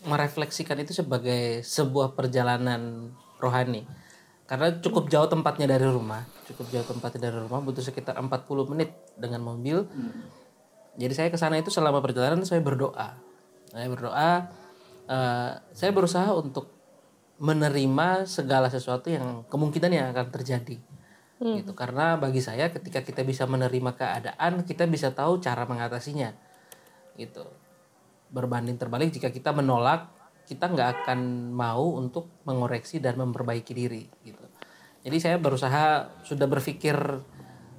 merefleksikan 0.03 0.83
itu 0.83 0.91
sebagai 0.91 1.63
sebuah 1.63 2.19
perjalanan 2.19 3.15
rohani. 3.39 3.87
Karena 4.47 4.71
cukup 4.79 5.11
jauh 5.11 5.27
tempatnya 5.27 5.67
dari 5.67 5.87
rumah, 5.91 6.23
cukup 6.47 6.71
jauh 6.71 6.87
tempatnya 6.87 7.31
dari 7.31 7.39
rumah, 7.43 7.59
butuh 7.59 7.83
sekitar 7.83 8.15
40 8.15 8.71
menit 8.71 8.95
dengan 9.19 9.43
mobil. 9.43 9.83
Jadi 10.97 11.13
saya 11.13 11.29
ke 11.35 11.39
sana 11.39 11.59
itu 11.59 11.69
selama 11.69 11.99
perjalanan 11.99 12.47
saya 12.47 12.63
berdoa. 12.63 13.19
Saya 13.75 13.87
berdoa, 13.91 14.31
eh, 15.11 15.51
saya 15.75 15.91
berusaha 15.91 16.31
untuk 16.31 16.71
menerima 17.43 18.25
segala 18.25 18.73
sesuatu 18.73 19.13
yang 19.13 19.45
kemungkinan 19.51 19.91
yang 19.93 20.07
akan 20.15 20.33
terjadi. 20.33 20.79
Gitu. 21.37 21.73
Karena 21.77 22.17
bagi 22.17 22.41
saya 22.41 22.73
ketika 22.73 23.05
kita 23.05 23.21
bisa 23.21 23.45
menerima 23.45 23.93
keadaan 23.93 24.65
kita 24.65 24.89
bisa 24.89 25.13
tahu 25.13 25.37
cara 25.45 25.69
mengatasinya. 25.69 26.33
Gitu. 27.13 27.45
Berbanding 28.33 28.81
terbalik 28.81 29.13
jika 29.13 29.29
kita 29.29 29.53
menolak 29.53 30.16
kita 30.47 30.71
nggak 30.71 30.89
akan 31.03 31.51
mau 31.51 31.99
untuk 31.99 32.43
mengoreksi 32.47 33.03
dan 33.03 33.19
memperbaiki 33.19 33.73
diri 33.75 34.07
gitu 34.23 34.47
jadi 35.03 35.17
saya 35.19 35.37
berusaha 35.43 36.17
sudah 36.23 36.47
berpikir 36.47 36.97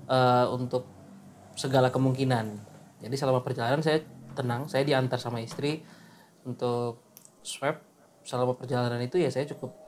eh, 0.08 0.46
untuk 0.52 0.86
segala 1.56 1.90
kemungkinan 1.90 2.46
jadi 3.02 3.16
selama 3.16 3.42
perjalanan 3.42 3.82
saya 3.82 4.04
tenang 4.38 4.70
saya 4.70 4.86
diantar 4.86 5.18
sama 5.18 5.42
istri 5.42 5.82
untuk 6.46 7.02
swab 7.42 7.82
selama 8.28 8.60
perjalanan 8.60 9.00
itu 9.00 9.18
ya 9.18 9.32
saya 9.32 9.48
cukup 9.48 9.88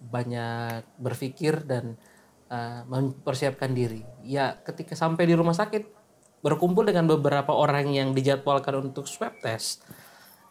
banyak 0.00 0.86
berpikir 0.96 1.66
dan 1.68 2.00
uh, 2.48 2.82
mempersiapkan 2.88 3.68
diri. 3.74 4.00
Ya 4.24 4.56
ketika 4.64 4.96
sampai 4.96 5.28
di 5.28 5.36
rumah 5.36 5.52
sakit 5.52 6.00
berkumpul 6.40 6.88
dengan 6.88 7.04
beberapa 7.04 7.52
orang 7.52 7.92
yang 7.92 8.16
dijadwalkan 8.16 8.80
untuk 8.80 9.04
swab 9.04 9.36
test. 9.44 9.84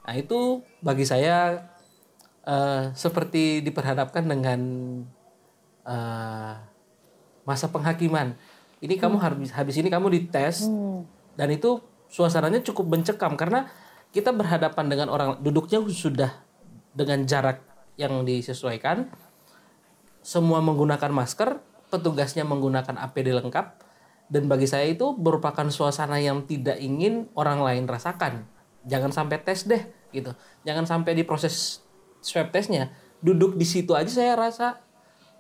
Nah 0.06 0.14
itu 0.16 0.64
bagi 0.80 1.04
saya 1.04 1.68
uh, 2.46 2.92
seperti 2.94 3.64
diperhadapkan 3.66 4.26
dengan 4.26 4.60
uh, 5.86 6.54
masa 7.44 7.68
penghakiman. 7.70 8.38
Ini 8.80 8.96
kamu 8.96 9.20
habis 9.20 9.52
habis 9.52 9.76
ini 9.76 9.92
kamu 9.92 10.08
dites 10.08 10.66
dan 11.36 11.50
itu 11.52 11.84
suasananya 12.08 12.64
cukup 12.64 12.96
mencekam 12.96 13.36
karena 13.36 13.68
kita 14.16 14.32
berhadapan 14.34 14.86
dengan 14.88 15.08
orang 15.12 15.38
duduknya 15.44 15.84
sudah 15.92 16.32
dengan 16.96 17.28
jarak 17.28 17.62
yang 18.00 18.24
disesuaikan 18.24 19.12
semua 20.20 20.60
menggunakan 20.60 21.12
masker, 21.12 21.64
petugasnya 21.90 22.44
menggunakan 22.44 23.00
APD 23.00 23.34
lengkap, 23.34 23.66
dan 24.30 24.44
bagi 24.46 24.68
saya 24.68 24.86
itu 24.86 25.16
merupakan 25.16 25.66
suasana 25.72 26.20
yang 26.22 26.46
tidak 26.46 26.78
ingin 26.78 27.32
orang 27.34 27.64
lain 27.64 27.90
rasakan. 27.90 28.46
Jangan 28.88 29.12
sampai 29.12 29.38
tes 29.44 29.68
deh, 29.68 29.84
gitu. 30.12 30.32
Jangan 30.64 30.86
sampai 30.88 31.16
di 31.16 31.24
proses 31.28 31.84
swab 32.20 32.52
testnya 32.52 32.92
duduk 33.20 33.56
di 33.60 33.68
situ 33.68 33.92
aja 33.96 34.08
saya 34.08 34.34
rasa 34.36 34.80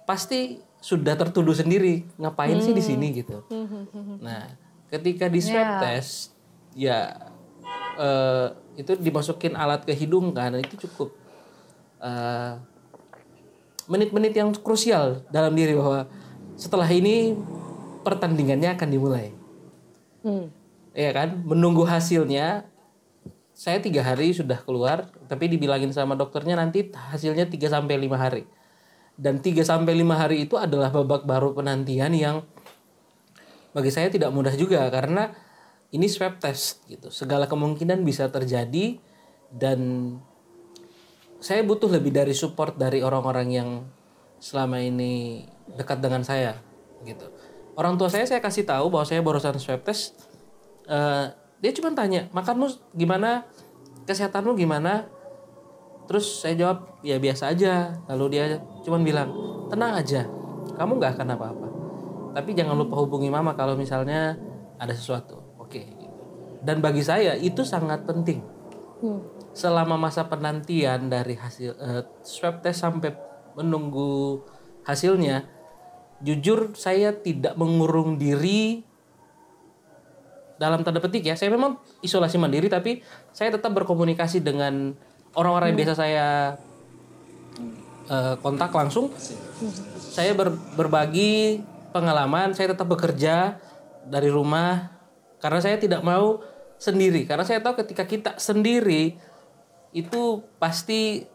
pasti 0.04 0.60
sudah 0.80 1.16
tertuduh 1.16 1.56
sendiri 1.56 2.08
ngapain 2.20 2.60
sih 2.60 2.72
di 2.76 2.84
sini 2.84 3.12
gitu. 3.16 3.44
Nah, 4.20 4.56
ketika 4.92 5.28
di 5.28 5.40
swab 5.44 5.64
Ya. 5.64 5.80
test 5.80 6.36
ya 6.76 7.00
eh, 8.00 8.48
itu 8.80 8.96
dimasukin 8.96 9.60
alat 9.60 9.84
ke 9.84 9.92
hidung 9.92 10.32
kan 10.32 10.56
itu 10.56 10.88
cukup 10.88 11.16
eh, 12.00 12.54
menit-menit 13.92 14.34
yang 14.36 14.56
krusial 14.56 15.24
dalam 15.34 15.52
diri 15.56 15.76
bahwa 15.76 16.08
setelah 16.56 16.88
ini 16.88 17.36
pertandingannya 18.04 18.76
akan 18.76 18.90
dimulai. 18.92 19.32
Hmm. 20.24 20.52
Iya 20.96 21.12
kan? 21.16 21.30
Menunggu 21.48 21.88
hasilnya. 21.88 22.68
Saya 23.60 23.84
tiga 23.84 23.99
hari 24.07 24.32
sudah 24.32 24.64
keluar, 24.64 25.12
tapi 25.28 25.51
dibilangin 25.51 25.91
sama 25.91 26.16
dokternya 26.16 26.55
nanti 26.55 26.88
hasilnya 26.95 27.51
3 27.51 27.60
sampai 27.68 27.99
lima 27.99 28.16
hari. 28.16 28.47
Dan 29.20 29.43
3 29.43 29.68
sampai 29.68 29.99
lima 29.99 30.16
hari 30.16 30.47
itu 30.47 30.55
adalah 30.55 30.88
babak 30.88 31.28
baru 31.28 31.51
penantian 31.51 32.16
yang 32.16 32.47
bagi 33.76 33.91
saya 33.91 34.07
tidak 34.07 34.32
mudah 34.32 34.55
juga 34.55 34.88
karena 34.88 35.36
ini 35.91 36.07
swab 36.07 36.39
test 36.39 36.88
gitu. 36.88 37.12
Segala 37.12 37.51
kemungkinan 37.51 37.99
bisa 38.07 38.32
terjadi 38.32 38.95
dan 39.51 39.80
saya 41.43 41.60
butuh 41.68 41.91
lebih 41.91 42.16
dari 42.16 42.32
support 42.32 42.80
dari 42.80 43.03
orang-orang 43.03 43.47
yang 43.51 43.70
selama 44.39 44.80
ini 44.80 45.43
dekat 45.76 45.99
dengan 45.99 46.24
saya 46.24 46.55
gitu. 47.03 47.28
Orang 47.76 47.99
tua 47.99 48.07
saya 48.07 48.24
saya 48.24 48.39
kasih 48.39 48.64
tahu 48.64 48.88
bahwa 48.88 49.03
saya 49.03 49.20
barusan 49.20 49.60
swab 49.60 49.84
test. 49.84 50.16
Eh, 50.88 51.49
dia 51.60 51.72
cuma 51.76 51.91
tanya 51.91 52.32
makanmu 52.32 52.95
gimana, 52.95 53.45
kesehatanmu 54.07 54.55
gimana. 54.55 55.07
Terus 56.10 56.41
saya 56.41 56.57
jawab 56.57 56.99
ya 57.05 57.22
biasa 57.22 57.53
aja. 57.53 57.99
Lalu 58.10 58.26
dia 58.34 58.57
cuma 58.82 58.97
bilang 58.97 59.30
tenang 59.70 59.93
aja, 59.93 60.26
kamu 60.74 60.97
nggak 60.97 61.20
akan 61.20 61.28
apa-apa. 61.38 61.68
Tapi 62.34 62.57
jangan 62.57 62.74
lupa 62.80 62.97
hubungi 62.97 63.30
mama 63.30 63.53
kalau 63.53 63.78
misalnya 63.78 64.39
ada 64.82 64.93
sesuatu. 64.95 65.60
Oke. 65.62 65.86
gitu. 65.86 66.07
Dan 66.66 66.82
bagi 66.82 67.05
saya 67.05 67.38
itu 67.38 67.62
sangat 67.62 68.03
penting 68.10 68.41
selama 69.55 69.95
masa 69.95 70.28
penantian 70.28 71.07
dari 71.07 71.36
hasil 71.39 71.72
eh, 71.78 72.03
swab 72.24 72.60
test 72.60 72.84
sampai 72.84 73.16
menunggu 73.55 74.43
hasilnya, 74.84 75.47
jujur 76.24 76.76
saya 76.76 77.16
tidak 77.16 77.55
mengurung 77.55 78.20
diri 78.20 78.84
dalam 80.60 80.84
tanda 80.84 80.99
petik 80.99 81.24
ya. 81.24 81.39
Saya 81.39 81.55
memang 81.55 81.80
isolasi 82.03 82.36
mandiri 82.36 82.68
tapi 82.68 82.99
saya 83.32 83.55
tetap 83.55 83.72
berkomunikasi 83.72 84.43
dengan 84.43 84.93
orang-orang 85.34 85.74
yang 85.74 85.80
biasa 85.82 85.95
saya 85.95 86.28
eh, 88.12 88.36
kontak 88.43 88.76
langsung. 88.76 89.10
Saya 90.10 90.36
ber- 90.36 90.60
berbagi 90.76 91.64
pengalaman, 91.95 92.51
saya 92.53 92.76
tetap 92.76 92.86
bekerja 92.91 93.57
dari 94.05 94.28
rumah 94.28 94.91
karena 95.39 95.60
saya 95.64 95.80
tidak 95.80 96.03
mau 96.03 96.43
sendiri. 96.76 97.24
Karena 97.24 97.47
saya 97.47 97.64
tahu 97.64 97.80
ketika 97.80 98.03
kita 98.03 98.32
sendiri 98.38 99.16
itu 99.95 100.43
pasti 100.62 101.26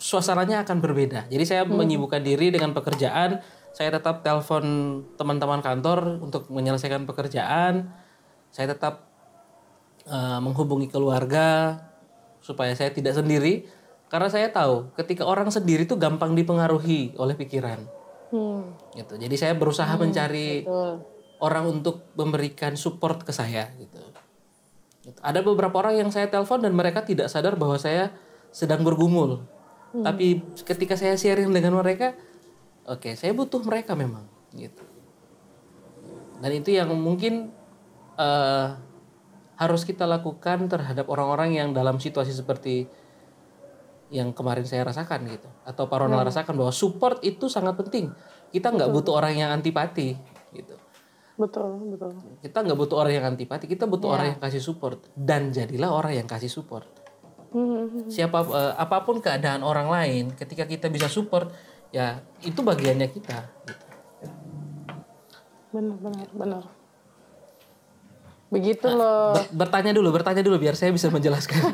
suasananya 0.00 0.64
akan 0.64 0.80
berbeda. 0.80 1.28
Jadi 1.28 1.44
saya 1.44 1.62
menyibukkan 1.68 2.24
diri 2.24 2.48
dengan 2.48 2.72
pekerjaan. 2.72 3.44
Saya 3.70 3.94
tetap 3.94 4.26
telepon 4.26 4.64
teman-teman 5.14 5.62
kantor 5.62 6.18
untuk 6.18 6.50
menyelesaikan 6.50 7.06
pekerjaan. 7.06 7.90
Saya 8.50 8.74
tetap 8.74 9.06
eh, 10.06 10.38
menghubungi 10.42 10.90
keluarga 10.90 11.78
supaya 12.42 12.74
saya 12.74 12.90
tidak 12.90 13.14
sendiri. 13.14 13.66
Karena 14.10 14.26
saya 14.26 14.50
tahu 14.50 14.90
ketika 14.98 15.22
orang 15.22 15.54
sendiri 15.54 15.86
itu 15.86 15.94
gampang 15.94 16.34
dipengaruhi 16.34 17.14
oleh 17.14 17.38
pikiran. 17.38 17.78
Hmm. 18.34 18.74
Gitu. 18.94 19.14
Jadi 19.14 19.34
saya 19.38 19.54
berusaha 19.54 19.90
mencari 19.94 20.66
Betul. 20.66 21.06
orang 21.38 21.64
untuk 21.70 22.10
memberikan 22.18 22.74
support 22.74 23.22
ke 23.22 23.30
saya 23.30 23.70
gitu. 23.78 24.02
Gitu. 25.06 25.18
Ada 25.22 25.46
beberapa 25.46 25.78
orang 25.78 25.94
yang 25.94 26.10
saya 26.10 26.26
telepon 26.26 26.58
dan 26.58 26.74
mereka 26.74 27.06
tidak 27.06 27.30
sadar 27.30 27.54
bahwa 27.54 27.78
saya 27.78 28.10
sedang 28.50 28.82
bergumul. 28.82 29.46
Tapi 29.90 30.38
ketika 30.62 30.94
saya 30.94 31.18
sharing 31.18 31.50
dengan 31.50 31.74
mereka, 31.74 32.14
oke, 32.90 33.14
saya 33.14 33.30
butuh 33.30 33.62
mereka 33.62 33.94
memang 33.94 34.26
gitu. 34.52 34.82
Dan 36.42 36.50
itu 36.56 36.74
yang 36.74 36.90
mungkin 36.98 37.54
eh, 38.18 38.66
harus 39.60 39.82
kita 39.86 40.08
lakukan 40.08 40.66
terhadap 40.66 41.06
orang-orang 41.06 41.54
yang 41.54 41.68
dalam 41.70 42.02
situasi 42.02 42.34
seperti 42.34 42.90
yang 44.10 44.34
kemarin 44.34 44.66
saya 44.66 44.82
rasakan 44.82 45.22
gitu 45.30 45.46
atau 45.62 45.86
Pak 45.86 45.98
Ronald 46.02 46.26
rasakan 46.26 46.58
bahwa 46.58 46.74
support 46.74 47.22
itu 47.22 47.46
sangat 47.46 47.78
penting. 47.78 48.10
Kita 48.50 48.74
nggak 48.74 48.90
butuh 48.90 49.14
orang 49.14 49.38
yang 49.38 49.54
antipati 49.54 50.18
gitu 50.50 50.74
Betul, 51.40 51.96
betul. 51.96 52.12
kita 52.44 52.58
nggak 52.60 52.78
butuh 52.78 52.96
orang 53.00 53.12
yang 53.16 53.26
antipati 53.32 53.64
kita 53.64 53.88
butuh 53.88 54.12
orang 54.12 54.36
yang 54.36 54.40
kasih 54.42 54.60
support 54.60 55.00
dan 55.16 55.48
jadilah 55.48 55.88
orang 55.88 56.12
yang 56.20 56.28
kasih 56.28 56.50
support 56.52 56.84
Hmm. 57.50 58.06
siapa 58.06 58.46
eh, 58.46 58.74
apa 58.78 59.02
pun 59.02 59.18
keadaan 59.18 59.66
orang 59.66 59.90
lain 59.90 60.24
ketika 60.38 60.70
kita 60.70 60.86
bisa 60.86 61.10
support 61.10 61.50
ya 61.90 62.22
itu 62.46 62.60
bagiannya 62.62 63.08
kita 63.10 63.38
gitu. 63.66 63.86
Benar, 65.70 65.96
benar, 66.02 66.28
benar. 66.34 66.64
Begitu 68.50 68.86
loh. 68.90 69.38
Ber- 69.38 69.50
bertanya 69.66 69.94
dulu 69.94 70.10
bertanya 70.10 70.42
dulu 70.42 70.58
biar 70.58 70.74
saya 70.74 70.90
bisa 70.90 71.06
menjelaskan 71.06 71.62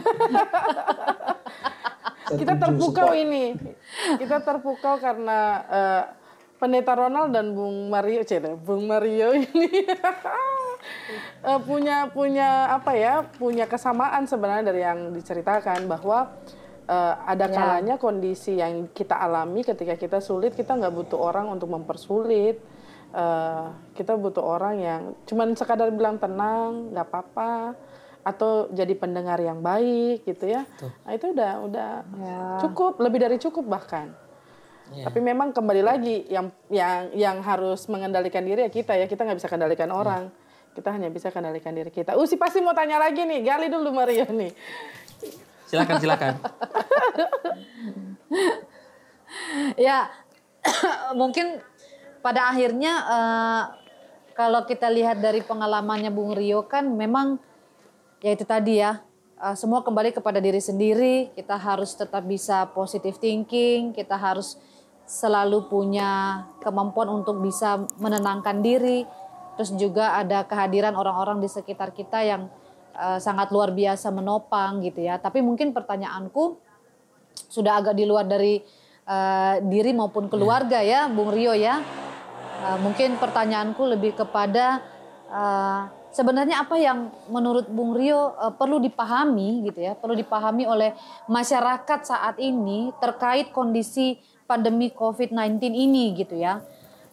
Kita 2.26 2.58
terpukau 2.58 3.14
ini. 3.14 3.54
Kita 4.18 4.42
terpukau 4.42 4.98
karena 4.98 5.62
eh, 5.70 6.02
Pendeta 6.58 6.98
Ronald 6.98 7.30
dan 7.30 7.54
Bung 7.54 7.92
Mario, 7.92 8.24
cede, 8.26 8.56
Bung 8.58 8.88
Mario 8.90 9.30
ini 9.36 9.68
eh, 11.46 11.60
punya 11.62 12.10
punya 12.10 12.74
apa 12.74 12.98
ya? 12.98 13.22
Punya 13.22 13.70
kesamaan 13.70 14.26
sebenarnya 14.26 14.74
dari 14.74 14.82
yang 14.82 15.14
diceritakan 15.14 15.86
bahwa 15.86 16.34
eh, 16.87 17.14
ada 17.26 17.47
kalanya 17.51 17.99
kondisi 17.99 18.59
yang 18.59 18.91
kita 18.95 19.18
alami 19.18 19.66
ketika 19.66 19.99
kita 19.99 20.18
sulit, 20.22 20.55
kita 20.55 20.78
nggak 20.78 20.95
butuh 20.95 21.18
orang 21.18 21.51
untuk 21.51 21.70
mempersulit. 21.70 22.59
Eh, 23.16 23.66
kita 23.95 24.18
butuh 24.18 24.43
orang 24.43 24.76
yang 24.82 25.03
cuman 25.26 25.55
sekadar 25.55 25.91
bilang 25.95 26.18
tenang, 26.18 26.95
nggak 26.95 27.07
apa-apa 27.07 27.74
atau 28.26 28.66
jadi 28.74 28.91
pendengar 28.99 29.39
yang 29.39 29.62
baik 29.62 30.26
gitu 30.26 30.51
ya. 30.51 30.66
Nah, 31.07 31.14
itu 31.14 31.30
udah 31.30 31.53
udah 31.62 31.91
cukup, 32.66 32.99
lebih 32.99 33.22
dari 33.22 33.39
cukup 33.39 33.62
bahkan. 33.70 34.11
Iya. 34.91 35.11
Tapi 35.11 35.18
memang 35.22 35.51
kembali 35.51 35.82
lagi 35.82 36.26
yang 36.30 36.51
yang 36.70 37.11
yang 37.14 37.37
harus 37.43 37.87
mengendalikan 37.91 38.43
diri 38.43 38.66
ya 38.66 38.70
kita 38.70 38.99
ya. 38.99 39.07
Kita 39.07 39.26
nggak 39.26 39.39
bisa 39.39 39.51
kendalikan 39.51 39.91
orang. 39.91 40.30
Kita 40.74 40.93
hanya 40.93 41.09
bisa 41.09 41.32
kendalikan 41.32 41.72
diri 41.72 41.89
kita. 41.91 42.18
Usi 42.18 42.37
pasti 42.37 42.61
mau 42.61 42.76
tanya 42.76 43.01
lagi 43.01 43.24
nih. 43.24 43.41
Gali 43.47 43.66
dulu 43.70 43.95
Mario 43.95 44.28
nih. 44.28 44.53
Silakan 45.66 45.96
silakan. 45.98 46.34
Ya 49.76 50.08
mungkin 51.20 51.60
pada 52.24 52.50
akhirnya 52.50 52.92
eh, 53.06 53.62
kalau 54.34 54.64
kita 54.64 54.90
lihat 54.90 55.18
dari 55.22 55.42
pengalamannya 55.42 56.10
Bung 56.10 56.32
Rio 56.34 56.66
kan 56.66 56.86
memang 56.86 57.38
ya 58.22 58.32
itu 58.32 58.46
tadi 58.46 58.80
ya 58.80 59.02
eh, 59.38 59.54
semua 59.58 59.82
kembali 59.82 60.14
kepada 60.14 60.38
diri 60.40 60.62
sendiri 60.62 61.34
kita 61.34 61.58
harus 61.58 61.94
tetap 61.94 62.24
bisa 62.24 62.70
positive 62.72 63.18
thinking 63.18 63.92
kita 63.94 64.14
harus 64.14 64.58
selalu 65.06 65.70
punya 65.70 66.42
kemampuan 66.60 67.06
untuk 67.08 67.38
bisa 67.40 67.86
menenangkan 67.96 68.58
diri. 68.60 69.06
Terus 69.56 69.72
juga 69.78 70.18
ada 70.18 70.44
kehadiran 70.44 70.92
orang-orang 70.92 71.40
di 71.40 71.48
sekitar 71.48 71.94
kita 71.96 72.20
yang 72.20 72.52
eh, 72.97 73.18
sangat 73.20 73.53
luar 73.53 73.76
biasa 73.76 74.09
menopang 74.09 74.80
gitu 74.80 75.05
ya 75.05 75.20
tapi 75.20 75.44
mungkin 75.44 75.76
pertanyaanku 75.76 76.66
sudah 77.47 77.78
agak 77.80 77.94
di 77.97 78.05
luar 78.09 78.26
dari 78.26 78.59
eh, 79.07 79.55
diri 79.62 79.92
maupun 79.94 80.26
keluarga 80.26 80.82
ya, 80.82 81.07
Bung 81.09 81.30
Rio 81.30 81.55
ya. 81.55 81.80
Eh, 82.57 82.78
mungkin 82.82 83.20
pertanyaanku 83.20 83.82
lebih 83.97 84.16
kepada 84.18 84.82
eh, 85.30 85.80
sebenarnya 86.11 86.64
apa 86.64 86.76
yang 86.80 87.12
menurut 87.30 87.68
Bung 87.70 87.94
Rio 87.94 88.34
eh, 88.34 88.53
perlu 88.57 88.82
dipahami 88.82 89.68
gitu 89.70 89.80
ya, 89.84 89.94
perlu 89.94 90.18
dipahami 90.18 90.66
oleh 90.66 90.92
masyarakat 91.30 92.01
saat 92.03 92.36
ini 92.42 92.90
terkait 92.99 93.55
kondisi 93.55 94.18
pandemi 94.47 94.90
COVID-19 94.90 95.70
ini 95.70 96.14
gitu 96.18 96.38
ya. 96.38 96.62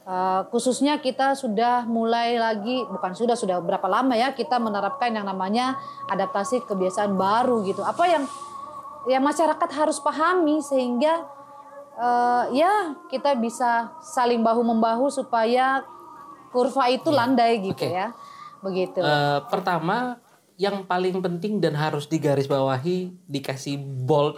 Eh, 0.03 0.41
khususnya 0.51 0.99
kita 0.99 1.31
sudah 1.31 1.87
mulai 1.87 2.35
lagi 2.35 2.83
bukan 2.91 3.15
sudah 3.15 3.39
sudah 3.39 3.63
berapa 3.63 3.87
lama 3.87 4.11
ya 4.19 4.35
kita 4.35 4.59
menerapkan 4.59 5.15
yang 5.15 5.23
namanya 5.23 5.79
adaptasi 6.11 6.67
kebiasaan 6.67 7.15
baru 7.15 7.63
gitu. 7.63 7.79
Apa 7.87 8.11
yang 8.11 8.27
ya 9.07 9.23
masyarakat 9.23 9.69
harus 9.71 10.03
pahami 10.03 10.59
sehingga 10.59 11.23
eh, 11.95 12.43
ya 12.51 12.99
kita 13.07 13.39
bisa 13.39 13.95
saling 14.03 14.43
bahu 14.43 14.59
membahu 14.75 15.07
supaya 15.07 15.87
kurva 16.51 16.91
itu 16.91 17.07
landai 17.07 17.63
gitu 17.63 17.87
Oke. 17.87 17.95
ya 17.95 18.11
begitu 18.59 18.99
Eh, 18.99 19.39
pertama 19.47 20.19
yang 20.59 20.83
paling 20.83 21.23
penting 21.23 21.63
dan 21.63 21.79
harus 21.79 22.11
digarisbawahi 22.11 23.15
dikasih 23.23 23.79
bold 24.03 24.35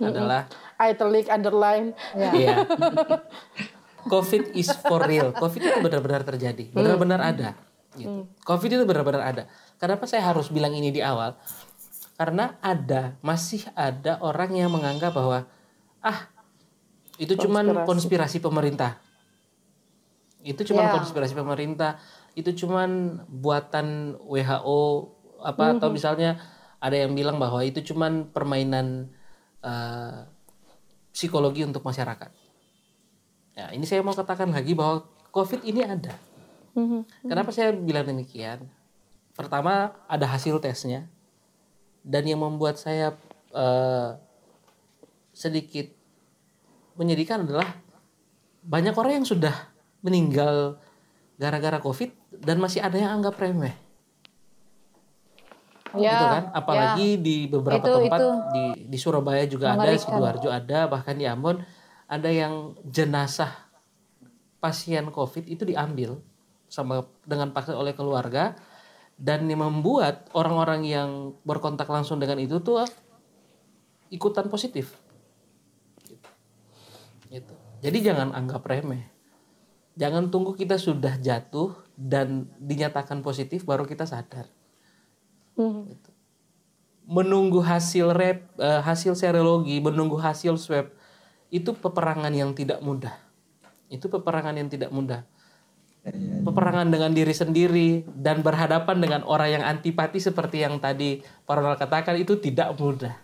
adalah 0.00 0.48
Italic, 0.80 1.28
underline. 1.28 1.92
ya 2.16 2.32
Iya. 2.32 2.56
COVID 4.08 4.52
is 4.54 4.68
for 4.84 5.00
real. 5.04 5.32
COVID 5.32 5.60
itu 5.60 5.78
benar-benar 5.80 6.22
terjadi, 6.22 6.70
benar-benar 6.70 7.20
ada. 7.20 7.48
Gitu. 7.94 8.26
COVID 8.42 8.70
itu 8.70 8.84
benar-benar 8.84 9.22
ada. 9.22 9.42
Kenapa 9.78 10.04
saya 10.04 10.26
harus 10.26 10.50
bilang 10.50 10.74
ini 10.74 10.90
di 10.90 11.00
awal? 11.00 11.38
Karena 12.14 12.58
ada, 12.62 13.18
masih 13.22 13.66
ada 13.74 14.22
orang 14.22 14.54
yang 14.54 14.70
menganggap 14.70 15.14
bahwa 15.14 15.46
ah 15.98 16.30
itu 17.18 17.34
cuman 17.38 17.86
konspirasi 17.86 18.38
pemerintah. 18.42 18.98
Itu 20.44 20.62
cuman 20.62 20.90
Ya. 20.90 20.92
konspirasi 21.00 21.32
pemerintah, 21.32 21.96
itu 22.36 22.52
cuman 22.66 23.22
buatan 23.30 24.18
WHO 24.20 24.82
apa 25.40 25.76
atau 25.78 25.88
Mhm. 25.90 25.94
misalnya 25.94 26.30
ada 26.82 26.96
yang 27.00 27.16
bilang 27.16 27.40
bahwa 27.40 27.64
itu 27.64 27.80
cuman 27.80 28.28
permainan 28.30 29.08
eh, 29.64 30.28
psikologi 31.08 31.64
untuk 31.64 31.80
masyarakat. 31.88 32.28
Ya, 33.54 33.70
ini 33.70 33.86
saya 33.86 34.02
mau 34.02 34.10
katakan 34.12 34.50
lagi 34.50 34.74
bahwa 34.74 35.06
COVID 35.30 35.62
ini 35.62 35.86
ada. 35.86 36.10
Kenapa 37.22 37.54
saya 37.54 37.70
bilang 37.70 38.02
demikian? 38.02 38.66
Pertama 39.34 39.94
ada 40.10 40.26
hasil 40.26 40.58
tesnya 40.58 41.06
dan 42.02 42.26
yang 42.26 42.42
membuat 42.42 42.78
saya 42.78 43.14
eh, 43.54 44.10
sedikit 45.30 45.86
menyedihkan 46.94 47.46
adalah 47.46 47.66
banyak 48.62 48.94
orang 48.94 49.22
yang 49.22 49.26
sudah 49.26 49.54
meninggal 50.02 50.78
gara-gara 51.38 51.78
COVID 51.78 52.10
dan 52.42 52.58
masih 52.58 52.82
ada 52.82 52.98
yang 52.98 53.22
anggap 53.22 53.38
remeh. 53.38 53.74
Ya, 55.94 56.10
gitu 56.10 56.26
kan? 56.26 56.44
Apalagi 56.50 57.08
di 57.22 57.46
beberapa 57.46 57.86
Itu- 57.86 57.94
tempat 58.02 58.18
itu 58.18 58.28
di 58.50 58.64
di 58.90 58.98
Surabaya 58.98 59.46
juga 59.46 59.74
ada, 59.74 59.78
mengerikan. 59.78 60.02
sidoarjo 60.10 60.48
ada, 60.50 60.78
bahkan 60.90 61.14
di 61.14 61.22
Ambon 61.22 61.62
ada 62.08 62.28
yang 62.28 62.76
jenazah 62.84 63.52
pasien 64.60 65.12
COVID 65.12 65.44
itu 65.44 65.68
diambil 65.68 66.20
sama 66.68 67.04
dengan 67.28 67.52
paksa 67.52 67.76
oleh 67.76 67.92
keluarga 67.92 68.56
dan 69.14 69.46
yang 69.46 69.62
membuat 69.62 70.26
orang-orang 70.34 70.82
yang 70.88 71.10
berkontak 71.46 71.86
langsung 71.86 72.18
dengan 72.18 72.40
itu 72.40 72.58
tuh 72.58 72.82
ikutan 74.10 74.50
positif. 74.50 74.98
Gitu. 76.02 76.28
Gitu. 77.30 77.54
Jadi 77.84 77.98
jangan 78.00 78.34
anggap 78.34 78.64
remeh. 78.66 79.06
Jangan 79.94 80.32
tunggu 80.32 80.58
kita 80.58 80.74
sudah 80.74 81.14
jatuh 81.22 81.70
dan 81.94 82.50
dinyatakan 82.58 83.22
positif 83.22 83.62
baru 83.62 83.86
kita 83.86 84.02
sadar. 84.08 84.50
Gitu. 85.54 86.10
Menunggu 87.06 87.60
hasil 87.62 88.10
rep, 88.16 88.50
eh, 88.58 88.80
hasil 88.82 89.14
serologi, 89.14 89.78
menunggu 89.78 90.18
hasil 90.18 90.58
swab 90.58 90.90
itu 91.50 91.76
peperangan 91.76 92.32
yang 92.32 92.52
tidak 92.56 92.80
mudah. 92.80 93.16
Itu 93.92 94.08
peperangan 94.08 94.56
yang 94.56 94.68
tidak 94.72 94.90
mudah. 94.94 95.24
Peperangan 96.44 96.92
dengan 96.92 97.16
diri 97.16 97.32
sendiri 97.32 98.04
dan 98.12 98.44
berhadapan 98.44 99.00
dengan 99.00 99.20
orang 99.24 99.56
yang 99.56 99.64
antipati 99.64 100.20
seperti 100.20 100.60
yang 100.60 100.76
tadi 100.76 101.24
Ronald 101.48 101.80
katakan 101.80 102.20
itu 102.20 102.36
tidak 102.36 102.76
mudah. 102.76 103.16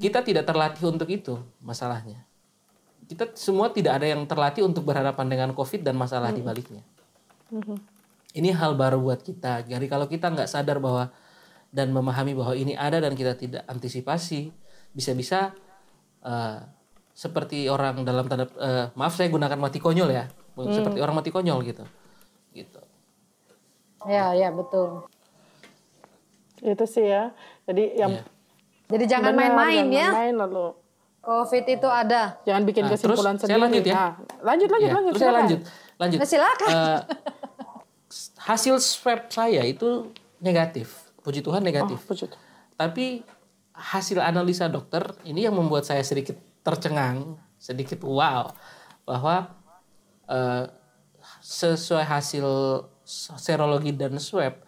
Kita 0.00 0.24
tidak 0.24 0.48
terlatih 0.48 0.88
untuk 0.88 1.08
itu 1.12 1.36
masalahnya. 1.60 2.24
Kita 3.04 3.28
semua 3.36 3.68
tidak 3.68 4.00
ada 4.00 4.06
yang 4.08 4.24
terlatih 4.24 4.64
untuk 4.64 4.88
berhadapan 4.88 5.26
dengan 5.28 5.48
COVID 5.52 5.84
dan 5.84 6.00
masalah 6.00 6.32
di 6.32 6.40
baliknya. 6.40 6.80
Ini 8.32 8.56
hal 8.56 8.78
baru 8.78 8.96
buat 9.02 9.20
kita. 9.20 9.68
Jadi 9.68 9.86
kalau 9.90 10.08
kita 10.08 10.32
nggak 10.32 10.48
sadar 10.48 10.80
bahwa 10.80 11.12
dan 11.68 11.92
memahami 11.92 12.32
bahwa 12.32 12.54
ini 12.56 12.74
ada 12.74 12.96
dan 12.98 13.12
kita 13.12 13.36
tidak 13.36 13.62
antisipasi, 13.68 14.50
bisa-bisa 14.96 15.52
eh, 16.22 16.58
seperti 17.12 17.68
orang 17.68 18.04
dalam 18.04 18.26
tanda 18.26 18.48
eh, 18.48 18.88
maaf 18.96 19.12
saya 19.14 19.28
gunakan 19.28 19.58
mati 19.60 19.78
konyol 19.78 20.08
ya, 20.08 20.24
seperti 20.56 20.98
orang 21.00 21.16
mati 21.20 21.30
konyol 21.30 21.60
gitu, 21.62 21.84
gitu. 22.52 22.80
Ya, 24.08 24.32
ya 24.32 24.48
betul. 24.48 25.04
Itu 26.60 26.84
sih 26.84 27.08
ya. 27.08 27.32
Jadi 27.64 27.96
yang 27.96 28.12
Iya. 28.16 28.24
Jadi 28.90 29.04
jangan 29.06 29.32
main-main 29.32 29.86
jangan 29.86 30.02
ya. 30.02 30.08
main 30.10 30.34
lalu. 30.34 30.66
COVID 31.20 31.64
itu 31.68 31.88
ada. 31.88 32.40
Jangan 32.48 32.62
bikin 32.64 32.82
Nah, 32.88 32.96
terus 32.96 33.04
kesimpulan 33.04 33.36
saya 33.36 33.54
sendiri. 33.54 33.60
lanjut 33.60 33.84
ya. 33.84 33.94
Nah, 33.94 34.12
lanjut 34.40 34.68
lanjut 34.72 34.88
Ya, 34.88 34.94
lanjut. 34.96 35.12
terus 35.12 35.20
saya 35.20 35.30
silakan. 35.30 35.40
lanjut, 35.44 35.60
lanjut. 36.00 36.18
Nah, 36.18 36.28
silakan. 36.28 36.70
Eh, 36.72 37.00
hasil 38.40 38.74
swab 38.80 39.20
saya 39.30 39.62
itu 39.62 39.88
negatif, 40.40 40.88
puji 41.20 41.44
Tuhan 41.44 41.60
negatif. 41.60 42.00
Oh, 42.00 42.08
puji 42.08 42.24
Tuhan. 42.26 42.40
Tapi 42.74 43.06
hasil 43.80 44.20
analisa 44.20 44.68
dokter 44.68 45.16
ini 45.24 45.48
yang 45.48 45.56
membuat 45.56 45.88
saya 45.88 46.04
sedikit 46.04 46.36
tercengang, 46.60 47.40
sedikit 47.56 48.04
wow 48.04 48.52
bahwa 49.08 49.56
eh, 50.28 50.68
sesuai 51.40 52.04
hasil 52.04 52.46
serologi 53.40 53.96
dan 53.96 54.20
swab 54.20 54.60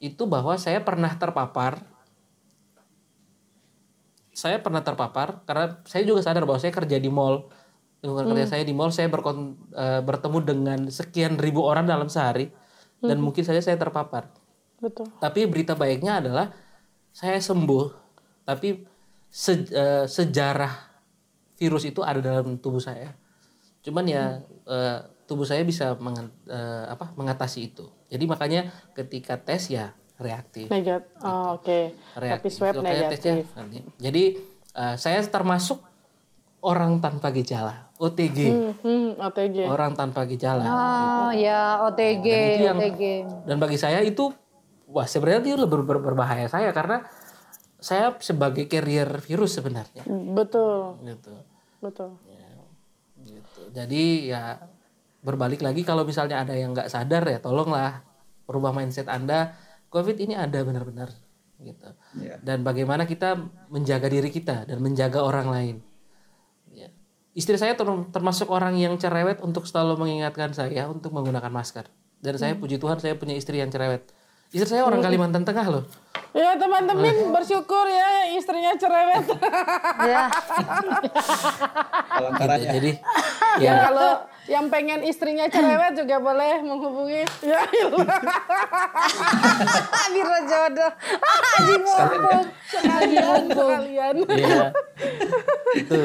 itu 0.00 0.24
bahwa 0.24 0.56
saya 0.56 0.80
pernah 0.80 1.12
terpapar 1.18 1.84
saya 4.30 4.56
pernah 4.64 4.80
terpapar 4.80 5.44
karena 5.44 5.84
saya 5.84 6.06
juga 6.08 6.24
sadar 6.24 6.48
bahwa 6.48 6.56
saya 6.56 6.72
kerja 6.72 6.96
di 6.96 7.12
mall. 7.12 7.52
Lingkungan 8.00 8.32
kerja 8.32 8.56
saya 8.56 8.64
di 8.64 8.72
mall 8.72 8.88
saya 8.88 9.12
berkon- 9.12 9.60
eh, 9.76 10.00
bertemu 10.00 10.38
dengan 10.40 10.80
sekian 10.88 11.36
ribu 11.36 11.60
orang 11.60 11.84
dalam 11.84 12.08
sehari 12.08 12.48
dan 13.04 13.20
mungkin 13.20 13.44
saja 13.44 13.60
saya 13.60 13.76
terpapar. 13.76 14.32
Betul. 14.80 15.12
tapi 15.20 15.44
berita 15.44 15.76
baiknya 15.76 16.24
adalah 16.24 16.56
saya 17.12 17.36
sembuh, 17.36 17.99
tapi 18.50 18.82
se- 19.26 19.68
eh, 19.68 20.04
sejarah 20.04 20.90
virus 21.54 21.84
itu 21.84 22.00
ada 22.00 22.18
dalam 22.18 22.56
tubuh 22.56 22.80
saya. 22.80 23.14
Cuman 23.80 24.04
ya 24.04 24.24
eh, 24.66 24.98
tubuh 25.24 25.44
saya 25.44 25.62
bisa 25.62 25.94
eh, 25.94 26.84
apa 26.86 27.14
mengatasi 27.14 27.60
itu. 27.64 27.86
Jadi 28.06 28.24
makanya 28.24 28.60
ketika 28.92 29.36
tes 29.36 29.68
ya 29.68 29.94
reaktif. 30.16 30.66
Negatif. 30.66 31.06
Oh, 31.20 31.56
oke. 31.56 31.94
Tapi 31.94 32.18
reaktif. 32.18 32.50
swab 32.50 32.74
Makanya 32.76 33.08
tesnya 33.08 33.34
negatif. 33.36 33.54
nanti. 33.54 33.78
Jadi 33.96 34.24
eh, 34.72 34.96
saya 34.96 35.22
termasuk 35.22 35.78
orang 36.60 37.00
tanpa 37.00 37.30
gejala, 37.30 37.88
OTG, 37.96 38.38
Hmm, 38.44 38.72
hmm, 38.76 39.08
OTG. 39.18 39.64
orang 39.64 39.96
tanpa 39.96 40.28
gejala. 40.28 40.60
Oh 40.62 41.30
ya 41.32 41.80
OTG, 41.82 42.26
Dan 42.26 42.52
itu 42.52 42.64
yang- 42.66 42.76
OTG. 42.78 43.02
Dan 43.46 43.56
bagi 43.56 43.78
saya 43.78 44.04
itu 44.04 44.28
wah 44.84 45.06
sebenarnya 45.06 45.40
itu 45.46 45.56
lebih 45.56 45.80
ber- 45.80 46.04
berbahaya 46.04 46.44
saya 46.46 46.68
karena 46.70 47.00
saya 47.80 48.14
sebagai 48.20 48.68
carrier 48.68 49.08
virus 49.24 49.56
sebenarnya 49.56 50.04
Betul. 50.36 51.00
gitu. 51.04 51.32
Betul. 51.80 52.10
gitu. 53.24 53.60
Jadi 53.72 54.32
ya 54.32 54.60
berbalik 55.20 55.60
lagi 55.60 55.84
kalau 55.84 56.04
misalnya 56.04 56.40
ada 56.40 56.56
yang 56.56 56.72
nggak 56.72 56.88
sadar 56.88 57.24
ya 57.28 57.40
tolonglah 57.40 58.04
merubah 58.48 58.72
mindset 58.72 59.08
Anda. 59.08 59.56
Covid 59.90 60.22
ini 60.22 60.38
ada 60.38 60.62
benar-benar 60.62 61.10
gitu. 61.60 61.90
Iya. 62.16 62.40
Dan 62.40 62.62
bagaimana 62.62 63.04
kita 63.04 63.36
menjaga 63.68 64.08
diri 64.08 64.30
kita 64.32 64.64
dan 64.64 64.78
menjaga 64.80 65.20
orang 65.20 65.48
lain. 65.50 65.76
Ya. 66.72 66.88
Istri 67.36 67.58
saya 67.60 67.74
term- 67.76 68.08
termasuk 68.10 68.48
orang 68.48 68.78
yang 68.78 68.96
cerewet 68.96 69.42
untuk 69.44 69.68
selalu 69.68 69.98
mengingatkan 70.00 70.54
saya 70.54 70.88
untuk 70.88 71.12
menggunakan 71.12 71.52
masker. 71.52 71.86
Dan 72.20 72.36
saya 72.36 72.52
puji 72.56 72.76
Tuhan 72.76 73.00
saya 73.00 73.16
punya 73.16 73.36
istri 73.36 73.60
yang 73.60 73.72
cerewet. 73.72 74.08
Istri 74.50 74.66
saya 74.66 74.82
orang 74.82 74.98
Kalimantan 74.98 75.46
Tengah 75.46 75.66
loh. 75.70 75.84
Ya 76.30 76.54
teman-teman 76.58 77.34
bersyukur 77.34 77.86
ya 77.86 78.34
istrinya 78.34 78.74
cerewet. 78.78 79.26
Ya, 80.00 80.30
Palangkaraya. 82.10 82.70
Jadi 82.78 82.92
ya 83.58 83.66
ya 83.66 83.72
kalau 83.90 84.10
yang 84.50 84.66
pengen 84.70 85.06
istrinya 85.06 85.46
cerewet 85.46 85.94
juga 85.98 86.18
boleh 86.18 86.62
menghubungi. 86.66 87.22
Ya 87.46 87.62
ilah. 87.66 88.18
biro 90.10 90.38
jodoh. 90.50 90.90
Haji 91.22 91.74
Sekalian 91.86 92.22
ya. 92.22 92.40
sekalian 92.66 93.42
sekalian. 93.50 94.14
Iya. 94.30 94.66
itu. 95.78 96.00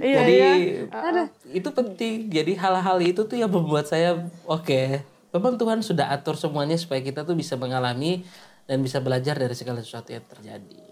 Iya, 0.00 0.18
Jadi 0.20 0.36
iya. 0.36 1.24
itu 1.52 1.68
penting. 1.72 2.16
Jadi 2.28 2.52
hal-hal 2.60 2.98
itu 3.00 3.24
tuh 3.24 3.36
yang 3.40 3.48
membuat 3.48 3.88
saya 3.88 4.20
oke. 4.44 5.00
Memang 5.30 5.54
Tuhan 5.56 5.78
sudah 5.80 6.10
atur 6.10 6.34
semuanya 6.34 6.74
supaya 6.74 6.98
kita 7.00 7.22
tuh 7.22 7.34
bisa 7.34 7.54
mengalami 7.54 8.26
dan 8.66 8.82
bisa 8.82 8.98
belajar 8.98 9.34
dari 9.34 9.54
segala 9.54 9.78
sesuatu 9.78 10.10
yang 10.10 10.26
terjadi. 10.26 10.82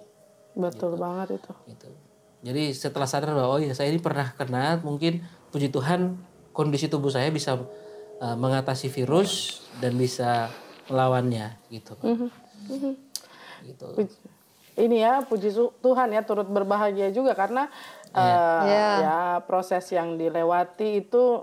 Betul 0.54 0.94
banget 0.94 1.38
itu. 1.38 1.52
Gitu. 1.66 1.88
Jadi 2.38 2.62
setelah 2.70 3.06
sadar 3.06 3.34
bahwa 3.34 3.50
oh 3.50 3.58
ya 3.58 3.74
saya 3.74 3.90
ini 3.90 3.98
pernah 3.98 4.30
kena, 4.32 4.78
mungkin 4.80 5.22
puji 5.50 5.70
Tuhan 5.70 6.14
kondisi 6.54 6.86
tubuh 6.86 7.10
saya 7.10 7.30
bisa 7.30 7.58
uh, 7.58 8.36
mengatasi 8.38 8.86
virus 8.88 9.62
dan 9.82 9.98
bisa 9.98 10.50
melawannya 10.86 11.58
gitu. 11.68 11.98
Gitu. 13.62 13.86
Puji- 13.94 14.22
Ini 14.78 14.96
ya 15.02 15.14
puji 15.26 15.50
Tuhan 15.82 16.14
ya 16.14 16.22
turut 16.22 16.46
berbahagia 16.46 17.10
juga 17.10 17.34
karena 17.34 17.66
eh, 18.14 18.62
Iya. 18.62 18.90
ya 19.02 19.18
proses 19.42 19.82
yang 19.90 20.14
dilewati 20.14 21.02
itu 21.02 21.42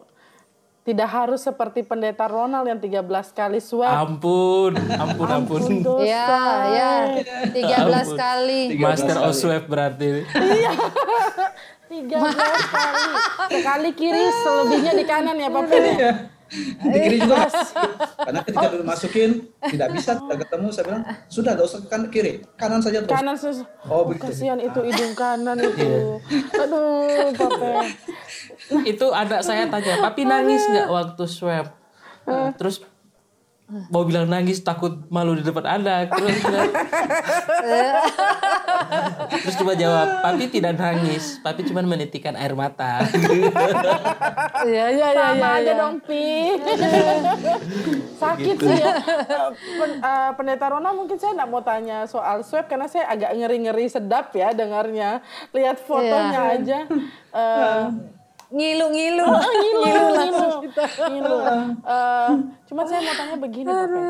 tidak 0.85 1.09
harus 1.09 1.41
seperti 1.41 1.81
pendeta 1.81 2.29
Ronald 2.29 2.69
yang 2.69 2.77
13 2.77 3.01
kali 3.33 3.57
swab. 3.57 4.05
Ampun, 4.05 4.77
ampun, 4.77 5.27
ampun. 5.27 5.61
dosa. 5.81 6.05
Ya, 6.05 6.29
ya. 7.49 7.89
13 7.89 8.13
kali. 8.13 8.77
Master 8.77 9.17
of 9.25 9.33
Swab 9.33 9.65
berarti. 9.65 10.21
13 11.89 12.05
kali. 12.77 13.11
Sekali 13.49 13.89
kiri, 13.97 14.23
selebihnya 14.45 14.93
di 14.93 15.05
kanan 15.09 15.37
ya 15.41 15.49
Pak 15.49 15.65
ya? 15.73 16.13
di 16.55 16.89
kiri 16.93 17.17
juga 17.25 17.49
karena 18.21 18.39
ketika 18.45 18.67
dulu 18.69 18.83
masukin 18.85 19.49
tidak 19.65 19.87
bisa 19.97 20.13
tidak 20.13 20.37
ketemu 20.45 20.67
saya 20.69 20.83
bilang 20.85 21.03
sudah 21.25 21.51
gak 21.57 21.65
usah 21.65 21.79
ke 21.81 21.87
kanan 21.89 22.07
kiri 22.13 22.33
kanan 22.53 22.79
saja 22.85 23.01
terus 23.01 23.17
Kanan 23.17 23.35
sus. 23.35 23.57
oh 23.89 24.05
begitu 24.05 24.29
Kasihan 24.29 24.59
itu 24.61 24.79
hidung 24.85 25.13
kanan 25.17 25.57
itu. 25.57 26.21
Aduh, 26.53 27.33
Papa. 27.33 27.89
itu 28.83 29.05
anak 29.09 29.41
saya 29.41 29.67
tanya, 29.67 30.01
papi 30.01 30.23
nangis 30.23 30.65
nggak 30.65 30.87
waktu 30.87 31.23
swab? 31.25 31.73
Terus 32.57 32.81
mau 33.89 34.05
bilang 34.05 34.29
nangis 34.29 34.61
takut 34.61 34.93
malu 35.09 35.33
di 35.33 35.41
depan 35.41 35.65
anak 35.65 36.13
terus 36.13 36.37
bilang- 36.37 36.69
terus 39.41 39.55
cuma 39.57 39.73
jawab 39.73 40.21
papi 40.21 40.53
tidak 40.53 40.77
nangis 40.77 41.41
papi 41.41 41.65
cuma 41.65 41.81
menitikkan 41.81 42.37
air 42.37 42.53
mata 42.53 43.01
Iya 44.65 44.85
iya 44.89 45.07
iya 45.09 45.09
Sama 45.13 45.37
iya. 45.37 45.49
aja 45.55 45.65
iya. 45.67 45.73
dong, 45.77 45.95
Pi. 46.01 46.25
Sakit 48.17 48.57
sih 48.57 48.75
ya. 48.75 48.93
Pen- 49.53 49.99
eh, 49.99 50.29
Pendeta 50.33 50.65
Rona 50.69 50.89
mungkin 50.89 51.21
saya 51.21 51.37
nggak 51.37 51.49
mau 51.49 51.61
tanya 51.61 52.09
soal 52.09 52.41
swab 52.41 52.65
karena 52.65 52.89
saya 52.89 53.05
agak 53.05 53.29
ngeri-ngeri 53.35 53.85
sedap 53.85 54.33
ya 54.33 54.57
dengarnya. 54.57 55.21
Lihat 55.53 55.77
fotonya 55.79 56.57
aja. 56.57 56.79
Eh, 57.29 57.83
Ngilu-ngilu. 58.55 59.25
Oh, 59.27 59.35
ngilu, 59.35 59.83
ngilu, 60.15 60.47
ngilu. 61.11 61.37
Eh, 61.83 62.31
cuma 62.71 62.87
saya 62.87 63.03
mau 63.03 63.15
tanya 63.19 63.35
begini, 63.35 63.67
Bapak. 63.67 64.03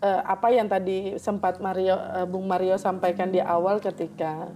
Eh, 0.00 0.20
apa 0.24 0.48
yang 0.48 0.68
tadi 0.72 1.20
sempat 1.20 1.60
Mario, 1.60 2.00
eh, 2.00 2.24
Bung 2.24 2.48
Mario 2.48 2.80
sampaikan 2.80 3.28
di 3.28 3.44
awal 3.44 3.84
ketika 3.84 4.48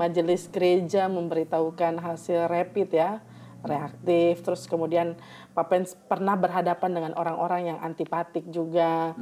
majelis 0.00 0.48
gereja 0.48 1.12
memberitahukan 1.12 2.00
hasil 2.00 2.48
rapid 2.48 2.88
ya, 2.94 3.20
reaktif, 3.60 4.40
terus 4.40 4.64
kemudian 4.64 5.12
Pak 5.49 5.49
Pens 5.64 5.92
pernah 5.96 6.32
berhadapan 6.34 6.90
dengan 6.90 7.12
orang-orang 7.12 7.60
yang 7.66 7.78
antipatik 7.78 8.46
juga, 8.46 9.12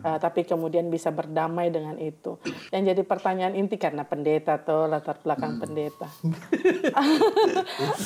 eh, 0.00 0.18
tapi 0.18 0.42
kemudian 0.42 0.86
bisa 0.86 1.08
berdamai 1.08 1.68
dengan 1.68 1.96
itu. 1.96 2.36
Yang 2.68 2.82
jadi 2.88 3.02
pertanyaan 3.02 3.54
inti 3.54 3.74
karena 3.74 4.02
pendeta 4.02 4.58
tuh 4.58 4.86
latar 4.86 5.18
belakang 5.18 5.58
pendeta 5.58 6.06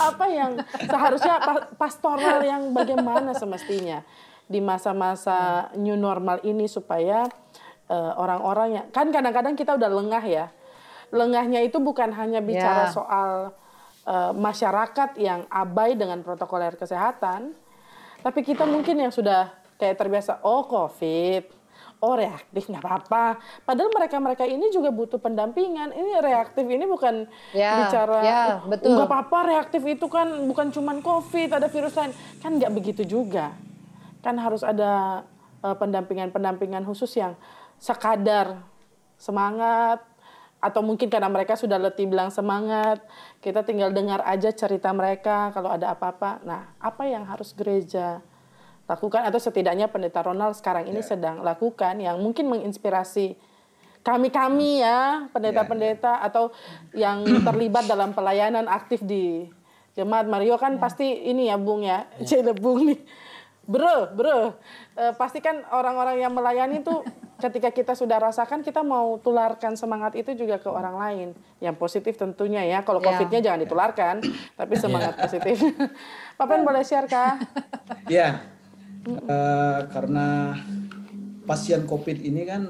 apa 0.02 0.24
yang 0.26 0.50
seharusnya 0.80 1.36
pa- 1.38 1.68
pastoral 1.74 2.42
yang 2.42 2.72
bagaimana 2.72 3.32
semestinya 3.32 4.02
di 4.44 4.60
masa-masa 4.60 5.68
new 5.74 5.96
normal 5.96 6.40
ini 6.42 6.66
supaya 6.66 7.24
eh, 7.86 8.12
orang-orang 8.14 8.68
yang 8.72 8.86
kan 8.90 9.08
kadang-kadang 9.08 9.54
kita 9.54 9.74
udah 9.74 9.90
lengah 9.90 10.24
ya 10.24 10.46
lengahnya 11.08 11.60
itu 11.60 11.76
bukan 11.76 12.08
hanya 12.10 12.40
bicara 12.40 12.88
Ya. 12.88 12.92
soal 12.92 13.30
eh, 14.04 14.32
masyarakat 14.32 15.16
yang 15.16 15.44
abai 15.48 15.94
dengan 15.94 16.20
protokoler 16.20 16.74
kesehatan 16.74 17.52
tapi 18.22 18.40
kita 18.40 18.64
mungkin 18.64 18.96
yang 18.96 19.12
sudah 19.12 19.50
kayak 19.76 19.98
terbiasa 19.98 20.40
oh 20.42 20.62
covid 20.64 21.62
oh 22.02 22.18
reaktif 22.18 22.66
nggak 22.66 22.82
apa-apa. 22.82 23.38
Padahal 23.62 23.94
mereka-mereka 23.94 24.42
ini 24.42 24.74
juga 24.74 24.90
butuh 24.90 25.22
pendampingan. 25.22 25.94
Ini 25.94 26.18
reaktif 26.18 26.66
ini 26.66 26.82
bukan 26.82 27.30
Ya, 27.54 27.78
bicara 27.86 28.18
ya, 28.26 28.34
"Eh, 28.34 28.54
betul. 28.74 28.98
nggak 28.98 29.06
apa-apa 29.06 29.38
reaktif 29.46 29.82
itu 29.86 30.10
kan 30.10 30.26
bukan 30.50 30.74
cuman 30.74 30.98
covid 30.98 31.54
ada 31.54 31.70
virus 31.70 31.94
lain. 31.94 32.10
Kan 32.42 32.58
nggak 32.58 32.74
begitu 32.74 33.06
juga. 33.06 33.54
Kan 34.18 34.34
harus 34.42 34.66
ada 34.66 35.22
eh, 35.62 35.76
pendampingan-pendampingan 35.78 36.82
khusus 36.82 37.14
yang 37.14 37.38
sekadar 37.78 38.58
semangat 39.14 40.02
atau 40.62 40.78
mungkin 40.78 41.10
karena 41.10 41.26
mereka 41.26 41.58
sudah 41.58 41.74
letih 41.74 42.06
bilang 42.06 42.30
semangat 42.30 43.02
kita 43.42 43.66
tinggal 43.66 43.90
dengar 43.90 44.22
aja 44.22 44.54
cerita 44.54 44.94
mereka 44.94 45.50
kalau 45.50 45.74
ada 45.74 45.90
apa-apa. 45.90 46.38
Nah 46.46 46.70
apa 46.78 47.02
yang 47.10 47.26
harus 47.26 47.50
gereja 47.50 48.22
lakukan? 48.86 49.26
Atau 49.26 49.42
setidaknya 49.42 49.90
pendeta 49.90 50.22
Ronald 50.22 50.54
sekarang 50.54 50.86
ini 50.86 51.02
sedang 51.02 51.42
lakukan 51.42 51.98
yang 51.98 52.22
mungkin 52.22 52.46
menginspirasi 52.46 53.34
kami-kami 54.06 54.86
ya 54.86 55.26
pendeta-pendeta 55.34 56.22
atau 56.22 56.54
yang 56.94 57.26
terlibat 57.42 57.90
dalam 57.90 58.14
pelayanan 58.14 58.70
aktif 58.70 59.02
di 59.02 59.50
jemaat 59.98 60.30
Mario. 60.30 60.54
Kan 60.62 60.78
pasti 60.78 61.26
ini 61.26 61.50
ya 61.50 61.58
Bung 61.58 61.82
ya. 61.82 62.06
Cile 62.22 62.54
Bung 62.54 62.86
nih 62.86 63.02
bro 63.62 64.10
bro. 64.10 64.58
Eh, 64.94 65.12
pasti 65.14 65.38
kan 65.38 65.62
orang-orang 65.68 66.18
yang 66.18 66.32
melayani 66.32 66.80
tuh 66.80 67.02
ketika 67.42 67.70
kita 67.70 67.92
sudah 67.92 68.18
rasakan 68.18 68.62
kita 68.62 68.80
mau 68.80 69.18
tularkan 69.18 69.74
semangat 69.74 70.14
itu 70.14 70.32
juga 70.32 70.58
ke 70.58 70.66
orang 70.66 70.94
lain. 70.94 71.28
Yang 71.58 71.76
positif 71.76 72.14
tentunya 72.14 72.62
ya. 72.62 72.82
Kalau 72.82 72.98
Ya. 72.98 73.12
covidnya 73.12 73.40
jangan 73.40 73.60
ditularkan 73.60 74.14
tapi 74.58 74.74
semangat 74.74 75.14
positif. 75.16 75.58
Papen 76.38 76.62
boleh 76.62 76.82
share 76.82 77.06
kah 77.06 77.38
Iya, 78.06 78.42
Eh, 79.02 79.80
karena 79.90 80.54
pasien 81.42 81.82
COVID 81.82 82.22
ini 82.22 82.46
kan 82.46 82.62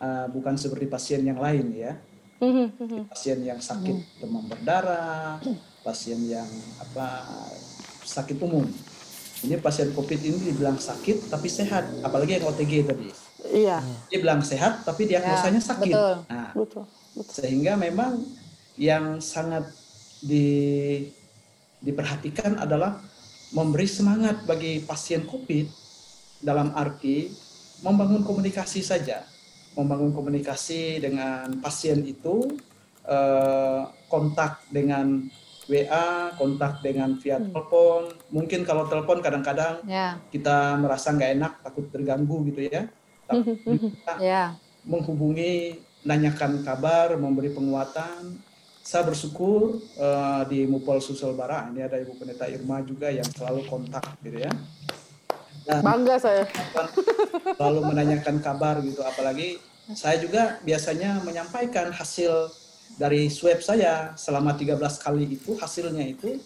eh, 0.00 0.26
bukan 0.28 0.56
seperti 0.56 0.88
pasien 0.88 1.20
yang 1.20 1.36
lain 1.36 1.68
ya. 1.70 1.92
Pasien 3.08 3.40
yang 3.40 3.56
sakit 3.56 4.20
demam 4.20 4.44
berdarah, 4.44 5.40
pasien 5.80 6.16
yang 6.24 6.48
apa 6.76 7.24
sakit 8.00 8.36
umum. 8.40 8.64
Ini 9.42 9.58
pasien 9.58 9.90
COVID 9.90 10.20
ini 10.22 10.38
dibilang 10.52 10.78
sakit 10.78 11.26
tapi 11.28 11.50
sehat, 11.50 11.84
apalagi 12.00 12.38
yang 12.38 12.46
OTG 12.46 12.72
tadi. 12.86 13.08
iya 13.52 13.82
Dia 14.08 14.18
bilang 14.22 14.40
sehat 14.40 14.86
tapi 14.86 15.04
diagnosanya 15.04 15.60
Ya, 15.60 15.68
sakit. 15.68 15.92
betul. 15.92 16.14
Nah, 16.30 16.50
betul 16.54 16.84
sehingga 17.30 17.78
memang 17.78 18.26
yang 18.74 19.22
sangat 19.22 19.70
di, 20.18 21.06
diperhatikan 21.78 22.58
adalah 22.58 22.98
memberi 23.54 23.86
semangat 23.86 24.42
bagi 24.48 24.82
pasien 24.82 25.22
COVID 25.22 25.66
dalam 26.42 26.74
arti 26.74 27.30
membangun 27.86 28.26
komunikasi 28.26 28.82
saja, 28.82 29.22
membangun 29.78 30.10
komunikasi 30.10 30.98
dengan 30.98 31.54
pasien 31.62 32.02
itu 32.02 32.50
eh, 33.06 33.82
kontak 34.10 34.64
dengan 34.74 35.22
WA, 35.68 36.34
kontak 36.36 36.84
dengan 36.84 37.16
via 37.18 37.40
telepon. 37.40 38.12
Mungkin 38.30 38.62
kalau 38.68 38.88
telepon 38.88 39.24
kadang-kadang 39.24 39.80
Ya, 39.88 40.20
kita 40.28 40.76
merasa 40.76 41.12
nggak 41.12 41.30
enak, 41.40 41.52
takut 41.64 41.88
terganggu 41.88 42.44
gitu 42.48 42.68
ya. 42.68 42.88
Tapi 43.24 43.56
kita 43.64 44.14
ya. 44.34 44.44
menghubungi, 44.84 45.80
nanyakan 46.04 46.60
kabar, 46.62 47.16
memberi 47.16 47.52
penguatan. 47.52 48.38
Saya 48.84 49.08
bersyukur 49.08 49.80
eh, 49.96 50.42
di 50.52 50.68
Mupol 50.68 51.00
Susel 51.00 51.32
Bara 51.32 51.72
ini 51.72 51.80
ada 51.80 51.96
Ibu 51.96 52.20
Pendeta 52.20 52.44
Irma 52.44 52.84
juga 52.84 53.08
yang 53.08 53.24
selalu 53.24 53.64
kontak 53.64 54.04
gitu 54.20 54.44
ya. 54.44 54.52
Dan 55.64 55.80
bangga 55.80 56.20
saya 56.20 56.44
selalu 57.56 57.80
menanyakan 57.88 58.36
kabar 58.44 58.84
gitu 58.84 59.00
apalagi 59.00 59.56
saya 59.96 60.20
juga 60.20 60.60
biasanya 60.60 61.24
menyampaikan 61.24 61.88
hasil 61.88 62.52
dari 62.94 63.26
swab 63.26 63.58
saya 63.58 64.14
selama 64.14 64.54
13 64.54 64.78
kali 64.78 65.34
itu 65.34 65.58
hasilnya 65.58 66.06
itu 66.06 66.38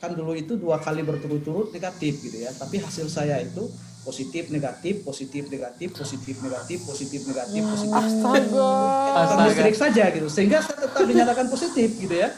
kan 0.00 0.12
dulu 0.12 0.36
itu 0.36 0.60
dua 0.60 0.76
kali 0.80 1.00
berturut-turut 1.00 1.72
negatif 1.72 2.20
gitu 2.20 2.44
ya. 2.44 2.52
Tapi 2.52 2.80
hasil 2.80 3.08
saya 3.08 3.40
itu 3.40 3.64
positif 4.04 4.52
negatif 4.52 5.00
positif 5.00 5.48
negatif 5.48 5.96
positif 5.96 6.36
negatif 6.44 6.78
positif 6.84 7.20
negatif 7.24 7.62
positif. 7.64 7.96
Astaga. 7.96 9.44
Listrik 9.48 9.76
saja 9.80 10.04
gitu. 10.12 10.28
Sehingga 10.28 10.60
saya 10.60 10.76
tetap 10.84 11.02
dinyatakan 11.08 11.48
positif 11.48 11.88
gitu 11.96 12.12
ya. 12.12 12.28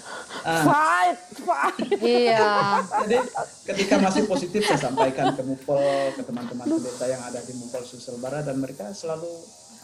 Ah, 0.46 0.62
fight 0.62 1.18
fight. 1.42 1.90
Iya. 1.98 2.38
jadi 3.02 3.18
ketika 3.66 3.94
masih 3.98 4.22
positif 4.30 4.62
saya 4.62 4.78
sampaikan 4.78 5.34
ke 5.34 5.42
Mupol 5.42 6.14
ke 6.14 6.22
teman-teman 6.22 6.70
pendeta 6.70 7.06
yang 7.10 7.22
ada 7.26 7.42
di 7.42 7.52
Mupol 7.58 7.82
Sulsel 7.82 8.22
Barat 8.22 8.46
dan 8.46 8.62
mereka 8.62 8.94
selalu 8.94 9.26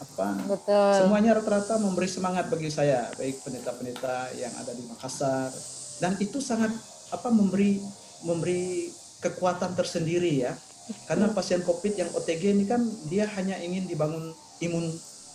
apa? 0.03 0.27
Betul. 0.45 0.91
semuanya 0.99 1.39
rata-rata 1.39 1.79
memberi 1.79 2.07
semangat 2.11 2.51
bagi 2.51 2.67
saya 2.67 3.07
baik 3.15 3.41
pendeta-pendeta 3.41 4.35
yang 4.35 4.51
ada 4.59 4.71
di 4.75 4.83
Makassar. 4.85 5.49
Dan 6.03 6.19
itu 6.19 6.43
sangat 6.43 6.69
apa 7.15 7.29
memberi 7.31 7.79
memberi 8.27 8.91
kekuatan 9.23 9.73
tersendiri 9.79 10.43
ya. 10.43 10.53
Karena 11.07 11.31
pasien 11.31 11.63
COVID 11.63 11.93
yang 11.95 12.09
OTG 12.11 12.43
ini 12.59 12.67
kan 12.67 12.83
dia 13.07 13.23
hanya 13.39 13.55
ingin 13.63 13.87
dibangun 13.87 14.35
imun 14.59 14.91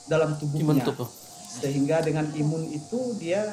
dalam 0.08 0.36
Imun 0.36 0.40
tubuhnya 0.40 0.84
tubuh. 0.84 1.08
sehingga 1.48 2.04
dengan 2.04 2.28
imun 2.32 2.68
itu 2.68 3.16
dia 3.16 3.44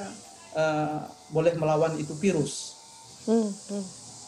eh, 0.55 0.99
boleh 1.31 1.55
melawan 1.55 1.95
itu 1.95 2.11
virus. 2.19 2.75
Hmm, 3.25 3.49
hmm. 3.49 3.85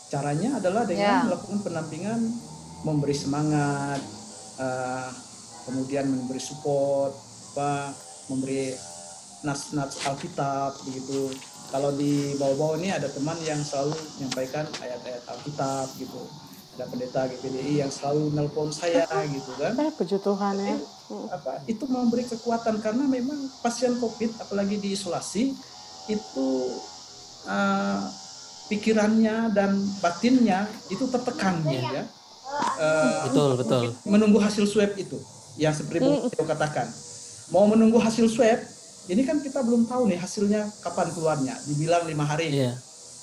caranya 0.09 0.57
adalah 0.57 0.87
dengan 0.87 1.29
melakukan 1.29 1.59
pendampingan 1.61 2.19
memberi 2.87 3.15
semangat 3.15 3.99
eh, 4.59 5.09
kemudian 5.67 6.07
memberi 6.07 6.39
support 6.39 7.11
apa 7.53 7.91
memberi 8.31 8.71
nas-nas 9.43 9.99
Alkitab 10.07 10.79
begitu. 10.87 11.35
Kalau 11.67 11.91
di 11.91 12.31
bawah-bawah 12.39 12.79
ini 12.79 12.95
ada 12.95 13.11
teman 13.11 13.35
yang 13.43 13.59
selalu 13.59 13.91
menyampaikan 14.15 14.63
ayat-ayat 14.79 15.23
Alkitab 15.27 15.91
gitu. 15.99 16.21
Ada 16.77 16.85
pendeta 16.87 17.21
GPDI 17.27 17.83
yang 17.83 17.91
selalu 17.91 18.31
nelpon 18.31 18.71
saya 18.71 19.03
gitu 19.27 19.51
kan. 19.59 19.75
Eh 19.75 19.91
puji 19.91 20.17
Tuhan 20.21 20.55
ya. 20.63 20.77
Apa 21.33 21.65
itu 21.67 21.83
memberi 21.89 22.23
kekuatan 22.23 22.79
karena 22.79 23.03
memang 23.03 23.51
pasien 23.59 23.99
COVID 23.99 24.39
apalagi 24.39 24.79
di 24.79 24.95
isolasi 24.95 25.51
itu 26.07 26.47
uh, 27.49 27.99
pikirannya 28.71 29.51
dan 29.51 29.75
batinnya 29.99 30.71
itu 30.87 31.03
tertekan 31.11 31.59
gitu 31.67 31.83
ya. 31.83 32.05
Eh, 32.79 33.27
Betul, 33.27 33.59
betul. 33.59 33.91
menunggu 34.07 34.39
hasil 34.39 34.63
swab 34.63 34.95
itu 34.95 35.19
yang 35.57 35.73
seperti 35.73 36.05
Bu 36.05 36.29
Teo 36.29 36.45
katakan. 36.45 36.87
Mau 37.53 37.65
menunggu 37.65 37.97
hasil 37.97 38.27
swab, 38.29 38.59
ini 39.07 39.23
kan 39.23 39.39
kita 39.39 39.63
belum 39.63 39.87
tahu 39.87 40.11
nih 40.11 40.19
hasilnya 40.19 40.67
kapan 40.83 41.07
keluarnya. 41.11 41.55
Dibilang 41.65 42.05
lima 42.05 42.25
hari. 42.27 42.53
Iya. 42.53 42.73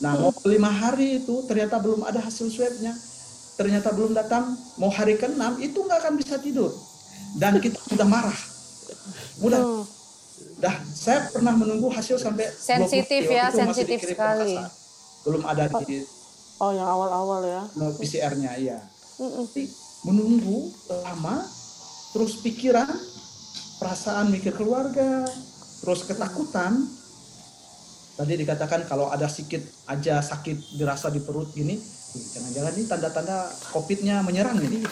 Nah, 0.02 0.18
mau 0.18 0.34
lima 0.44 0.68
hari 0.68 1.22
itu 1.22 1.46
ternyata 1.46 1.78
belum 1.78 2.02
ada 2.02 2.18
hasil 2.18 2.50
swabnya, 2.50 2.92
ternyata 3.54 3.94
belum 3.94 4.16
datang. 4.16 4.58
Mau 4.80 4.90
hari 4.90 5.14
ke-6 5.14 5.62
itu 5.62 5.78
nggak 5.78 5.98
akan 6.02 6.14
bisa 6.18 6.40
tidur. 6.42 6.72
Dan 7.38 7.58
kita 7.62 7.78
sudah 7.78 8.06
marah. 8.06 8.38
Mudah. 9.38 9.60
Dah, 10.58 10.76
saya 10.86 11.28
pernah 11.30 11.54
menunggu 11.54 11.90
hasil 11.90 12.18
sampai 12.18 12.46
20 12.46 12.58
Sensitif 12.58 13.22
ya, 13.28 13.50
sensitif 13.50 14.00
sekali. 14.02 14.58
Belum 15.26 15.42
ada 15.46 15.68
di 15.84 16.02
Oh, 16.62 16.70
yang 16.70 16.86
awal-awal 16.86 17.42
ya. 17.42 17.62
PCR-nya, 17.98 18.54
iya. 18.56 18.78
Tapi 19.18 19.66
menunggu 20.06 20.70
lama, 20.86 21.42
terus 22.14 22.38
pikiran, 22.38 22.86
perasaan 23.76 24.30
mikir 24.30 24.54
keluarga, 24.54 25.26
terus 25.82 26.06
ketakutan. 26.06 26.86
Tadi 28.14 28.38
dikatakan 28.38 28.86
kalau 28.86 29.10
ada 29.10 29.26
sedikit 29.26 29.58
aja 29.84 30.22
sakit 30.22 30.78
dirasa 30.78 31.10
di 31.10 31.18
perut 31.18 31.50
gini, 31.50 31.74
"Ih, 31.74 32.24
jangan-jangan 32.30 32.72
ini 32.72 32.84
tanda-tanda 32.86 33.36
COVID-nya 33.68 34.22
menyerang 34.22 34.62
ini. 34.62 34.78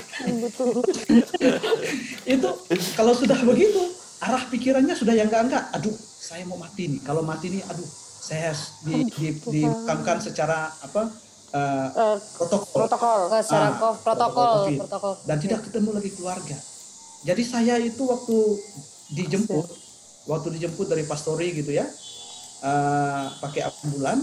itu 2.27 2.49
kalau 2.93 3.15
sudah 3.15 3.39
begitu, 3.41 3.79
arah 4.19 4.43
pikirannya 4.45 4.93
sudah 4.93 5.15
yang 5.15 5.31
enggak-enggak. 5.31 5.71
Aduh, 5.73 5.95
saya 5.95 6.43
mau 6.43 6.59
mati 6.59 6.91
nih. 6.91 7.01
Kalau 7.01 7.23
mati 7.23 7.47
nih, 7.51 7.63
aduh, 7.63 7.87
saya 8.19 8.51
di, 8.83 9.07
di, 9.09 9.27
dimakamkan 9.41 10.19
secara 10.19 10.75
apa? 10.75 11.07
eh, 11.53 11.89
Eh, 11.93 12.17
protokol 12.35 12.75
protokol. 12.75 13.19
Ke 13.29 13.39
secara 13.39 13.67
Ah, 13.69 13.73
ko- 13.77 13.99
protokol, 14.01 14.53
COVID. 14.65 14.79
protokol. 14.81 15.13
dan 15.23 15.37
tidak 15.39 15.61
ketemu 15.63 15.91
lagi 15.93 16.11
keluarga. 16.11 16.57
Jadi 17.23 17.43
saya 17.47 17.79
itu 17.79 18.03
waktu 18.03 18.37
dijemput, 19.15 19.67
waktu 20.27 20.49
dijemput 20.59 20.87
dari 20.91 21.07
pastori 21.07 21.55
gitu 21.55 21.71
ya, 21.71 21.87
eh, 22.63 23.27
pakai 23.39 23.63
ambulan, 23.71 24.19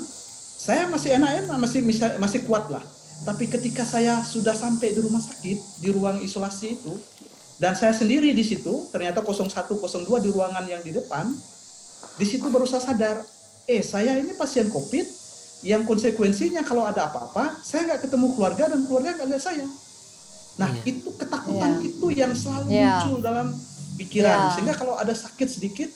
saya 0.59 0.91
masih 0.91 1.15
enak-enak, 1.15 1.55
masih 1.55 1.81
masih 2.19 2.39
kuat 2.43 2.67
lah. 2.67 2.83
Tapi 3.23 3.47
ketika 3.47 3.83
saya 3.83 4.23
sudah 4.23 4.55
sampai 4.55 4.95
di 4.95 4.99
rumah 4.99 5.19
sakit, 5.23 5.83
di 5.83 5.89
ruang 5.91 6.19
isolasi 6.23 6.75
itu, 6.75 6.99
dan 7.59 7.75
saya 7.75 7.91
sendiri 7.91 8.31
di 8.31 8.43
situ, 8.43 8.87
ternyata 8.91 9.19
01, 9.19 9.67
02 9.67 10.23
di 10.23 10.29
ruangan 10.31 10.63
yang 10.67 10.79
di 10.79 10.95
depan, 10.95 11.27
di 12.15 12.25
situ 12.27 12.47
baru 12.47 12.63
saya 12.63 12.83
sadar, 12.83 13.23
eh 13.67 13.83
saya 13.83 14.15
ini 14.15 14.31
pasien 14.35 14.71
COVID, 14.71 15.07
yang 15.67 15.83
konsekuensinya 15.83 16.63
kalau 16.63 16.87
ada 16.87 17.11
apa-apa, 17.11 17.59
saya 17.59 17.91
nggak 17.91 18.07
ketemu 18.07 18.31
keluarga 18.35 18.71
dan 18.71 18.87
keluarga 18.87 19.19
nggak 19.19 19.27
lihat 19.27 19.43
saya. 19.43 19.67
Nah, 20.59 20.71
itu 20.83 21.09
ketakutan 21.15 21.71
Iya. 21.73 21.87
itu 21.87 22.05
yang 22.11 22.31
selalu 22.35 22.65
Iya. 22.67 22.91
muncul 22.99 23.17
dalam 23.19 23.47
pikiran. 23.95 24.37
Iya. 24.37 24.51
Sehingga 24.53 24.73
kalau 24.75 24.93
ada 24.93 25.13
sakit 25.13 25.47
sedikit, 25.47 25.89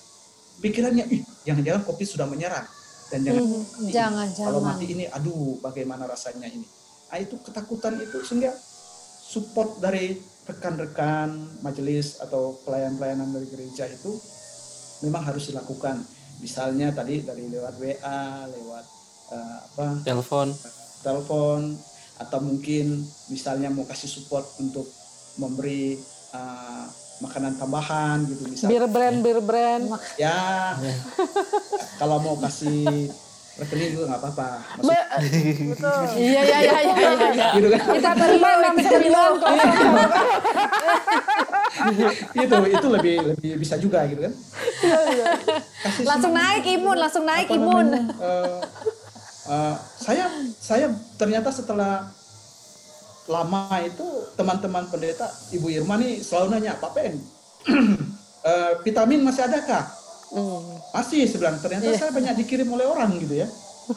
pikirannya, 0.57 1.03
ih, 1.09 1.21
jangan-jangan 1.43 1.83
COVID 1.83 2.07
sudah 2.07 2.25
menyerang. 2.25 2.63
Dan 3.07 3.21
jangan, 3.21 3.43
Hmm, 3.43 3.61
mati. 3.77 3.91
jangan, 3.91 4.27
kalau 4.31 4.57
jangan. 4.57 4.73
mati 4.73 4.85
ini, 4.87 5.05
aduh, 5.05 5.59
bagaimana 5.59 6.07
rasanya 6.07 6.47
ini. 6.47 6.65
Nah, 7.05 7.19
itu 7.19 7.35
ketakutan 7.37 7.99
itu 7.99 8.23
sehingga 8.23 8.55
support 9.21 9.77
dari 9.77 10.17
rekan-rekan 10.43 11.29
majelis 11.59 12.17
atau 12.17 12.57
pelayan-pelayanan 12.63 13.31
dari 13.31 13.47
gereja 13.47 13.85
itu 13.85 14.15
memang 15.01 15.23
harus 15.23 15.45
dilakukan. 15.45 16.01
Misalnya 16.39 16.89
tadi 16.89 17.21
dari 17.21 17.45
lewat 17.45 17.75
WA, 17.77 18.23
lewat 18.49 18.85
eh, 19.29 19.57
apa 19.61 19.85
Telepon. 20.03 20.47
telepon 21.01 21.59
atau 22.23 22.39
mungkin 22.39 23.03
misalnya 23.27 23.67
mau 23.67 23.83
kasih 23.83 24.07
support 24.07 24.47
untuk 24.57 24.87
memberi 25.35 25.97
uh, 26.31 26.85
makanan 27.19 27.55
tambahan 27.55 28.23
gitu 28.25 28.43
misalnya 28.45 28.71
Bir 28.71 28.85
brand, 28.85 29.17
bir 29.19 29.39
brand. 29.39 29.85
ya 30.15 30.73
kalau 31.99 32.17
mau 32.17 32.35
kasih 32.37 33.11
rekening 33.53 33.93
juga 33.93 34.09
nggak 34.09 34.21
apa-apa 34.23 34.49
Betul. 34.81 35.99
Iya, 36.17 36.41
iya, 36.41 36.57
iya, 36.59 36.79
iya, 36.81 36.81
iya, 36.81 37.29
iya. 37.29 37.47
gitu 37.55 37.67
kan 37.69 37.81
Kita 37.93 38.11
terima 38.17 38.49
enam 38.57 38.75
sembilan 38.75 39.29
itu 42.35 42.55
itu 42.69 42.87
lebih 42.89 43.15
lebih 43.29 43.51
bisa 43.57 43.75
juga 43.77 44.05
gitu 44.05 44.25
kan 44.25 44.33
kasih 45.83 46.03
Langsung 46.03 46.33
naik 46.33 46.63
imun, 46.65 46.97
langsung 46.97 47.23
naik 47.23 47.47
imun. 47.49 47.85
namanya, 47.87 48.13
eh, 48.17 48.57
eh, 49.45 49.75
saya 49.97 50.25
saya 50.53 50.87
ternyata 51.15 51.49
setelah 51.49 52.07
lama 53.25 53.71
itu 53.79 54.03
teman-teman 54.33 54.83
pendeta 54.85 55.23
Ibu 55.49 55.71
Irma 55.71 55.95
nih 55.95 56.19
selalu 56.19 56.47
nanya 56.51 56.75
Pak 56.75 56.91
Pen 56.91 57.13
eh, 58.43 58.71
vitamin 58.81 59.21
masih 59.21 59.45
adakah 59.45 59.83
Hmm. 60.33 60.65
masih 60.89 61.29
saya 61.29 61.37
bilang 61.37 61.61
ternyata 61.61 61.85
Iya. 61.85 61.99
saya 61.99 62.09
banyak 62.09 62.33
dikirim 62.35 62.65
oleh 62.67 62.89
orang 62.89 63.13
gitu 63.15 63.37
ya 63.37 63.45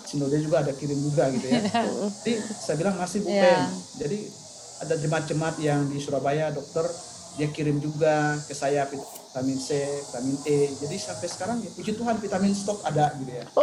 Sinode 0.04 0.36
juga 0.36 0.60
ada 0.60 0.68
kirim 0.70 1.00
juga 1.00 1.32
gitu 1.32 1.48
ya 1.48 1.64
jadi 2.20 2.32
saya 2.44 2.76
bilang 2.76 3.00
masih 3.00 3.24
Bu 3.24 3.32
Iya. 3.32 3.40
Pen 3.40 3.60
jadi 3.96 4.18
ada 4.76 4.94
jemaat-jemaat 5.00 5.56
yang 5.58 5.88
di 5.88 5.96
Surabaya 5.96 6.52
dokter 6.52 6.84
dia 7.40 7.48
kirim 7.48 7.80
juga 7.80 8.36
ke 8.44 8.52
saya 8.52 8.84
vitamin 9.36 9.60
C 9.60 9.68
vitamin 10.08 10.36
E. 10.48 10.72
Jadi 10.72 10.96
sampai 10.96 11.28
sekarang 11.28 11.60
ya 11.60 11.68
puji 11.68 11.92
Tuhan 11.92 12.16
vitamin 12.16 12.56
stok 12.56 12.80
ada 12.80 13.12
gitu 13.20 13.28
ya. 13.28 13.44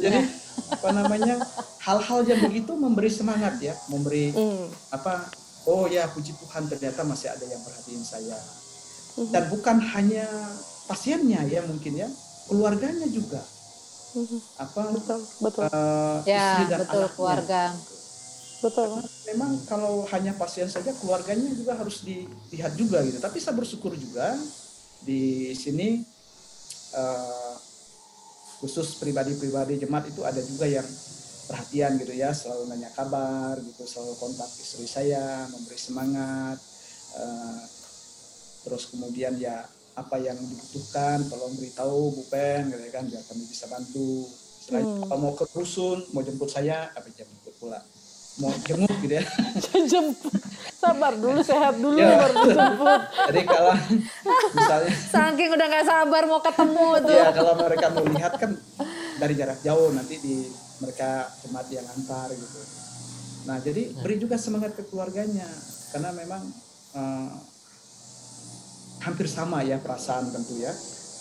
Jadi 0.00 0.18
apa 0.72 0.88
namanya 0.90 1.36
hal-hal 1.78 2.24
yang 2.24 2.40
begitu 2.42 2.72
memberi 2.74 3.12
semangat 3.12 3.60
ya 3.60 3.76
memberi 3.86 4.32
Hmm. 4.32 4.72
apa 4.88 5.28
oh 5.68 5.84
ya 5.84 6.08
puji 6.08 6.32
Tuhan 6.32 6.64
ternyata 6.64 7.04
masih 7.04 7.28
ada 7.28 7.44
yang 7.44 7.60
perhatiin 7.60 8.00
saya. 8.00 8.40
Dan 9.20 9.46
bukan 9.46 9.78
hanya 9.92 10.26
pasiennya 10.88 11.44
ya 11.44 11.60
mungkin 11.62 11.92
ya 11.94 12.08
keluarganya 12.48 13.06
juga. 13.06 13.44
Apa 14.56 14.94
Betul, 14.94 15.20
betul, 15.40 15.64
eh, 15.66 16.16
Ya, 16.24 16.56
istri 16.56 16.64
dan 16.72 16.78
betul 16.80 17.04
anaknya. 17.04 17.12
keluarga. 17.12 17.62
Betul. 18.64 18.88
memang 19.28 19.60
kalau 19.68 20.08
hanya 20.08 20.32
pasien 20.32 20.64
saja 20.72 20.96
keluarganya 20.96 21.52
juga 21.52 21.76
harus 21.76 22.00
dilihat 22.00 22.72
juga 22.80 23.04
gitu. 23.04 23.20
Tapi 23.20 23.36
saya 23.36 23.54
bersyukur 23.60 23.92
juga 23.92 24.32
di 25.04 25.52
sini 25.52 26.00
eh, 26.96 27.54
khusus 28.64 28.96
pribadi-pribadi 28.96 29.76
jemaat 29.84 30.08
itu 30.08 30.24
ada 30.24 30.40
juga 30.40 30.64
yang 30.64 30.86
perhatian 31.44 32.00
gitu 32.00 32.16
ya 32.16 32.32
selalu 32.32 32.72
nanya 32.72 32.88
kabar 32.96 33.60
gitu 33.60 33.84
selalu 33.84 34.16
kontak 34.16 34.48
istri 34.56 34.88
saya 34.88 35.44
memberi 35.52 35.76
semangat 35.76 36.56
eh, 37.20 37.60
terus 38.64 38.88
kemudian 38.88 39.36
ya 39.36 39.60
apa 39.94 40.16
yang 40.18 40.34
dibutuhkan 40.40 41.22
tolong 41.30 41.54
beritahu 41.54 42.16
Bu 42.16 42.24
Pen 42.32 42.72
gitu 42.72 42.82
ya 42.82 42.90
kan 42.90 43.04
biar 43.06 43.22
kami 43.30 43.44
bisa 43.46 43.70
bantu. 43.70 44.26
Selain 44.64 44.82
kalau 45.06 45.20
mau 45.20 45.34
ke 45.36 45.44
rusun 45.52 46.02
mau 46.16 46.24
jemput 46.24 46.48
saya 46.48 46.88
apa 46.96 47.06
jemput 47.12 47.52
pula 47.60 47.78
mau 48.36 48.50
jenguk 48.60 48.90
gitu 49.00 49.14
ya 49.14 49.24
Jemput. 49.90 50.34
Sabar 50.74 51.14
dulu, 51.14 51.40
sehat 51.40 51.74
dulu 51.76 51.96
Ya. 51.96 52.18
baru 52.18 52.34
dijemput. 52.42 53.00
jadi 53.24 53.40
kalau 53.42 53.72
misalnya 54.50 54.92
Saking 55.14 55.50
udah 55.50 55.66
nggak 55.66 55.86
sabar 55.86 56.22
mau 56.24 56.40
ketemu 56.40 56.88
tuh. 57.00 57.14
ya 57.14 57.28
kalau 57.30 57.52
mereka 57.56 57.86
mau 57.88 58.04
lihat 58.04 58.32
kan 58.34 58.50
dari 59.16 59.34
jarak 59.34 59.58
jauh 59.60 59.88
nanti 59.90 60.18
di 60.18 60.36
mereka 60.76 61.10
jemaat 61.40 61.70
yang 61.70 61.86
antar 61.86 62.28
gitu 62.28 62.60
nah 63.44 63.56
jadi 63.58 63.92
beri 63.96 64.16
juga 64.16 64.34
semangat 64.34 64.72
ke 64.72 64.82
keluarganya 64.84 65.46
karena 65.90 66.10
memang 66.12 66.42
eh, 66.92 67.30
hampir 69.00 69.26
sama 69.26 69.60
ya 69.60 69.76
perasaan 69.78 70.28
tentu 70.28 70.58
ya 70.58 70.72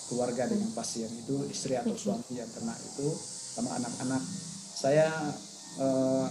keluarga 0.06 0.44
dengan 0.46 0.72
pasien 0.72 1.10
itu 1.10 1.46
istri 1.46 1.76
atau 1.76 1.94
suami 1.94 2.32
yang 2.32 2.50
kena 2.50 2.74
itu 2.74 3.08
sama 3.54 3.76
anak-anak 3.76 4.24
saya 4.74 5.08
eh, 5.78 6.28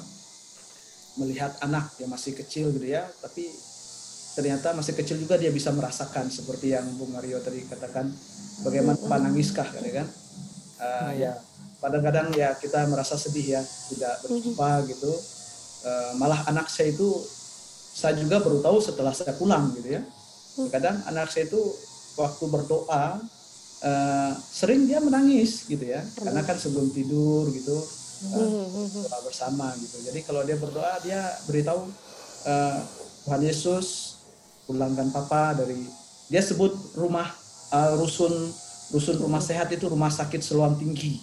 melihat 1.21 1.53
anak 1.61 1.93
yang 2.01 2.09
masih 2.09 2.33
kecil 2.33 2.73
gitu 2.73 2.89
ya 2.89 3.05
tapi 3.21 3.49
ternyata 4.33 4.73
masih 4.73 4.97
kecil 4.97 5.21
juga 5.21 5.37
dia 5.37 5.53
bisa 5.53 5.69
merasakan 5.73 6.33
seperti 6.33 6.73
yang 6.73 6.89
Bung 6.97 7.13
Mario 7.13 7.37
tadi 7.45 7.69
katakan 7.69 8.09
bagaimana 8.65 8.97
Pak 8.97 9.19
nangiskah 9.29 9.69
kan? 9.69 9.85
Ya 9.85 9.95
kan 10.01 10.09
Eh, 10.83 11.11
ya 11.23 11.33
kadang-kadang 11.79 12.35
ya 12.35 12.55
kita 12.59 12.87
merasa 12.91 13.15
sedih 13.15 13.59
ya 13.59 13.63
tidak 13.63 14.19
berjumpa 14.27 14.83
gitu. 14.91 15.13
Eh, 15.87 16.13
malah 16.19 16.43
anak 16.51 16.67
saya 16.67 16.91
itu 16.91 17.11
saya 17.93 18.19
juga 18.19 18.43
baru 18.43 18.59
tahu 18.63 18.79
setelah 18.83 19.15
saya 19.15 19.35
pulang 19.39 19.71
gitu 19.79 19.95
ya. 19.99 20.03
Kadang 20.75 20.99
anak 21.07 21.31
saya 21.31 21.47
itu 21.47 21.63
waktu 22.19 22.45
berdoa 22.51 23.23
eh, 23.83 24.33
sering 24.39 24.91
dia 24.91 24.99
menangis 24.99 25.71
gitu 25.71 25.87
ya. 25.87 26.03
Karena 26.19 26.43
kan 26.43 26.59
sebelum 26.59 26.91
tidur 26.91 27.47
gitu 27.55 27.79
doa 28.23 29.18
bersama 29.27 29.75
gitu. 29.79 29.97
Jadi 30.07 30.20
kalau 30.23 30.47
dia 30.47 30.57
berdoa 30.57 30.93
dia 31.03 31.20
beritahu 31.47 31.91
eh, 32.47 32.79
Tuhan 33.27 33.43
Yesus 33.43 33.87
pulangkan 34.66 35.11
papa 35.11 35.59
dari 35.59 35.83
dia 36.31 36.41
sebut 36.41 36.70
rumah 36.95 37.27
eh, 37.75 37.93
rusun 37.99 38.31
rusun 38.93 39.16
rumah 39.18 39.41
sehat 39.41 39.73
itu 39.73 39.89
rumah 39.89 40.12
sakit 40.12 40.39
Seluam 40.39 40.79
Tinggi. 40.79 41.18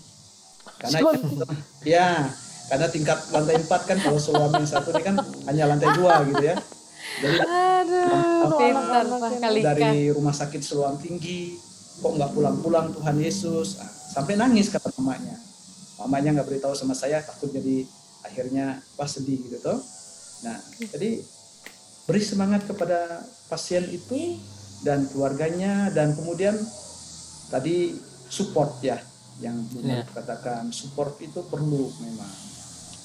Karena 0.79 0.97
Seluam 0.99 1.15
itu- 1.15 1.45
ya 1.87 2.27
karena 2.69 2.87
tingkat 2.87 3.17
lantai 3.33 3.57
empat 3.57 3.81
kan 3.89 3.97
kalau 3.97 4.19
suami 4.21 4.61
satu 4.61 4.93
ini 4.93 5.01
kan 5.01 5.15
hanya 5.49 5.63
lantai 5.71 5.89
dua 5.97 6.21
gitu 6.27 6.43
ya. 6.43 6.55
Jadi 7.19 7.37
Pintar 8.59 9.05
Kalika. 9.39 9.65
dari 9.73 10.13
rumah 10.13 10.35
sakit 10.35 10.61
seluam 10.61 10.99
tinggi 10.99 11.57
kok 11.99 12.11
nggak 12.15 12.31
pulang-pulang 12.31 12.93
Tuhan 12.93 13.15
Yesus? 13.17 13.81
Sampai 14.09 14.37
nangis 14.37 14.69
kata 14.69 14.89
mamanya 14.97 15.48
mamanya 15.99 16.39
nggak 16.39 16.47
beritahu 16.47 16.73
sama 16.73 16.95
saya 16.95 17.19
takut 17.21 17.51
jadi 17.51 17.83
akhirnya 18.23 18.79
pas 18.95 19.11
sedih 19.11 19.39
gitu 19.43 19.59
toh 19.59 19.79
nah 20.43 20.55
jadi 20.79 21.19
beri 22.07 22.21
semangat 22.23 22.65
kepada 22.65 23.21
pasien 23.51 23.85
itu 23.91 24.39
dan 24.87 25.03
keluarganya 25.11 25.91
dan 25.91 26.15
kemudian 26.15 26.55
tadi 27.51 27.99
support 28.31 28.79
ya 28.79 28.97
yang. 29.43 29.59
Malik 29.75 30.11
katakan 30.15 30.71
support 30.71 31.15
itu 31.19 31.43
perlu 31.47 31.91
memang 32.03 32.31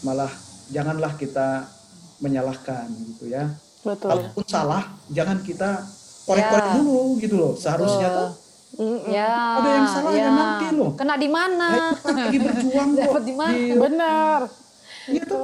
malah 0.07 0.30
janganlah 0.70 1.14
kita 1.18 1.66
menyalahkan 2.22 2.88
gitu 3.14 3.30
ya 3.30 3.51
Betul. 3.82 4.09
kalaupun 4.11 4.45
salah 4.47 4.95
jangan 5.11 5.42
kita 5.42 5.82
korek-korek 6.24 6.64
Ya. 6.64 6.74
dulu 6.80 7.01
gitu 7.20 7.34
loh 7.36 7.53
seharusnya 7.59 8.09
Betul. 8.09 8.18
tuh 8.20 8.30
Ya, 9.06 9.30
Ada 9.54 9.68
yang 9.70 9.86
salah 9.86 10.12
ya 10.12 10.28
nanti 10.28 10.66
loh. 10.72 10.90
Kena 10.94 11.14
di 11.14 11.28
mana? 11.28 11.68
"Ayo, 11.70 11.94
kita 11.94 12.10
lagi 12.12 12.38
berjuang 12.40 12.88
kok 12.96 13.02
Dapat 13.04 13.22
di 13.22 13.34
mana? 13.34 13.54
Di- 13.54 13.76
Benar. 13.76 14.40
gitu. 15.06 15.36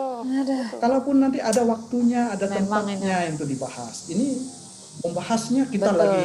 kalaupun 0.81 1.21
nanti 1.21 1.37
ada 1.37 1.61
waktunya 1.63 2.33
ada 2.33 2.49
Memang 2.49 2.81
tempatnya 2.89 3.29
itu 3.29 3.45
dibahas 3.45 4.09
ini 4.09 4.41
membahasnya 4.99 5.69
kita 5.69 5.85
Betul. 5.87 6.01
lagi 6.01 6.25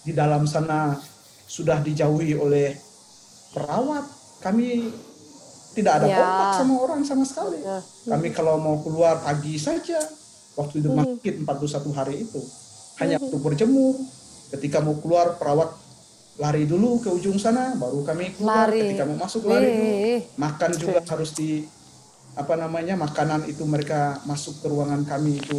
di 0.00 0.12
dalam 0.12 0.42
sana 0.44 0.96
sudah 1.44 1.78
dijauhi 1.78 2.32
oleh 2.32 2.72
perawat 3.52 4.08
kami 4.40 4.88
tidak 5.72 5.92
ada 5.94 6.06
Ya. 6.06 6.16
kontak 6.16 6.50
sama 6.56 6.74
orang 6.80 7.00
sama 7.02 7.24
sekali 7.24 7.60
Ya. 7.60 7.84
kami 8.08 8.32
kalau 8.32 8.56
mau 8.56 8.80
keluar 8.80 9.20
pagi 9.20 9.54
saja 9.54 10.00
waktu 10.54 10.80
itu 10.80 10.88
sakit 10.88 11.34
41 11.44 11.92
hari 11.92 12.24
itu 12.24 12.40
hanya 12.96 13.20
untuk 13.20 13.44
berjemur 13.44 13.92
ketika 14.50 14.80
mau 14.80 14.96
keluar 14.96 15.36
perawat 15.36 15.68
lari 16.34 16.66
dulu 16.66 16.98
ke 16.98 17.08
ujung 17.14 17.38
sana 17.38 17.78
baru 17.78 18.02
kami 18.02 18.34
keluar 18.34 18.66
Lari. 18.66 18.90
ketika 18.90 19.06
mau 19.06 19.18
masuk 19.22 19.46
lari 19.46 19.70
dulu. 19.70 19.94
Makan 20.34 20.70
juga 20.74 20.98
harus 21.06 21.30
di 21.30 21.62
apa 22.34 22.58
namanya 22.58 22.98
makanan 22.98 23.46
itu 23.46 23.62
mereka 23.62 24.18
masuk 24.26 24.58
ke 24.58 24.66
ruangan 24.66 25.06
kami 25.06 25.38
itu 25.38 25.58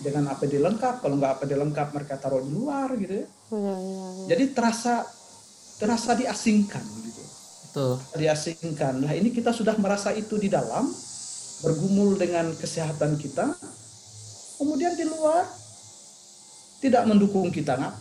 dengan 0.00 0.32
APD 0.32 0.56
lengkap. 0.64 1.04
Kalau 1.04 1.20
nggak 1.20 1.32
APD 1.36 1.52
lengkap 1.60 1.88
mereka 1.92 2.16
taruh 2.16 2.40
di 2.40 2.50
luar 2.56 2.88
gitu 2.96 3.20
ya. 3.20 3.26
Iya, 3.52 3.74
iya. 3.76 4.06
jadi 4.32 4.44
terasa 4.56 5.04
terasa 5.76 6.16
diasingkan 6.16 6.84
gitu. 7.04 7.22
Betul. 7.68 7.94
diasingkan. 8.16 9.04
Lah 9.04 9.12
ini 9.12 9.28
kita 9.28 9.52
sudah 9.52 9.76
merasa 9.76 10.12
itu 10.16 10.40
di 10.40 10.48
dalam 10.48 10.88
bergumul 11.60 12.16
dengan 12.16 12.48
kesehatan 12.56 13.20
kita. 13.20 13.52
Kemudian 14.56 14.96
di 14.96 15.04
luar 15.04 15.44
tidak 16.80 17.04
mendukung 17.04 17.52
kita. 17.52 17.76
Ngap 17.76 17.94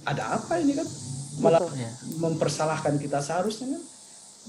ada 0.00 0.40
apa 0.40 0.56
ini 0.58 0.72
kan 0.74 0.88
malah 1.38 1.62
Iya. 1.70 1.90
mempersalahkan 2.18 2.98
kita 2.98 3.22
seharusnya 3.22 3.78
kan 3.78 3.82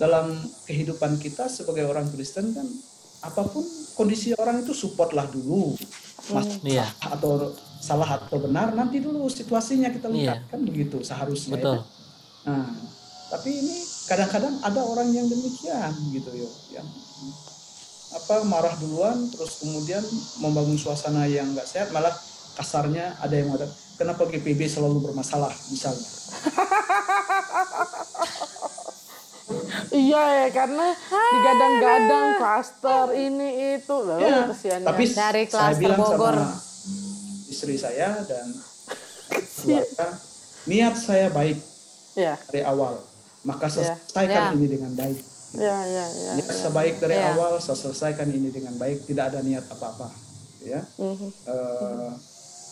dalam 0.01 0.25
kehidupan 0.65 1.21
kita 1.21 1.45
sebagai 1.45 1.86
orang 1.86 2.09
Kristen 2.09 2.55
kan 2.55 2.65
apa 3.21 3.45
pun 3.45 3.61
kondisi 3.93 4.34
orang 4.34 4.65
itu 4.65 4.73
supportlah 4.73 5.29
dulu 5.29 5.77
mas 6.34 6.57
Iya. 6.65 6.89
atau 7.05 7.53
salah 7.77 8.17
atau 8.17 8.41
benar 8.41 8.73
nanti 8.73 8.97
dulu 8.97 9.29
situasinya 9.29 9.93
kita 9.93 10.09
lihat 10.09 10.41
Iya. 10.41 10.49
kan 10.49 10.59
begitu 10.65 11.05
seharusnya 11.05 11.61
Betul. 11.61 11.77
ya. 11.77 11.84
Nah, 12.49 12.65
tapi 13.29 13.49
ini 13.53 13.77
kadang-kadang 14.09 14.57
ada 14.65 14.82
orang 14.82 15.13
yang 15.13 15.29
demikian 15.29 15.93
gitu 16.09 16.29
yo 16.34 16.49
yang 16.73 16.88
apa 18.11 18.43
marah 18.43 18.75
duluan 18.75 19.23
terus 19.32 19.63
kemudian 19.63 20.03
membangun 20.43 20.75
suasana 20.75 21.23
yang 21.32 21.47
nggak 21.55 21.63
sehat 21.63 21.95
malah 21.95 22.11
kasarnya 22.59 23.15
ada 23.23 23.32
yang 23.32 23.47
mengatakan 23.47 23.71
kenapa 24.02 24.26
GPB 24.26 24.66
selalu 24.68 24.97
bermasalah 25.04 25.54
misalnya 25.68 26.10
Iya 29.91 30.24
ya 30.24 30.47
karena 30.49 30.88
digadang-gadang 31.12 32.28
klaster 32.38 33.06
ini 33.12 33.49
itu 33.76 33.91
loh 33.93 34.16
Ya, 34.18 34.47
kesiannya. 34.47 34.88
tapi 34.88 35.04
Dari 35.06 35.43
saya 35.43 35.52
klaster 35.52 35.76
bilang 35.78 35.99
Bogor. 35.99 36.36
sama 36.36 36.56
istri 37.45 37.76
saya 37.76 38.16
dan 38.24 38.47
keluarga 39.58 40.08
niat 40.64 40.95
saya 40.95 41.28
baik 41.30 41.60
ya 42.14 42.39
dari 42.47 42.64
awal 42.64 43.04
maka 43.43 43.68
Ya. 43.68 43.91
selesaikan 43.91 44.43
Ya. 44.47 44.56
ini 44.56 44.68
dengan 44.70 44.91
baik 44.93 45.20
ya 45.52 45.78
ya 45.84 46.06
ya. 46.08 46.32
niat 46.38 46.47
sebaik 46.47 46.95
dari 46.97 47.16
Ya. 47.18 47.36
awal 47.36 47.60
saya 47.60 47.76
selesaikan 47.76 48.32
ini 48.32 48.49
dengan 48.49 48.74
baik 48.78 49.04
tidak 49.04 49.36
ada 49.36 49.43
niat 49.43 49.68
apa-apa 49.68 50.08
ya 50.62 50.80
Mhm, 50.95 51.28
Eh, 51.43 52.12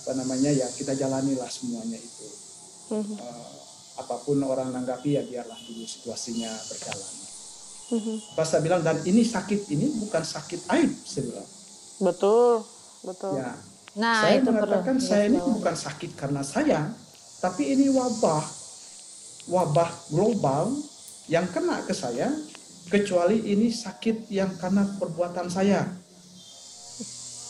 apa 0.10 0.18
namanya 0.18 0.50
ya 0.50 0.66
kita 0.74 0.98
jalanilah 0.98 1.46
semuanya 1.46 2.02
itu 2.02 2.28
mhm, 2.98 3.14
Eh, 3.14 3.58
apa 4.02 4.18
pun 4.26 4.42
orang 4.42 4.74
nanggapi 4.74 5.14
ya 5.14 5.22
biarlah 5.22 5.54
dulu 5.70 5.86
situasinya 5.86 6.50
berjalan 6.50 7.14
mhm. 7.94 8.16
pas 8.34 8.50
saya 8.50 8.66
bilang 8.66 8.82
dan 8.82 8.98
ini 9.06 9.22
sakit 9.22 9.70
ini 9.70 10.02
bukan 10.02 10.26
sakit 10.26 10.66
aib 10.74 10.90
saya 11.06 11.30
bilang 11.30 11.50
Betul 12.02 12.66
betul. 13.06 13.38
ya 13.38 13.54
Nah, 14.02 14.22
saya 14.22 14.42
itu 14.42 14.50
perlu. 14.50 14.58
mengatakan 14.64 14.98
saya 15.02 15.24
ini 15.28 15.40
bukan 15.42 15.76
sakit 15.76 16.12
karena 16.14 16.46
saya, 16.46 16.94
tapi 17.42 17.74
ini 17.74 17.90
wabah, 17.90 18.46
wabah 19.50 19.90
global 20.14 20.78
yang 21.26 21.50
kena 21.50 21.82
ke 21.84 21.92
saya, 21.92 22.30
kecuali 22.94 23.50
ini 23.50 23.74
sakit 23.74 24.30
yang 24.30 24.54
karena 24.62 24.86
perbuatan 25.02 25.50
saya. 25.50 25.90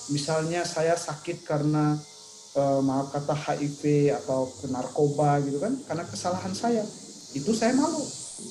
Misalnya 0.09 0.63
saya 0.63 0.95
sakit 0.95 1.43
karena 1.43 1.99
eh, 2.49 2.79
maaf 2.81 3.11
kata 3.11 3.35
HIV 3.35 3.81
atau 4.15 4.49
ke 4.49 4.65
narkoba 4.67 5.37
gitu 5.41 5.61
kan, 5.61 5.73
karena 5.85 6.03
kesalahan 6.03 6.53
saya, 6.53 6.81
itu 7.31 7.51
saya 7.53 7.73
malu. 7.73 8.01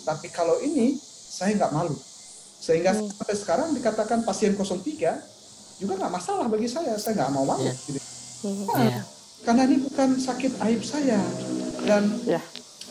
Tapi 0.04 0.28
kalau 0.28 0.60
ini 0.60 0.94
saya 1.28 1.56
nggak 1.56 1.72
malu, 1.72 1.96
sehingga 2.58 2.94
sampai 2.94 3.34
sekarang 3.34 3.68
dikatakan 3.72 4.22
pasien 4.22 4.54
03 4.54 5.18
juga 5.78 5.92
nggak 5.94 6.12
masalah 6.12 6.46
bagi 6.46 6.66
saya, 6.66 6.94
saya 6.94 7.14
nggak 7.18 7.32
mau 7.32 7.44
malu. 7.44 7.66
Iya. 7.66 7.74
gitu. 7.86 8.00
Mhm. 8.38 8.64
Nah, 8.66 8.82
Iya. 8.86 9.02
karena 9.42 9.62
ini 9.66 9.76
bukan 9.82 10.08
sakit 10.16 10.52
aib 10.62 10.82
saya 10.82 11.18
dan 11.82 12.02
Ya. 12.22 12.42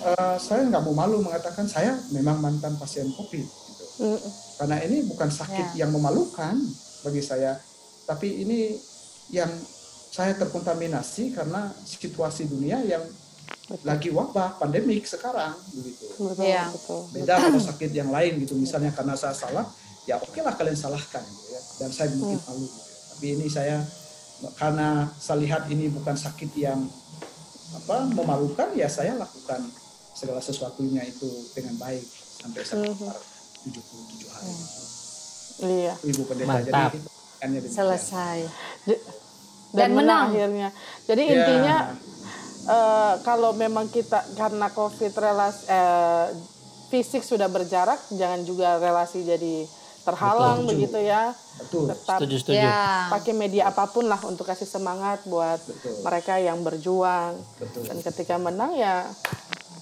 eh, 0.04 0.36
saya 0.38 0.68
nggak 0.68 0.84
mau 0.84 0.96
malu 0.96 1.24
mengatakan 1.24 1.68
saya 1.68 1.96
memang 2.12 2.40
mantan 2.40 2.76
pasien 2.76 3.08
COVID. 3.12 3.46
Gitu. 3.48 3.86
Mhm. 4.04 4.20
Karena 4.58 4.78
ini 4.84 4.98
bukan 5.06 5.30
sakit 5.30 5.76
yang 5.76 5.92
memalukan 5.92 6.56
bagi 7.02 7.22
saya, 7.22 7.56
tapi 8.04 8.42
ini 8.42 8.76
yang 9.30 9.50
saya 10.18 10.34
terkontaminasi 10.34 11.38
karena 11.38 11.70
situasi 11.86 12.50
dunia 12.50 12.82
yang 12.82 13.06
lagi 13.86 14.10
wabah 14.10 14.58
pandemik 14.58 15.06
sekarang 15.06 15.54
begitu. 15.78 16.10
Betul 16.18 16.42
Iya. 16.42 16.74
betul. 16.74 17.02
Beda 17.14 17.38
kalau 17.38 17.62
sakit 17.62 17.92
yang 17.94 18.10
lain 18.10 18.42
gitu, 18.42 18.58
misalnya 18.58 18.90
karena 18.98 19.14
saya 19.14 19.38
salah, 19.38 19.70
ya 20.10 20.18
oke 20.18 20.40
lah 20.42 20.58
kalian 20.58 20.74
salahkan 20.74 21.22
gitu 21.22 21.46
ya, 21.54 21.62
dan 21.84 21.90
saya 21.94 22.08
mungkin 22.18 22.40
malu. 22.50 22.66
Gitu. 22.66 22.80
Tapi 23.14 23.26
ini 23.38 23.46
saya 23.52 23.78
karena 24.58 25.06
saya 25.22 25.38
lihat 25.44 25.70
ini 25.70 25.86
bukan 25.94 26.18
sakit 26.18 26.50
yang 26.58 26.82
apa 27.78 28.10
memalukan, 28.10 28.74
ya 28.74 28.90
saya 28.90 29.14
lakukan 29.20 29.62
segala 30.18 30.42
sesuatunya 30.42 31.06
itu 31.06 31.30
dengan 31.54 31.78
baik 31.78 32.08
sampai 32.42 32.64
sekitar 32.66 33.18
77 33.68 34.34
hari. 34.34 34.54
Iya. 35.62 35.94
Ibu 36.02 36.22
pendeta 36.26 36.50
Mantap. 36.50 36.92
jadi 36.96 37.00
hanya 37.44 37.58
demikian. 37.62 37.78
Selesai. 37.78 38.38
J- 39.70 39.78
Dan 39.78 39.90
menang. 39.94 40.32
akhirnya. 40.32 40.70
Jadi 41.04 41.24
Ya. 41.24 41.32
intinya 41.34 41.76
eh, 42.66 43.14
kalau 43.22 43.52
memang 43.54 43.88
kita 43.88 44.20
karena 44.34 44.68
covid 44.70 45.12
relasi 45.14 45.64
eh, 45.66 46.28
fisik 46.88 47.22
sudah 47.22 47.48
berjarak, 47.48 48.00
jangan 48.12 48.42
juga 48.42 48.76
relasi 48.76 49.22
jadi 49.22 49.64
terhalang 50.04 50.62
Betul. 50.62 50.70
begitu 50.70 51.00
ya. 51.02 51.32
Betul. 51.58 51.84
Tetap 51.90 52.18
Setuju, 52.18 52.36
setuju. 52.38 52.60
Ya. 52.62 53.08
pakai 53.10 53.34
media 53.34 53.68
apa 53.68 53.86
pun 53.86 54.06
lah 54.06 54.20
untuk 54.22 54.44
kasih 54.44 54.64
semangat 54.66 55.24
buat 55.26 55.60
Betul. 55.60 56.00
mereka 56.02 56.34
yang 56.38 56.60
berjuang. 56.60 57.36
Betul. 57.58 57.84
Dan 57.84 57.98
ketika 58.02 58.36
menang 58.38 58.72
ya 58.74 59.04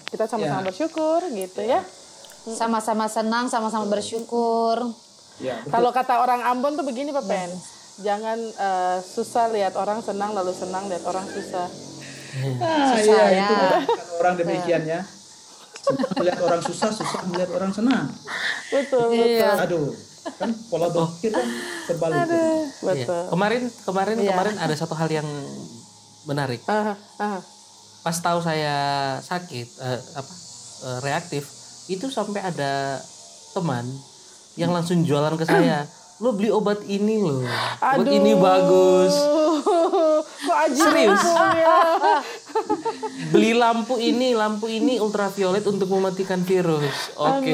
kita 0.06 0.24
sama-sama 0.24 0.60
Ya. 0.60 0.66
bersyukur 0.66 1.20
gitu 1.28 1.60
ya. 1.60 1.82
Sama-sama 2.48 3.06
senang, 3.06 3.46
sama-sama 3.46 3.86
bersyukur. 3.88 4.78
Ya. 5.38 5.58
Kalau 5.64 5.90
kata 5.90 6.16
orang 6.16 6.42
Ambon 6.44 6.74
tuh 6.74 6.82
begini 6.82 7.10
Pak 7.10 7.22
Pen. 7.24 7.50
Jangan 7.96 8.38
eh, 8.38 8.98
susah 9.00 9.48
lihat 9.48 9.72
orang 9.72 10.00
senang 10.00 10.32
lalu 10.32 10.52
senang 10.52 10.84
lihat 10.86 11.00
orang 11.02 11.24
susah. 11.24 11.66
Ah, 12.60 12.92
Susah, 12.92 13.00
iya, 13.00 13.24
ya. 13.32 13.48
itu 13.48 13.54
orang 14.20 14.34
demikian 14.36 14.82
ya. 14.84 15.00
Senang 15.78 16.10
melihat 16.14 16.40
orang 16.42 16.60
susah, 16.60 16.90
susah 16.92 17.20
melihat 17.26 17.50
orang 17.50 17.72
senang. 17.72 18.04
Betul, 18.68 19.08
Iya. 19.10 19.64
Aduh, 19.64 19.96
kan 20.36 20.50
pola 20.68 20.90
berpikir 20.90 21.32
kan 21.32 21.48
terbalik. 21.86 22.16
betul. 22.20 22.36
Iya. 22.36 22.84
Betul. 22.84 23.22
Kemarin 23.32 23.62
kemarin 23.82 24.16
Iya. 24.18 24.28
kemarin 24.28 24.54
ada 24.58 24.74
satu 24.74 24.92
hal 24.92 25.08
yang 25.08 25.28
menarik. 26.24 26.60
Ah, 26.66 26.92
ah. 27.16 27.40
Pas 28.02 28.16
tahu 28.16 28.38
saya 28.38 28.76
sakit 29.18 29.66
eh, 29.80 30.00
apa 30.12 30.32
eh, 30.84 30.98
reaktif, 31.00 31.48
itu 31.86 32.06
sampai 32.06 32.44
ada 32.44 33.00
teman 33.50 33.88
yang 34.54 34.68
langsung 34.70 35.00
jualan 35.00 35.32
ke 35.34 35.48
saya. 35.48 35.88
Lo 36.16 36.32
beli 36.32 36.48
obat 36.48 36.80
ini 36.88 37.20
loh. 37.20 37.44
Obat 37.80 38.08
ini 38.08 38.32
bagus. 38.36 39.14
Kok 40.46 40.58
Serius? 40.72 41.22
ya? 41.56 41.76
Beli 43.32 43.52
lampu 43.52 44.00
ini, 44.00 44.32
lampu 44.32 44.70
ini 44.70 44.96
ultraviolet 44.96 45.64
untuk 45.68 45.88
mematikan 45.92 46.40
virus. 46.40 47.12
Oke. 47.16 47.52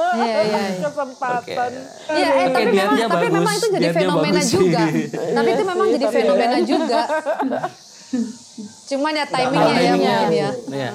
Iya, 0.00 0.24
iya. 0.24 0.40
iya. 0.48 0.60
Kesempatan. 0.88 1.70
Iya, 2.08 2.28
eh, 2.28 2.46
Oke, 2.48 2.52
tapi 2.56 2.64
memang, 2.64 2.72
niatnya 2.72 3.06
tapi 3.08 3.26
bagus, 3.28 3.36
memang 3.36 3.54
itu 3.56 3.68
jadi 3.68 3.88
fenomena 3.92 4.40
bagus 4.40 4.52
juga. 4.52 4.84
tapi 5.36 5.48
itu 5.50 5.64
memang 5.64 5.86
jadi 5.92 6.06
fenomena 6.08 6.58
juga. 6.64 7.00
Cuman 8.88 9.12
ya 9.12 9.26
timingnya 9.28 9.76
ya 9.76 9.92
mungkin 9.94 10.30
ya. 10.32 10.50
Iya. 10.72 10.90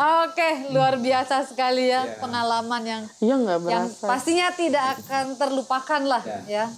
Oke, 0.00 0.72
luar 0.72 0.96
biasa 0.96 1.44
sekali 1.44 1.92
ya 1.92 2.16
pengalaman 2.16 2.82
yang 2.88 3.02
Iya 3.20 3.36
yang 3.68 3.84
pastinya 4.00 4.48
tidak 4.56 4.96
akan 4.96 5.36
terlupakan 5.36 6.00
lah 6.00 6.24
ya. 6.48 6.72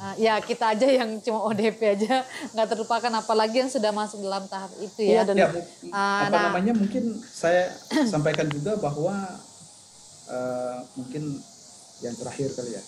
Ah, 0.00 0.16
ya 0.16 0.40
kita 0.40 0.72
aja 0.72 0.86
yang 0.88 1.20
cuma 1.20 1.44
ODP 1.44 1.76
aja 1.92 2.24
nggak 2.56 2.68
terlupakan 2.72 3.12
apalagi 3.20 3.60
yang 3.60 3.68
sudah 3.68 3.92
masuk 3.92 4.22
dalam 4.22 4.46
tahap 4.48 4.70
itu 4.78 5.02
ya. 5.02 5.20
Iya, 5.20 5.22
dan 5.28 5.36
Ya, 5.36 5.46
Ah, 5.92 6.24
apa 6.24 6.32
nah. 6.32 6.42
namanya 6.48 6.72
mungkin 6.72 7.18
saya 7.20 7.68
sampaikan 8.08 8.46
juga 8.48 8.78
bahwa 8.78 9.12
eh, 10.30 10.76
mungkin 10.94 11.42
yang 12.00 12.14
terakhir 12.16 12.54
kali 12.54 12.78
ya. 12.78 12.82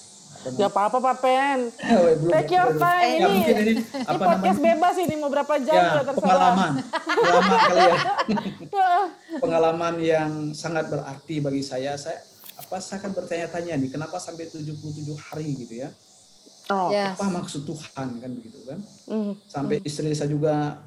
Gak 0.45 0.69
apa-apa 0.69 0.99
Pak 0.99 1.17
Pen. 1.19 1.59
Belum, 2.19 2.29
Take 2.29 2.51
your 2.53 2.71
belum. 2.71 2.83
time 2.83 3.11
Ya, 3.13 3.15
ini. 3.21 3.31
mungkin 3.33 3.57
ini 3.57 3.73
Ini 3.73 3.83
apa 4.03 4.25
podcast 4.27 4.43
namanya? 4.53 4.67
bebas 4.69 4.95
ini 4.99 5.15
mau 5.15 5.31
berapa 5.31 5.55
jam 5.61 5.75
Ya, 5.77 5.91
terserah. 5.95 6.17
pengalaman, 6.19 6.73
pengalaman 6.83 7.59
kali 7.69 7.83
ya. 7.85 7.97
pengalaman 9.39 9.95
yang 9.99 10.31
sangat 10.53 10.85
berarti 10.89 11.35
bagi 11.39 11.63
saya. 11.63 11.95
Saya 11.95 12.19
apa 12.55 12.79
saya 12.79 13.01
akan 13.01 13.13
bertanya-tanya 13.13 13.75
nih, 13.77 13.91
kenapa 13.91 14.17
sampai 14.17 14.47
77 14.47 14.75
hari 15.17 15.47
gitu 15.57 15.75
ya? 15.79 15.89
Oh. 16.69 16.89
Ya. 16.89 17.13
Apa 17.13 17.27
maksud 17.29 17.63
Tuhan 17.63 18.09
kan 18.17 18.31
begitu 18.33 18.59
kan? 18.65 18.79
Hmm. 19.05 19.33
Sampai 19.47 19.79
istri 19.81 20.11
saya 20.11 20.27
juga 20.27 20.79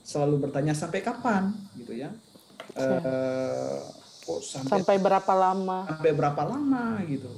selalu 0.00 0.38
bertanya 0.40 0.72
sampai 0.72 1.00
kapan 1.00 1.50
gitu 1.74 1.94
ya? 1.94 2.10
Eh, 2.74 3.78
kok 4.20 4.40
sampai 4.40 4.70
Sampai 4.76 4.96
berapa 4.96 5.32
lama? 5.32 5.78
sampai 5.88 6.10
berapa 6.12 6.42
lama 6.44 6.84
gitu? 7.04 7.30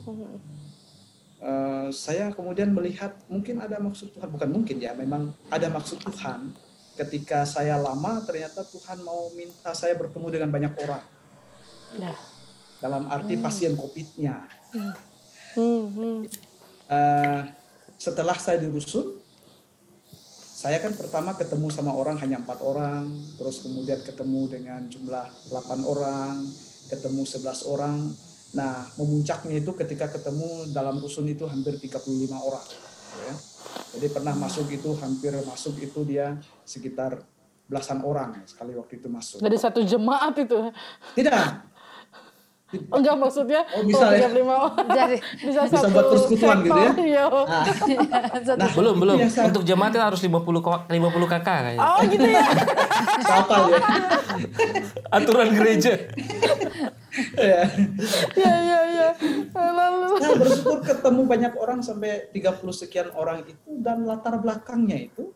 Eh, 1.40 1.88
saya 1.88 2.28
kemudian 2.36 2.68
melihat 2.76 3.16
mungkin 3.32 3.64
ada 3.64 3.80
maksud 3.80 4.12
Tuhan, 4.12 4.28
bukan 4.28 4.50
mungkin 4.52 4.76
ya, 4.76 4.92
memang 4.92 5.32
ada 5.48 5.72
maksud 5.72 5.96
Tuhan. 6.04 6.52
Ketika 7.00 7.48
saya 7.48 7.80
lama, 7.80 8.20
ternyata 8.28 8.60
Tuhan 8.68 9.00
mau 9.00 9.32
minta 9.32 9.72
saya 9.72 9.96
bertemu 9.96 10.26
dengan 10.28 10.52
banyak 10.52 10.72
orang 10.84 11.00
Ya. 11.96 12.12
dalam 12.84 13.08
arti 13.08 13.40
pasien 13.40 13.72
COVID-nya. 13.72 14.36
Hmm, 15.56 15.84
hmm. 15.96 16.18
Eh, 16.92 17.40
setelah 17.96 18.36
saya 18.36 18.60
di 18.60 18.68
rusun, 18.68 19.16
saya 20.60 20.76
kan 20.76 20.92
pertama 20.92 21.32
ketemu 21.40 21.72
sama 21.72 21.96
orang 21.96 22.20
hanya 22.20 22.36
empat 22.36 22.60
orang, 22.60 23.08
terus 23.40 23.64
kemudian 23.64 24.04
ketemu 24.04 24.44
dengan 24.44 24.84
jumlah 24.92 25.24
8 25.48 25.88
orang, 25.88 26.44
ketemu 26.92 27.24
11 27.24 27.64
orang. 27.64 28.12
Nah, 28.50 28.82
memuncaknya 28.98 29.62
itu 29.62 29.70
ketika 29.78 30.10
ketemu 30.10 30.74
dalam 30.74 30.98
rusun 30.98 31.26
itu 31.30 31.46
hampir 31.46 31.78
35 31.78 32.34
orang. 32.34 32.66
ya. 33.26 33.34
Jadi 33.94 34.06
pernah 34.10 34.34
masuk 34.34 34.66
itu 34.70 34.90
hampir 34.98 35.34
masuk 35.46 35.78
itu 35.78 36.02
dia 36.06 36.38
sekitar 36.66 37.22
belasan 37.70 38.02
orang 38.02 38.34
sekali 38.50 38.74
waktu 38.74 38.98
itu 38.98 39.06
masuk. 39.06 39.38
Dari 39.38 39.54
satu 39.54 39.78
jemaat 39.86 40.34
itu. 40.34 40.58
Tidak, 41.14 41.38
Enggak 42.70 43.14
maksudnya. 43.16 43.60
Oh, 43.72 43.82
bisa 43.82 44.04
ya? 44.10 44.30
35 44.30 44.46
orang. 44.46 44.86
Jadi 44.88 45.16
Bisa, 45.44 45.60
Bisa 45.64 45.76
satu 45.76 45.90
buat 45.90 46.06
persekutuan 46.08 46.56
gitu 46.60 46.78
ya? 46.78 46.90
iya. 46.96 47.24
nah, 47.26 47.64
nah, 48.62 48.70
Belum, 48.72 48.94
belum. 48.96 49.16
saya- 49.26 49.50
Untuk 49.50 49.62
jemaat 49.62 49.90
itu 49.90 50.00
harus 50.00 50.20
50 50.20 50.38
ko- 50.60 50.84
50 50.86 50.94
kakak 51.28 51.58
kayaknya. 51.66 51.82
Oh 51.82 52.00
gitu 52.04 52.26
ya. 52.26 52.44
Siapa 53.26 53.54
ya? 53.66 53.80
Aturan 55.10 55.48
gereja. 55.50 55.92
Ya. 57.34 57.60
Iya 58.32 58.54
iya 58.56 58.78
iya. 58.86 59.08
Lalu. 59.52 60.10
Saya 60.16 60.34
bersyukur 60.36 60.78
ketemu 60.80 61.20
banyak 61.26 61.52
orang 61.56 61.80
sampai 61.80 62.30
30 62.30 62.46
sekian 62.72 63.08
orang 63.12 63.42
itu 63.42 63.58
dan 63.76 64.06
latar 64.06 64.38
belakangnya 64.38 65.10
itu 65.10 65.34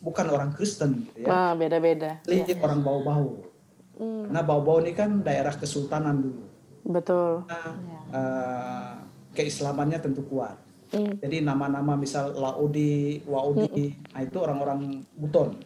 bukan 0.00 0.26
orang 0.30 0.50
Kristen 0.52 1.04
gitu 1.04 1.20
ya. 1.20 1.28
Nah 1.28 1.50
beda-beda. 1.52 2.20
Lihat 2.24 2.56
orang 2.58 2.80
bau-bau. 2.80 3.53
Karena 3.98 4.42
bau-bau 4.42 4.82
ini 4.82 4.92
kan 4.92 5.22
daerah 5.22 5.54
kesultanan 5.54 6.18
dulu. 6.18 6.44
Betul. 6.84 7.46
Nah, 7.46 7.72
eh, 8.10 8.92
keislamannya 9.34 9.98
tentu 10.02 10.26
kuat. 10.26 10.58
Hmm. 10.94 11.18
Jadi 11.18 11.42
nama-nama 11.42 11.98
misal 11.98 12.34
Laodi, 12.38 13.18
Waodi, 13.26 13.98
nah 14.14 14.22
itu 14.22 14.38
orang-orang 14.38 15.02
Buton. 15.18 15.58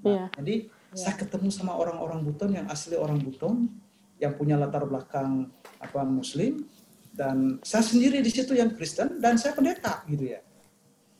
Iya. 0.00 0.32
Jadi 0.40 0.68
saya 0.96 1.16
ketemu 1.16 1.48
sama 1.52 1.76
orang-orang 1.76 2.24
Buton 2.24 2.56
yang 2.56 2.66
asli 2.68 2.96
orang 2.96 3.20
Buton 3.20 3.68
yang 4.16 4.32
punya 4.38 4.56
latar 4.56 4.86
belakang 4.86 5.50
apa 5.82 6.06
Muslim 6.06 6.64
dan 7.12 7.60
saya 7.60 7.84
sendiri 7.84 8.24
di 8.24 8.30
situ 8.32 8.56
yang 8.56 8.72
Kristen 8.72 9.20
dan 9.20 9.36
saya 9.36 9.52
pendeta 9.52 10.04
gitu 10.08 10.32
ya. 10.32 10.40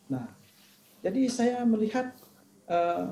Nah, 0.08 0.28
jadi 1.04 1.20
saya 1.28 1.56
melihat 1.68 2.14
eh, 2.70 3.04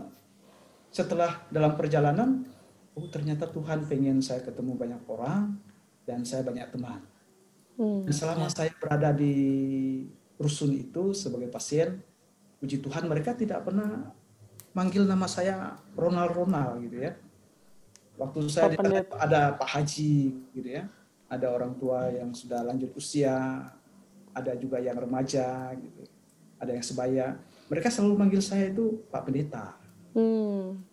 setelah 0.88 1.44
dalam 1.52 1.76
perjalanan, 1.76 2.48
oh 2.94 3.06
ternyata 3.08 3.46
Tuhan 3.46 3.86
pengen 3.86 4.18
saya 4.20 4.42
ketemu 4.42 4.74
banyak 4.74 5.02
orang 5.06 5.54
dan 6.06 6.26
saya 6.26 6.42
banyak 6.42 6.66
teman. 6.74 7.00
Hmm. 7.78 8.04
Dan 8.04 8.14
selama 8.14 8.46
saya 8.50 8.74
berada 8.76 9.14
di 9.14 9.34
rusun 10.36 10.74
itu 10.74 11.14
sebagai 11.14 11.48
pasien, 11.48 12.02
puji 12.60 12.82
Tuhan 12.82 13.06
mereka 13.06 13.32
tidak 13.32 13.64
pernah 13.64 14.12
manggil 14.76 15.06
nama 15.06 15.26
saya 15.26 15.78
Ronald 15.94 16.34
Ronald 16.34 16.82
gitu 16.84 17.08
ya. 17.08 17.12
Waktu 18.20 18.38
saya 18.52 18.76
Pendeta. 18.76 19.16
ada 19.16 19.56
Pak 19.56 19.68
Haji 19.80 20.44
gitu 20.52 20.68
ya, 20.68 20.84
ada 21.24 21.46
orang 21.48 21.72
tua 21.80 22.12
yang 22.12 22.36
sudah 22.36 22.60
lanjut 22.60 22.92
usia, 22.92 23.64
ada 24.36 24.52
juga 24.60 24.76
yang 24.76 24.98
remaja 25.00 25.72
gitu, 25.72 26.04
ada 26.60 26.72
yang 26.76 26.84
sebaya. 26.84 27.40
Mereka 27.72 27.88
selalu 27.88 28.14
manggil 28.20 28.42
saya 28.44 28.68
itu 28.68 29.00
Pak 29.08 29.24
Pendeta. 29.24 29.72
Hmm. 30.12 30.84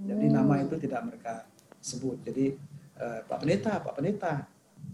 Jadi 0.00 0.24
nama 0.32 0.54
itu 0.64 0.74
tidak 0.80 1.00
mereka 1.04 1.44
sebut. 1.80 2.20
Jadi 2.24 2.56
eh, 2.96 3.20
Pak 3.24 3.38
Pendeta, 3.44 3.80
Pak 3.84 3.94
Pendeta. 3.96 4.34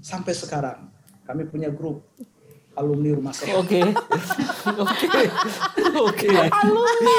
Sampai 0.02 0.34
sekarang 0.34 0.90
kami 1.26 1.46
punya 1.46 1.70
grup 1.70 2.02
alumni 2.76 3.10
rumah 3.16 3.32
saya. 3.32 3.56
Oke. 3.56 3.80
Oke. 4.86 5.22
Oke. 5.96 6.28
Alumni, 6.28 7.16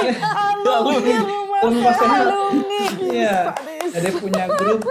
alumni 0.64 1.16
rumah 1.64 1.94
saya. 1.98 2.22
Alumni. 2.30 2.82
Iya. 3.02 3.38
Jadi 3.88 4.10
punya 4.22 4.46
grup. 4.52 4.86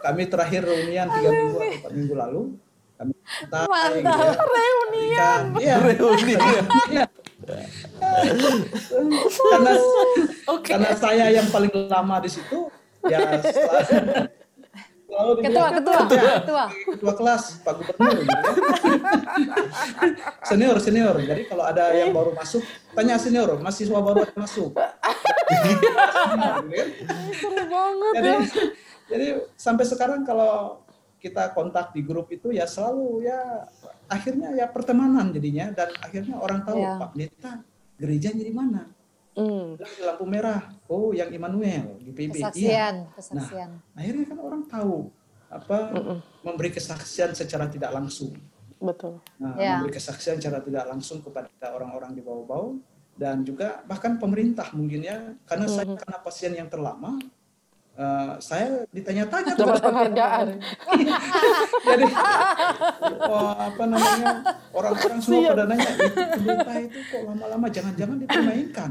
Kami 0.00 0.22
terakhir 0.28 0.64
reunian 0.64 1.06
tiga 1.08 1.28
minggu 1.32 1.56
atau 1.56 1.72
empat 1.80 1.92
minggu 1.96 2.14
lalu. 2.16 2.42
Kami 3.00 3.12
Mantap. 3.16 3.68
gitu 3.96 4.04
ya. 4.04 4.32
Reunian. 4.44 5.40
Iya. 5.56 5.74
Reuni. 5.80 6.34
Iya. 6.36 7.04
karena 9.50 9.72
karena 10.58 10.90
saya 10.98 11.30
yang 11.30 11.46
paling 11.52 11.70
lama 11.86 12.16
di 12.18 12.30
situ 12.32 12.66
ya 13.06 13.40
selalu 15.10 15.32
ketua, 15.42 15.66
dibilang, 15.66 15.72
ketua, 15.74 15.98
ketua. 16.38 16.64
ketua 16.94 17.12
kelas 17.18 17.42
Pak 17.66 17.72
Gubernur 17.82 18.16
gitu 18.22 18.30
ya. 18.30 18.52
senior 20.48 20.76
senior 20.78 21.14
jadi 21.18 21.42
kalau 21.50 21.64
ada 21.66 21.90
yang 21.92 22.14
baru 22.14 22.30
masuk 22.32 22.62
tanya 22.94 23.18
senior 23.18 23.58
mahasiswa 23.58 23.98
baru 23.98 24.22
yang 24.24 24.38
masuk. 24.38 24.70
Seru 27.34 27.62
banget 27.66 28.12
jadi 28.14 28.30
ya. 28.30 28.38
jadi 29.10 29.26
sampai 29.58 29.84
sekarang 29.84 30.22
kalau 30.22 30.86
kita 31.20 31.52
kontak 31.52 31.92
di 31.92 32.00
grup 32.00 32.32
itu 32.32 32.48
ya 32.54 32.64
selalu 32.64 33.28
ya 33.28 33.68
akhirnya 34.08 34.56
ya 34.56 34.66
pertemanan 34.72 35.34
jadinya 35.34 35.68
dan 35.74 35.92
akhirnya 36.00 36.40
orang 36.40 36.64
tahu 36.64 36.80
Ya. 36.80 36.96
Pak 36.96 37.12
Pendeta 37.12 37.52
gerejanya 38.00 38.40
di 38.46 38.54
mana 38.56 38.88
Hmm. 39.40 39.80
di 39.80 40.02
lampu 40.04 40.24
merah 40.28 40.60
oh 40.86 41.16
yang 41.16 41.32
Immanuel 41.32 41.96
di 41.96 42.12
PB 42.12 42.36
iya 42.36 42.52
Kesaksian, 42.52 42.94
kesaksian. 43.16 43.70
akhirnya 43.96 44.24
kan 44.28 44.38
orang 44.38 44.62
tahu 44.68 45.08
apa 45.48 45.78
memberi 46.44 46.70
kesaksian 46.70 47.32
secara 47.32 47.66
tidak 47.66 47.90
langsung 47.90 48.36
Betul. 48.80 49.20
Nah, 49.36 49.56
Ya. 49.60 49.76
memberi 49.76 49.92
kesaksian 49.92 50.40
secara 50.40 50.60
tidak 50.60 50.88
langsung 50.88 51.20
kepada 51.20 51.48
orang-orang 51.72 52.16
di 52.16 52.24
bawah-bawah 52.24 52.80
dan 53.12 53.44
juga 53.44 53.84
bahkan 53.84 54.16
pemerintah 54.16 54.72
mungkin 54.72 55.04
ya 55.04 55.36
karena 55.44 55.68
saya 55.68 55.84
karena 55.92 56.18
pasien 56.24 56.56
yang 56.56 56.64
terlama 56.72 57.20
eh, 57.92 58.32
saya 58.40 58.88
ditanya-tanya 58.88 59.52
tuh 59.52 59.68
Dapat 59.68 59.82
penghargaan. 59.84 60.48
jadi 61.92 62.06
oh, 63.28 63.52
apa 63.52 63.84
namanya 63.84 64.28
orang-orang 64.72 65.20
semua 65.20 65.52
pada 65.52 65.64
nanya 65.68 65.90
itu 66.00 66.08
pendeta 66.40 66.72
itu 66.80 66.98
kok 67.12 67.22
lama-lama 67.28 67.66
jangan-jangan 67.68 68.16
dipermainkan 68.16 68.90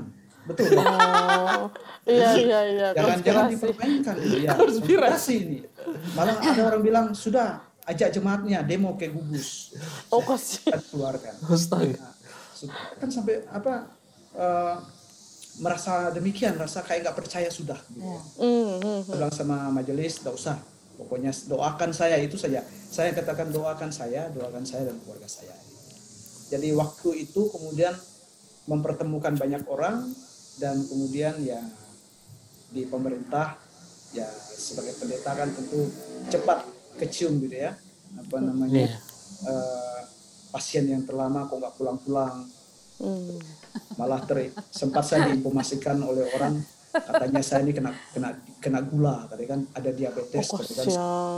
betul? 0.50 0.66
Oh. 0.78 1.70
Iya 2.10 2.32
iya 2.42 2.60
iya. 2.74 2.88
jangan-jangan 2.98 3.22
konspirasi. 3.22 3.54
dipermainkan 3.54 4.16
gitu 4.18 4.38
ya 4.42 4.52
konspirasi 4.58 5.34
ini 5.46 5.60
malah 6.18 6.42
ada 6.42 6.62
orang 6.66 6.82
bilang 6.82 7.06
sudah 7.14 7.62
ajak 7.86 8.10
jemaatnya 8.18 8.66
demo 8.66 8.98
ke 8.98 9.14
gugus 9.14 9.78
Oh 10.10 10.26
kasihan. 10.26 10.74
kan 10.74 10.82
keluarkan 10.90 11.34
Astaga. 11.46 12.02
Nah, 12.02 12.14
kan 12.98 13.10
sampai 13.14 13.46
apa 13.46 13.94
eh, 14.34 14.76
merasa 15.62 16.10
demikian 16.10 16.58
rasa 16.58 16.82
kayak 16.82 17.06
nggak 17.06 17.18
percaya 17.22 17.50
sudah 17.54 17.78
gitu. 17.94 18.10
Hmm, 18.42 18.82
hmm. 18.82 19.00
Saya 19.06 19.16
bilang 19.22 19.34
sama 19.36 19.58
majelis 19.70 20.18
tidak 20.18 20.34
usah 20.34 20.58
pokoknya 21.00 21.32
doakan 21.48 21.96
saya 21.96 22.20
itu 22.20 22.36
saja 22.36 22.60
saya 22.92 23.16
katakan 23.16 23.48
doakan 23.56 23.88
saya 23.88 24.28
doakan 24.36 24.68
saya 24.68 24.92
dan 24.92 25.00
keluarga 25.00 25.32
saya 25.32 25.56
jadi 26.52 26.76
waktu 26.76 27.30
itu 27.30 27.48
kemudian 27.48 27.96
mempertemukan 28.68 29.40
banyak 29.40 29.64
orang 29.72 30.12
dan 30.60 30.84
kemudian 30.84 31.40
ya 31.40 31.60
di 32.70 32.86
pemerintah 32.86 33.58
ya 34.12 34.28
sebagai 34.52 34.94
pendeta 34.96 35.32
kan 35.34 35.50
tentu 35.50 35.90
cepat 36.28 36.68
kecium 36.98 37.40
gitu 37.40 37.56
ya 37.58 37.74
apa 38.12 38.38
namanya 38.40 38.86
Iya. 38.86 38.98
eh, 39.46 40.00
pasien 40.50 40.86
yang 40.86 41.04
terlama 41.04 41.46
kok 41.46 41.58
nggak 41.58 41.76
pulang-pulang 41.76 42.46
Hmm. 43.00 43.40
malah 43.96 44.20
ter 44.20 44.52
sempat 44.68 45.00
saya 45.02 45.32
diinformasikan 45.32 45.96
oleh 46.00 46.28
orang 46.36 46.60
katanya 46.92 47.40
saya 47.40 47.64
ini 47.64 47.72
kena 47.72 47.96
kena 48.12 48.30
kena 48.60 48.84
gula 48.84 49.24
tadi 49.24 49.48
kan 49.48 49.64
ada 49.72 49.88
diabetes 49.90 50.52
Oh 50.52 50.60
kan. 50.60 50.84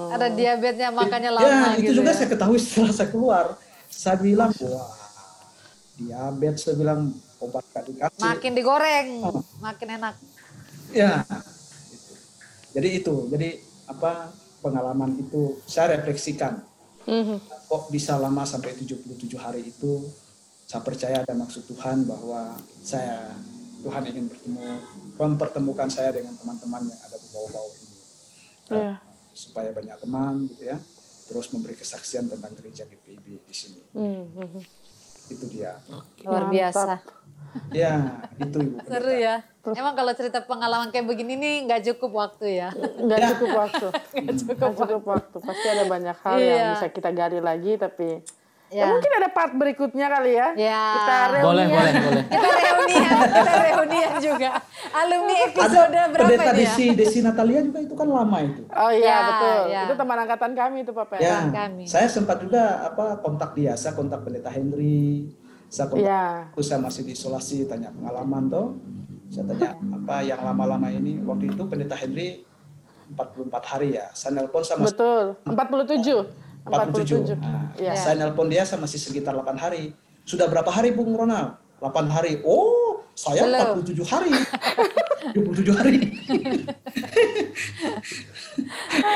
Ada 0.10 0.28
diabetesnya 0.34 0.90
makanya 0.90 1.30
ya 1.30 1.38
lama 1.38 1.68
itu 1.78 1.82
gitu 1.86 2.02
juga 2.02 2.10
ya. 2.10 2.18
saya 2.18 2.30
ketahui 2.34 2.58
setelah 2.58 2.90
saya 2.90 3.10
keluar 3.10 3.46
saya 3.86 4.18
bilang 4.18 4.50
wah 4.58 4.90
diabetes 5.96 6.62
saya 6.64 6.76
bilang 6.76 7.14
obat 7.42 7.66
dikasih 7.82 8.22
Makin 8.22 8.52
digoreng, 8.54 9.08
makin 9.58 9.88
enak. 9.92 10.16
ya 10.92 11.24
itu. 11.90 12.14
jadi 12.72 12.88
itu 12.94 13.16
jadi 13.28 13.50
apa 13.88 14.30
pengalaman 14.60 15.18
itu 15.18 15.58
saya 15.66 15.96
refleksikan 15.96 16.62
Hmm. 17.02 17.42
kok 17.66 17.90
bisa 17.90 18.14
lama 18.16 18.46
sampai 18.46 18.78
77 18.78 19.10
hari 19.36 19.66
itu 19.66 20.06
saya 20.64 20.86
percaya 20.86 21.18
ada 21.20 21.34
maksud 21.34 21.66
Tuhan 21.66 22.06
bahwa 22.06 22.54
saya 22.80 23.34
Tuhan 23.82 24.06
ingin 24.06 24.30
bertemu 24.30 24.62
mempertemukan 25.18 25.90
saya 25.90 26.14
dengan 26.14 26.38
teman-teman 26.38 26.86
yang 26.86 27.02
ada 27.02 27.18
di 27.18 27.28
bawah-bawah 27.28 27.74
ini 27.76 27.98
Iya. 28.70 28.94
supaya 29.34 29.74
banyak 29.74 29.98
teman 29.98 30.46
gitu 30.46 30.64
ya 30.64 30.78
terus 31.26 31.50
memberi 31.50 31.74
kesaksian 31.74 32.30
tentang 32.30 32.54
gereja 32.54 32.86
GPIB 32.86 33.26
di 33.42 33.56
sini 33.56 33.82
Hmm, 33.92 34.22
hmm. 34.38 34.62
itu 35.28 35.46
dia 35.50 35.82
Luar 36.22 36.54
biasa. 36.54 37.02
Ya 37.70 37.92
itu 38.36 38.58
ibu 38.62 38.78
Seru 38.84 39.12
ya. 39.12 39.44
Emang 39.64 39.94
kalau 39.94 40.10
cerita 40.12 40.42
pengalaman 40.42 40.90
kayak 40.90 41.06
begini 41.06 41.36
nih 41.36 41.56
nggak 41.64 41.82
cukup 41.88 42.12
waktu 42.18 42.58
ya. 42.58 42.70
Nggak 42.74 43.20
cukup 43.32 43.50
waktu. 43.56 43.88
Nggak 44.18 44.36
cukup 44.74 45.04
waktu. 45.06 45.38
Pasti 45.38 45.68
ada 45.68 45.84
banyak 45.86 46.18
hal 46.18 46.36
yang 46.36 46.50
Iya. 46.50 46.74
bisa 46.74 46.88
kita 46.90 47.10
gali 47.12 47.38
lagi, 47.38 47.76
tapi 47.76 48.26
ya. 48.68 48.82
Ya. 48.82 48.86
mungkin 48.88 49.12
ada 49.14 49.28
part 49.28 49.52
berikutnya 49.52 50.08
kali 50.10 50.32
ya. 50.34 50.48
Ya. 50.56 50.82
Kita 50.96 51.14
reunian. 51.30 51.46
Boleh, 51.46 51.66
boleh, 51.68 51.92
boleh. 51.94 52.24
Kita 52.26 52.48
reunian, 52.50 53.18
kita 53.30 53.52
reunian 53.62 54.12
juga. 54.18 54.50
Alumni 54.92 55.36
episode 55.46 55.92
ada 55.94 56.02
berapa 56.10 56.26
pendeta 56.26 56.44
ini 56.44 56.58
ya? 56.58 56.58
Desi 56.66 56.86
Desi 56.94 57.20
Natalia 57.20 57.60
juga 57.62 57.80
itu 57.80 57.94
kan 57.94 58.08
lama 58.08 58.38
itu 58.40 58.62
Oh 58.68 58.90
iya 58.90 59.06
Ya, 59.06 59.18
betul. 59.30 59.60
ya. 59.70 59.82
Itu 59.86 59.94
teman 59.96 60.18
angkatan 60.20 60.52
kami 60.52 60.78
itu 60.82 60.92
Pak 60.92 61.06
Pen. 61.06 61.20
ya 61.20 61.38
kami. 61.48 61.84
saya 61.86 62.08
sempat 62.08 62.40
juga 62.40 62.62
apa 62.84 63.20
kontak 63.20 63.54
dia 63.54 63.72
saya 63.74 63.94
kontak 63.94 64.20
pendeta 64.22 64.50
Henry 64.50 65.30
saya 65.72 65.88
kontak 65.88 66.04
Iya. 66.04 66.24
Waktu 66.52 66.64
saya 66.68 66.80
masih 66.84 67.02
di 67.08 67.12
isolasi 67.16 67.64
tanya 67.64 67.96
pengalaman 67.96 68.44
tuh 68.52 68.68
saya 69.32 69.48
tanya 69.48 69.70
apa 69.96 70.16
yang 70.28 70.44
lama-lama 70.44 70.92
ini 70.92 71.24
waktu 71.24 71.56
itu 71.56 71.64
pendeta 71.64 71.96
Henry 71.96 72.44
44 73.16 73.72
hari 73.72 73.96
ya 73.96 74.12
saya 74.12 74.36
nelpon 74.36 74.64
sama 74.68 74.92
Betul. 74.92 75.40
47. 75.48 76.28
47. 76.68 76.68
47 76.68 77.40
nah, 77.40 77.72
Iya. 77.80 77.96
saya 77.96 78.16
nelpon 78.20 78.52
dia 78.52 78.68
saya 78.68 78.84
masih 78.84 79.00
sekitar 79.00 79.32
8 79.32 79.56
hari 79.56 79.96
sudah 80.28 80.52
berapa 80.52 80.68
hari 80.68 80.92
Bung 80.92 81.16
Ronald 81.16 81.56
8 81.80 82.12
hari 82.12 82.44
oh 82.44 82.91
saya 83.14 83.44
Belum. 83.44 83.84
47 83.84 84.02
hari 84.08 84.32
27 85.36 85.72
hari 85.72 85.96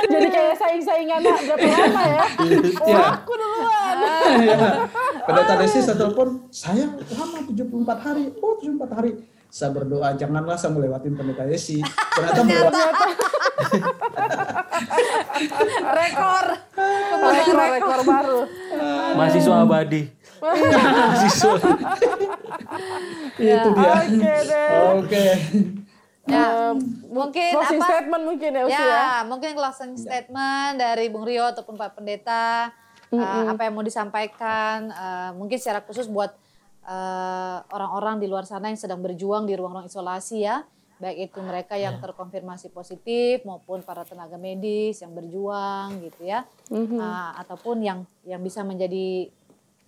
Jadi 0.05 0.27
kayak 0.31 0.55
saing-saingan 0.55 1.19
berapa 1.19 1.67
lama 1.67 2.03
ya? 2.07 2.23
Oh, 2.23 2.87
Iya. 2.87 3.03
aku 3.13 3.33
duluan. 3.33 3.95
Ya. 4.39 4.57
pendeta 5.21 5.53
Desi 5.57 5.79
saya 5.79 5.97
telepon 5.97 6.27
saya 6.49 6.85
lama 6.87 7.37
74 7.43 7.65
hari 7.99 8.23
oh 8.37 8.55
74 8.55 8.95
hari 8.95 9.11
saya 9.47 9.69
berdoa 9.71 10.11
janganlah 10.13 10.55
saya 10.55 10.71
melewati 10.71 11.07
pendeta 11.09 11.43
Desi 11.43 11.83
ternyata 11.83 12.39
melewati 12.41 13.09
Rekor. 15.85 16.45
Rekor 17.35 17.57
rekor 17.69 17.99
baru. 18.03 18.39
Mahasiswa 19.15 19.55
abadi. 19.57 20.01
Mahasiswa. 20.41 21.53
itu 23.35 23.69
dia 23.75 23.93
Oke 23.95 24.33
deh. 24.45 24.69
oke 24.95 25.25
Ya, 26.25 26.73
mungkin 27.05 27.53
Closing 27.53 27.77
apa? 27.77 27.85
statement 27.85 28.23
mungkin 28.25 28.49
ya 28.49 28.63
ya. 28.65 28.73
Ya, 28.73 29.09
mungkin 29.29 29.53
closing 29.53 29.93
statement 29.93 30.81
dari 30.81 31.05
Bung 31.13 31.21
Rio 31.21 31.45
ataupun 31.45 31.77
Pak 31.77 32.01
Pendeta, 32.01 32.73
uh, 33.13 33.53
apa 33.53 33.61
yang 33.61 33.77
mau 33.77 33.85
disampaikan, 33.85 34.89
uh, 34.89 35.37
mungkin 35.37 35.61
secara 35.61 35.85
khusus 35.85 36.09
buat 36.09 36.33
uh, 36.81 37.61
orang-orang 37.69 38.17
di 38.17 38.25
luar 38.25 38.49
sana 38.49 38.73
yang 38.73 38.81
sedang 38.81 39.05
berjuang 39.05 39.45
di 39.45 39.53
ruang-ruang 39.53 39.85
isolasi 39.85 40.49
ya, 40.49 40.65
baik 40.97 41.29
itu 41.29 41.45
mereka 41.45 41.77
yang 41.77 42.01
terkonfirmasi 42.01 42.73
positif 42.73 43.45
maupun 43.45 43.85
para 43.85 44.01
tenaga 44.01 44.41
medis 44.41 45.05
yang 45.05 45.13
berjuang 45.13 46.09
gitu 46.09 46.25
ya, 46.25 46.41
Uh, 46.73 47.37
ataupun 47.37 47.85
yang 47.85 48.01
yang 48.25 48.41
bisa 48.41 48.65
menjadi 48.65 49.29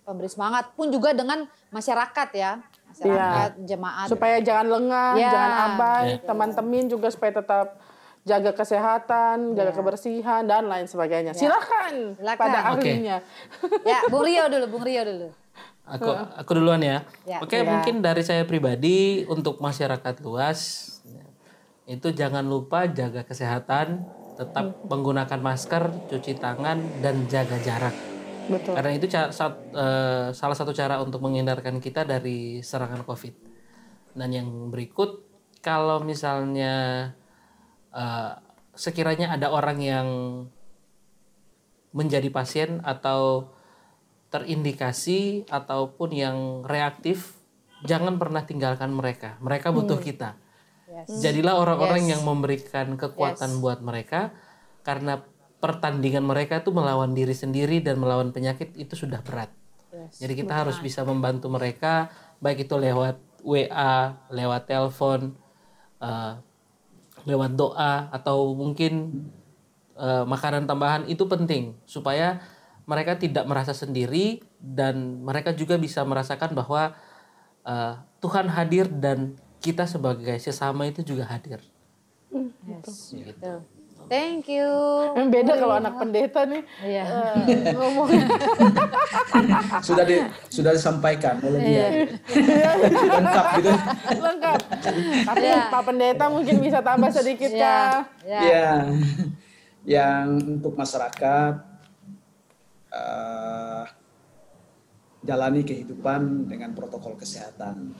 pemberi 0.08 0.32
semangat 0.32 0.72
pun 0.72 0.88
juga 0.88 1.12
dengan 1.12 1.44
masyarakat 1.68 2.28
ya, 2.32 2.64
masyarakat 2.88 3.60
jemaat. 3.60 4.08
supaya 4.08 4.40
jangan 4.40 4.66
lengah, 4.80 5.10
Ya. 5.20 5.28
jangan 5.28 5.52
abai, 5.68 6.06
Ya. 6.16 6.24
teman-teman 6.24 6.88
juga 6.88 7.12
supaya 7.12 7.36
tetap 7.36 7.76
jaga 8.24 8.56
kesehatan, 8.56 9.52
jaga 9.52 9.72
kebersihan 9.76 10.48
dan 10.48 10.64
lain 10.64 10.88
sebagainya. 10.88 11.36
Silakan, 11.36 12.16
Silakan. 12.16 12.40
pada 12.40 12.72
Oke. 12.72 12.88
ahlinya. 12.88 13.20
ya, 13.84 14.08
Bung 14.08 14.24
Rio 14.24 14.48
dulu, 14.48 14.64
Bung 14.72 14.84
Rio 14.88 15.04
dulu. 15.04 15.28
Aku 15.88 16.08
aku 16.12 16.50
duluan 16.52 16.80
ya. 16.80 17.04
Ya. 17.24 17.40
Oke, 17.40 17.60
mungkin 17.64 18.00
dari 18.00 18.20
saya 18.20 18.44
pribadi 18.44 19.24
untuk 19.24 19.60
masyarakat 19.60 20.20
luas 20.24 20.60
itu 21.88 22.12
jangan 22.12 22.44
lupa 22.44 22.84
jaga 22.84 23.24
kesehatan, 23.24 24.04
tetap 24.36 24.84
menggunakan 24.84 25.40
masker, 25.40 25.88
cuci 26.12 26.36
tangan 26.36 27.00
dan 27.00 27.24
jaga 27.32 27.56
jarak. 27.64 28.17
Betul. 28.48 28.72
Karena 28.74 28.92
itu 28.96 29.06
ca- 29.06 29.30
sat- 29.30 29.68
eh, 29.70 30.28
salah 30.32 30.56
satu 30.56 30.72
cara 30.72 30.98
untuk 31.04 31.20
menghindarkan 31.20 31.78
kita 31.78 32.02
dari 32.02 32.64
serangan 32.64 33.04
COVID. 33.04 33.34
Dan 34.16 34.28
yang 34.32 34.48
berikut, 34.72 35.24
kalau 35.60 36.00
misalnya 36.00 37.12
eh, 37.88 38.32
sekiranya 38.72 39.34
ada 39.36 39.52
orang 39.52 39.78
yang 39.80 40.08
menjadi 41.90 42.28
pasien 42.28 42.84
atau 42.84 43.52
terindikasi 44.28 45.48
ataupun 45.48 46.12
yang 46.12 46.36
reaktif, 46.68 47.40
jangan 47.82 48.20
pernah 48.20 48.44
tinggalkan 48.44 48.92
mereka. 48.92 49.40
Mereka 49.40 49.72
butuh 49.72 49.96
kita. 49.98 50.36
Jadilah 51.20 51.56
orang-orang 51.56 52.04
yang 52.12 52.22
memberikan 52.24 52.96
kekuatan 52.96 53.60
buat 53.60 53.80
mereka 53.80 54.32
karena 54.82 55.24
pertandingan 55.58 56.22
mereka 56.22 56.62
itu 56.62 56.70
melawan 56.70 57.14
diri 57.14 57.34
sendiri 57.34 57.82
dan 57.82 57.98
melawan 57.98 58.30
penyakit 58.30 58.74
itu 58.78 58.94
sudah 58.94 59.22
berat. 59.22 59.50
Jadi 60.18 60.32
kita 60.34 60.54
harus 60.64 60.78
bisa 60.78 61.02
membantu 61.02 61.50
mereka 61.50 62.10
baik 62.38 62.66
itu 62.66 62.74
lewat 62.78 63.18
WA, 63.42 64.14
lewat 64.30 64.62
telepon, 64.70 65.34
eh, 65.98 66.34
lewat 67.26 67.52
doa 67.58 68.08
atau 68.14 68.54
mungkin 68.54 69.26
eh, 69.98 70.24
makanan 70.24 70.70
tambahan 70.70 71.02
itu 71.10 71.26
penting 71.26 71.74
supaya 71.82 72.38
mereka 72.88 73.18
tidak 73.18 73.44
merasa 73.44 73.74
sendiri 73.74 74.40
dan 74.56 75.20
mereka 75.20 75.52
juga 75.52 75.76
bisa 75.76 76.06
merasakan 76.06 76.54
bahwa 76.54 76.94
eh, 77.66 77.94
Tuhan 78.22 78.46
hadir 78.50 78.86
dan 78.86 79.34
kita 79.58 79.90
sebagai 79.90 80.38
sesama 80.38 80.86
itu 80.86 81.02
juga 81.02 81.26
hadir. 81.26 81.58
Yes, 82.30 83.10
gitu. 83.10 83.66
Thank 84.08 84.48
you. 84.48 84.68
Yang 85.12 85.28
beda 85.28 85.52
kalau 85.60 85.74
anak 85.76 85.94
pendeta 86.00 86.40
nih. 86.48 86.62
Iya. 86.80 87.04
ngomong. 87.76 88.08
Sudah 89.84 90.04
di, 90.08 90.16
sudah 90.48 90.72
disampaikan 90.72 91.36
oleh 91.44 91.60
dia. 91.60 91.86
Lengkap 93.12 93.46
gitu. 93.60 93.70
Lengkap. 94.16 94.58
Tapi 95.28 95.46
Pak 95.68 95.82
Pendeta 95.84 96.24
mungkin 96.32 96.56
bisa 96.64 96.80
tambah 96.80 97.12
sedikit 97.12 97.52
Ya, 97.52 97.60
kah? 97.60 98.00
ya. 98.24 98.40
ya 98.40 98.66
yang 99.88 100.36
untuk 100.60 100.76
masyarakat 100.76 101.52
eh, 102.92 103.84
jalani 105.24 105.62
kehidupan 105.64 106.48
dengan 106.48 106.72
protokol 106.72 107.16
kesehatan. 107.20 107.92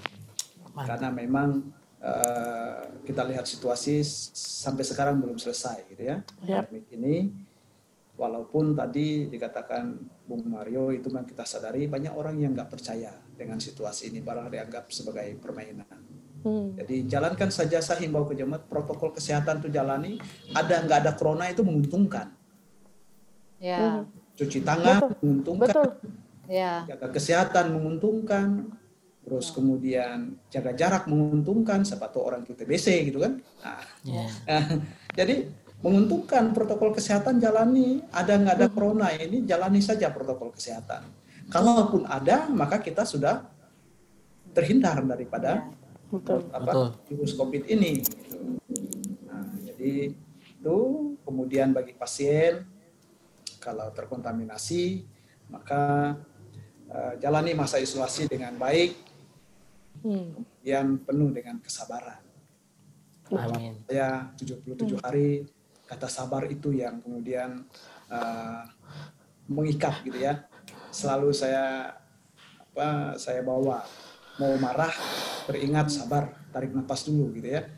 Karena 0.79 1.09
memang 1.13 1.78
eh, 2.03 2.83
kita 3.07 3.23
lihat 3.27 3.45
situasi 3.47 4.03
sampai 4.35 4.83
sekarang 4.87 5.19
belum 5.19 5.39
selesai 5.39 5.87
gitu 5.91 6.03
ya 6.03 6.23
Yap. 6.47 6.71
pandemik 6.71 6.87
ini 6.95 7.15
walaupun 8.19 8.75
tadi 8.75 9.31
dikatakan 9.31 9.95
Bung 10.27 10.51
Mario 10.51 10.91
itu 10.91 11.07
memang 11.09 11.25
kita 11.25 11.47
sadari 11.47 11.87
banyak 11.87 12.11
orang 12.11 12.43
yang 12.43 12.53
nggak 12.53 12.69
percaya 12.69 13.15
dengan 13.39 13.63
situasi 13.63 14.11
ini 14.11 14.19
malah 14.21 14.51
dianggap 14.51 14.91
sebagai 14.91 15.39
permainan. 15.39 15.87
Hmm. 16.43 16.75
Jadi 16.75 17.07
jalankan 17.07 17.51
saja 17.55 17.79
saya 17.79 18.03
himbau 18.03 18.27
ke 18.27 18.35
jemaat 18.35 18.67
protokol 18.67 19.15
kesehatan 19.15 19.63
itu 19.63 19.71
jalani 19.71 20.19
ada 20.51 20.83
nggak 20.83 20.99
ada 21.07 21.13
corona 21.15 21.47
itu 21.47 21.63
menguntungkan. 21.63 22.35
Ya. 23.63 24.07
Cuci 24.39 24.63
tangan 24.63 25.19
menguntungkan, 25.19 25.71
Betul. 25.71 25.89
Ya. 26.47 26.87
jaga 26.87 27.11
kesehatan 27.11 27.75
menguntungkan, 27.75 28.71
terus 29.29 29.53
kemudian 29.53 30.41
jaga 30.49 30.73
jarak 30.73 31.05
menguntungkan, 31.05 31.85
siapa 31.85 32.09
tahu 32.09 32.33
orang 32.33 32.49
itu 32.49 32.57
TBC 32.57 33.13
gitu 33.13 33.21
kan. 33.21 33.37
Nah, 33.61 33.85
Ya. 34.09 34.25
jadi 35.21 35.53
menguntungkan 35.85 36.57
protokol 36.57 36.97
kesehatan 36.97 37.37
jalani, 37.37 38.01
ada 38.09 38.41
nggak 38.41 38.57
ada 38.57 38.69
corona 38.73 39.13
ini 39.13 39.45
jalani 39.45 39.85
saja 39.85 40.09
protokol 40.09 40.57
kesehatan. 40.57 41.05
Kalaupun 41.53 42.09
ada, 42.09 42.49
maka 42.49 42.81
kita 42.81 43.05
sudah 43.05 43.45
terhindar 44.57 45.05
daripada 45.05 45.69
Betul. 46.09 46.49
apa 46.49 46.73
Betul. 46.73 46.89
virus 47.13 47.33
COVID 47.37 47.69
ini. 47.69 48.01
Nah, 49.29 49.45
jadi 49.69 50.17
itu 50.33 50.79
kemudian 51.21 51.77
bagi 51.77 51.93
pasien 51.93 52.65
kalau 53.61 53.93
terkontaminasi 53.93 55.05
maka 55.53 56.17
eh, 56.89 57.13
jalani 57.21 57.53
masa 57.53 57.77
isolasi 57.77 58.25
dengan 58.25 58.57
baik, 58.57 59.08
Hmm. 60.09 60.41
yang 60.65 60.97
penuh 61.05 61.29
dengan 61.37 61.61
kesabaran. 61.61 62.25
Amin. 63.29 63.85
Saya 63.85 64.33
77 64.41 65.05
hari 65.05 65.45
kata 65.85 66.09
sabar 66.09 66.49
itu 66.49 66.73
yang 66.73 67.05
kemudian 67.05 67.69
eh, 68.09 68.63
mengikat 69.53 70.01
gitu 70.09 70.17
ya. 70.17 70.49
Selalu 70.89 71.37
saya 71.37 71.93
apa 72.57 73.21
saya 73.21 73.45
bawa 73.45 73.85
mau 74.41 74.55
marah 74.57 74.93
teringat 75.45 75.93
sabar 75.93 76.31
tarik 76.55 76.73
nafas 76.73 77.05
dulu 77.05 77.37
gitu 77.37 77.53
ya. 77.59 77.69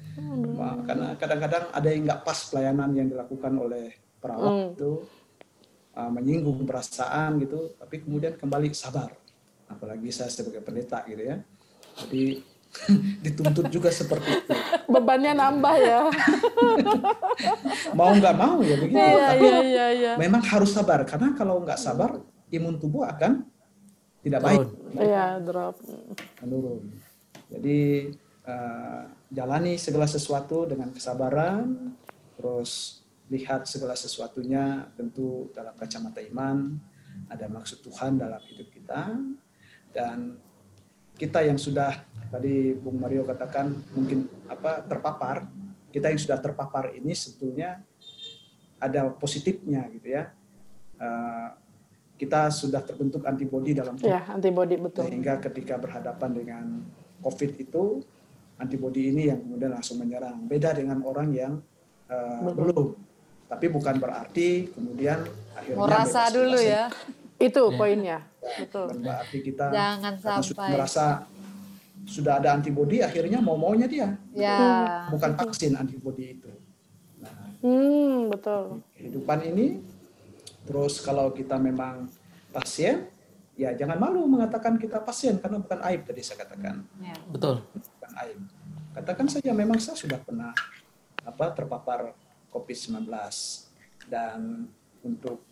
Wah, 0.54 0.76
Karena 0.84 1.16
kadang-kadang 1.16 1.64
ada 1.72 1.88
yang 1.88 2.02
nggak 2.04 2.22
pas 2.22 2.38
pelayanan 2.52 2.90
yang 2.92 3.08
dilakukan 3.08 3.52
oleh 3.56 3.96
perawat 4.20 4.76
itu 4.76 5.00
uh, 5.96 6.10
menyinggung 6.12 6.68
perasaan 6.68 7.40
gitu, 7.40 7.72
tapi 7.80 8.04
kemudian 8.04 8.36
kembali 8.36 8.68
sabar. 8.76 9.08
Apalagi 9.70 10.10
saya 10.12 10.28
sebagai 10.28 10.60
pendeta 10.60 11.06
gitu 11.08 11.22
ya. 11.24 11.40
Jadi 11.98 12.42
dituntut 13.26 13.66
juga 13.70 13.90
seperti 13.90 14.30
itu. 14.30 14.52
Bebannya 14.86 15.34
nambah 15.34 15.74
ya. 15.78 16.00
Mau 17.98 18.14
nggak 18.14 18.34
mau 18.38 18.62
ya 18.62 18.76
begitu. 18.78 18.98
Iya, 18.98 19.26
tapi 19.34 19.46
iya, 19.46 19.58
iya, 19.62 19.86
iya. 19.90 20.12
memang 20.14 20.42
harus 20.46 20.70
sabar 20.70 21.02
karena 21.02 21.34
kalau 21.34 21.62
nggak 21.66 21.78
sabar 21.78 22.22
imun 22.50 22.78
tubuh 22.78 23.06
akan 23.06 23.42
tidak 24.20 24.40
baik 24.44 24.68
Iya, 24.94 25.40
drop. 25.42 25.80
menurun. 26.44 26.84
Jadi 27.50 28.12
eh, 28.46 29.02
jalani 29.34 29.74
segala 29.74 30.06
sesuatu 30.06 30.68
dengan 30.68 30.94
kesabaran, 30.94 31.94
terus 32.38 33.02
lihat 33.30 33.66
segala 33.66 33.94
sesuatunya 33.94 34.90
tentu 34.98 35.50
dalam 35.54 35.74
kacamata 35.78 36.18
iman, 36.30 36.78
ada 37.30 37.46
maksud 37.46 37.82
Tuhan 37.82 38.18
dalam 38.18 38.42
hidup 38.50 38.68
kita, 38.74 39.14
dan 39.94 40.38
kita 41.20 41.44
yang 41.44 41.60
sudah 41.60 42.00
tadi 42.32 42.72
Bung 42.72 42.96
Mario 42.96 43.28
katakan 43.28 43.76
mungkin 43.92 44.24
apa 44.48 44.80
terpapar, 44.88 45.44
kita 45.92 46.08
yang 46.08 46.16
sudah 46.16 46.40
terpapar 46.40 46.96
ini 46.96 47.12
sebetulnya 47.12 47.84
ada 48.80 49.12
positifnya 49.12 49.84
gitu 49.92 50.16
ya. 50.16 50.32
Eh, 50.96 51.48
kita 52.16 52.48
sudah 52.52 52.84
terbentuk 52.84 53.24
antibodi 53.24 53.72
dalam 53.72 53.96
tubuh 53.96 54.12
Ya, 54.12 54.24
antibody 54.28 54.76
betul. 54.76 55.08
sehingga 55.08 55.40
ketika 55.40 55.80
berhadapan 55.80 56.30
dengan 56.36 56.64
COVID 57.24 57.56
itu 57.56 58.04
antibodi 58.60 59.08
ini 59.08 59.32
yang 59.32 59.40
kemudian 59.40 59.72
langsung 59.72 60.00
menyerang. 60.04 60.44
Beda 60.44 60.76
dengan 60.76 61.00
orang 61.00 61.32
yang 61.32 61.64
uh, 62.12 62.52
belum. 62.52 62.92
Tapi 63.48 63.66
bukan 63.72 63.96
berarti 63.96 64.68
kemudian 64.68 65.24
akhirnya 65.56 65.80
Mau 65.80 65.88
rasa 65.88 66.28
bebas 66.28 66.36
dulu 66.36 66.58
ya. 66.60 66.92
Itu 67.40 67.72
poinnya. 67.74 68.20
Betul. 68.60 69.00
Berarti 69.00 69.38
kita 69.40 69.72
Jangan 69.72 70.14
karena 70.14 70.38
sudah 70.38 70.44
sampai. 70.44 70.68
merasa 70.70 71.06
sudah 72.04 72.32
ada 72.36 72.52
antibodi 72.52 73.00
akhirnya 73.00 73.40
mau 73.40 73.56
maunya 73.56 73.88
dia. 73.88 74.08
Ya. 74.30 75.08
Bukan 75.08 75.32
vaksin 75.34 75.72
antibodi 75.74 76.36
itu. 76.36 76.50
Nah, 77.18 77.32
Hmm, 77.60 78.28
betul. 78.28 78.84
kehidupan 78.94 79.40
ini 79.46 79.80
terus 80.64 81.00
kalau 81.00 81.32
kita 81.32 81.56
memang 81.56 82.06
pasien 82.50 83.08
ya 83.54 83.72
jangan 83.72 83.96
malu 83.96 84.24
mengatakan 84.24 84.76
kita 84.76 85.00
pasien 85.00 85.36
karena 85.36 85.58
bukan 85.58 85.80
aib 85.88 86.04
tadi 86.04 86.20
saya 86.20 86.44
katakan. 86.44 86.84
Ya. 87.00 87.16
Betul. 87.26 87.64
bukan 87.72 88.12
aib. 88.20 88.38
Katakan 88.90 89.26
saja 89.28 89.50
memang 89.50 89.78
saya 89.78 89.94
sudah 89.94 90.18
pernah 90.18 90.52
apa 91.20 91.46
terpapar 91.52 92.10
COVID-19 92.48 93.06
dan 94.08 94.66
untuk 95.00 95.44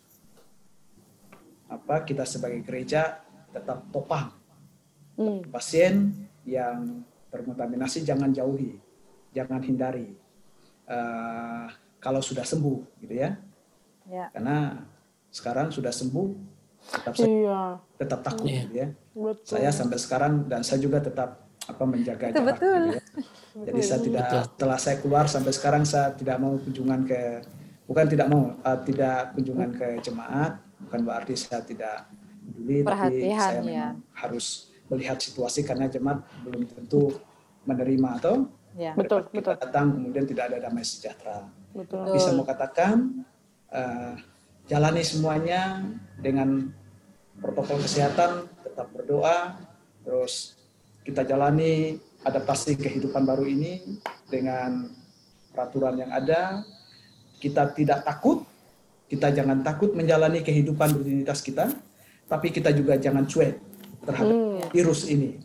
apa 1.69 2.01
kita 2.01 2.25
sebagai 2.25 2.59
gereja 2.61 3.21
tetap 3.49 3.85
topang 3.89 4.33
Hmm. 5.13 5.43
pasien 5.51 6.15
yang 6.47 7.03
terkontaminasi 7.27 8.01
jangan 8.01 8.31
jauhi, 8.31 8.79
jangan 9.35 9.59
hindari. 9.59 10.15
Eh, 10.87 11.65
kalau 11.99 12.23
sudah 12.23 12.41
sembuh 12.41 13.03
gitu 13.03 13.13
ya, 13.13 13.35
Ya. 14.07 14.31
karena 14.31 14.79
sekarang 15.29 15.69
sudah 15.69 15.91
sembuh 15.91 16.27
tetap 16.79 17.13
saya 17.13 17.27
Iya, 17.27 17.61
tetap 17.99 18.19
takut 18.23 18.47
Iya. 18.47 18.61
gitu 18.63 18.73
ya. 18.73 18.87
betul. 19.13 19.43
saya 19.59 19.69
sampai 19.69 19.99
sekarang 19.99 20.47
dan 20.47 20.63
saya 20.63 20.79
juga 20.79 21.03
tetap 21.03 21.29
apa 21.67 21.83
menjaga 21.83 22.31
Itu 22.31 22.39
jarak 22.39 22.47
betul. 22.55 22.79
gitu 22.79 22.95
ya. 22.95 23.03
Jadi 23.67 23.79
saya 23.83 23.99
tidak 23.99 24.25
setelah 24.47 24.77
saya 24.79 24.95
keluar 24.97 25.25
sampai 25.27 25.51
sekarang 25.51 25.83
saya 25.83 26.15
tidak 26.15 26.39
mau 26.39 26.55
kunjungan 26.55 27.03
ke 27.03 27.43
bukan 27.85 28.05
tidak 28.07 28.27
mau 28.31 28.55
uh, 28.55 28.79
tidak 28.81 29.35
kunjungan 29.35 29.69
ke 29.75 29.87
jemaat 29.99 30.57
bukan 30.85 30.99
berarti 31.03 31.33
saya 31.35 31.61
tidak 31.65 32.07
peduli 32.45 32.81
tapi 32.81 32.87
Perhatian, 32.87 33.39
saya 33.39 33.61
ya. 33.65 33.87
harus 34.19 34.71
melihat 34.89 35.17
situasi 35.21 35.61
karena 35.61 35.85
jemaat 35.85 36.25
belum 36.43 36.65
tentu 36.65 37.13
menerima 37.67 38.09
atau 38.17 38.49
Ya. 38.77 38.93
Betul, 38.93 39.25
kita 39.33 39.57
betul. 39.57 39.65
datang 39.65 39.87
kemudian 39.97 40.25
tidak 40.29 40.43
ada 40.53 40.57
damai 40.69 40.85
sejahtera. 40.85 41.49
Betul. 41.73 42.05
Tapi 42.05 42.19
saya 42.21 42.33
mau 42.37 42.45
katakan 42.45 43.25
eh, 43.73 44.13
jalani 44.69 45.01
semuanya 45.01 45.81
dengan 46.21 46.69
protokol 47.41 47.81
kesehatan, 47.81 48.45
tetap 48.61 48.87
berdoa, 48.93 49.57
terus 50.05 50.59
kita 51.01 51.25
jalani 51.25 51.97
adaptasi 52.21 52.77
kehidupan 52.77 53.25
baru 53.25 53.47
ini 53.47 53.99
dengan 54.29 54.91
peraturan 55.55 55.97
yang 55.97 56.11
ada. 56.13 56.61
Kita 57.39 57.71
tidak 57.71 58.03
takut, 58.03 58.43
kita 59.09 59.33
jangan 59.33 59.65
takut 59.65 59.97
menjalani 59.97 60.45
kehidupan 60.45 60.93
rutinitas 60.93 61.41
kita, 61.41 61.65
tapi 62.29 62.53
kita 62.53 62.69
juga 62.69 62.93
jangan 62.95 63.25
cuek 63.25 63.57
terhadap 64.05 64.37
virus 64.69 65.09
ini. 65.09 65.41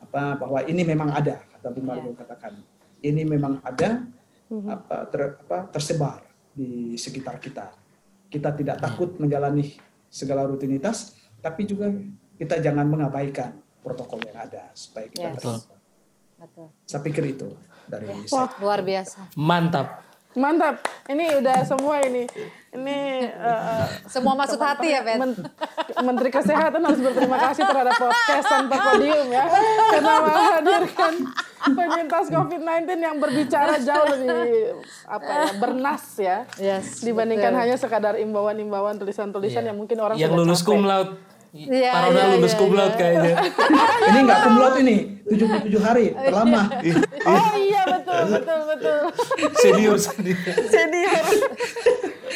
Apa 0.00 0.40
bahwa 0.40 0.64
ini 0.64 0.82
memang 0.82 1.12
ada, 1.12 1.44
kata 1.52 1.68
Bung 1.68 1.84
Mario 1.84 2.16
katakan. 2.16 2.56
Ini 3.04 3.28
memang 3.28 3.60
ada 3.60 4.08
apa, 4.72 5.04
ter- 5.12 5.36
apa, 5.44 5.68
tersebar 5.68 6.24
di 6.56 6.96
sekitar 6.96 7.36
kita. 7.36 7.76
Kita 8.32 8.50
tidak 8.56 8.80
takut 8.80 9.20
menjalani 9.20 9.76
segala 10.08 10.48
rutinitas, 10.48 11.20
tapi 11.44 11.68
juga 11.68 11.92
kita 12.40 12.58
jangan 12.64 12.88
mengabaikan 12.88 13.60
protokol 13.84 14.24
yang 14.24 14.48
ada 14.48 14.72
supaya 14.72 15.12
kita 15.12 15.36
Yes. 15.36 15.68
Betul. 16.34 16.66
Saya 16.84 17.00
pikir 17.00 17.24
itu 17.36 17.48
dari 17.88 18.08
saya. 18.28 18.52
Luar 18.60 18.80
biasa. 18.84 19.32
Mantap. 19.36 20.02
Mantap. 20.34 20.82
Ini 21.06 21.38
udah 21.38 21.62
semua 21.62 22.02
ini. 22.02 22.26
Ini 22.70 22.98
eh, 23.30 23.84
Semua 24.04 24.34
maksud 24.34 24.58
hati 24.58 24.90
ya, 24.90 25.00
Ben? 25.00 25.22
Men- 25.22 25.38
Menteri 26.02 26.26
Kesehatan 26.28 26.82
harus 26.82 26.98
berterima 26.98 27.38
kasih 27.40 27.62
terhadap 27.62 27.94
podcast 27.94 28.42
tanpa 28.44 28.74
podium 28.84 29.30
ya. 29.30 29.46
Karena 29.92 30.14
menghadirkan 30.20 31.12
penyintas 31.64 32.26
COVID-19 32.28 32.66
yang 32.98 33.16
berbicara 33.16 33.78
jauh 33.78 34.06
lebih 34.10 34.74
apa 35.06 35.22
ya, 35.24 35.44
bernas 35.56 36.04
ya. 36.18 36.36
Yes, 36.56 36.98
Dibandingkan 37.00 37.52
betul. 37.52 37.62
hanya 37.62 37.76
sekadar 37.78 38.14
imbauan-imbauan 38.16 38.98
tulisan-tulisan 38.98 39.62
Iya. 39.62 39.70
yang 39.70 39.78
mungkin 39.78 39.96
orang 39.96 40.16
Yang 40.16 40.30
sudah 40.30 40.40
lulus 40.40 40.60
capek. 40.60 40.68
cum 40.68 40.82
laude. 40.82 41.12
Iya, 41.54 41.90
Parona 41.94 42.18
iya, 42.18 42.24
lulus 42.34 42.50
iya, 42.50 42.58
cum 42.58 42.66
iya. 42.66 42.78
laude 42.82 42.96
kayaknya. 42.98 43.34
Ini 44.10 44.18
nggak 44.26 44.38
kumlot 44.42 44.74
ini, 44.82 44.96
77 45.30 45.86
hari, 45.86 46.06
terlama. 46.10 46.62
Oh 47.30 47.52
iya 47.56 47.82
betul 47.88 48.20
betul 48.36 48.60
betul. 48.74 49.00
Senior 49.62 49.96
senior. 49.96 50.36
Senior. 50.68 51.22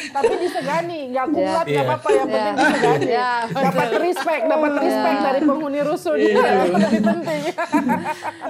Tapi 0.09 0.33
disegani, 0.37 0.99
nggak 1.09 1.27
kuat 1.29 1.45
nggak 1.63 1.75
Iya. 1.75 1.81
apa-apa 1.85 2.09
yang 2.09 2.27
penting 2.27 2.41
Iya. 2.49 2.63
disegani. 2.63 3.05
Iya, 3.05 3.29
Dapat 3.51 3.89
respect, 3.99 4.43
dapat 4.45 4.71
respect 4.77 5.13
Iya. 5.13 5.25
dari 5.25 5.39
penghuni 5.41 5.79
rusun. 5.81 6.17
Iya. 6.17 6.51
Lebih 6.67 7.01
penting. 7.01 7.41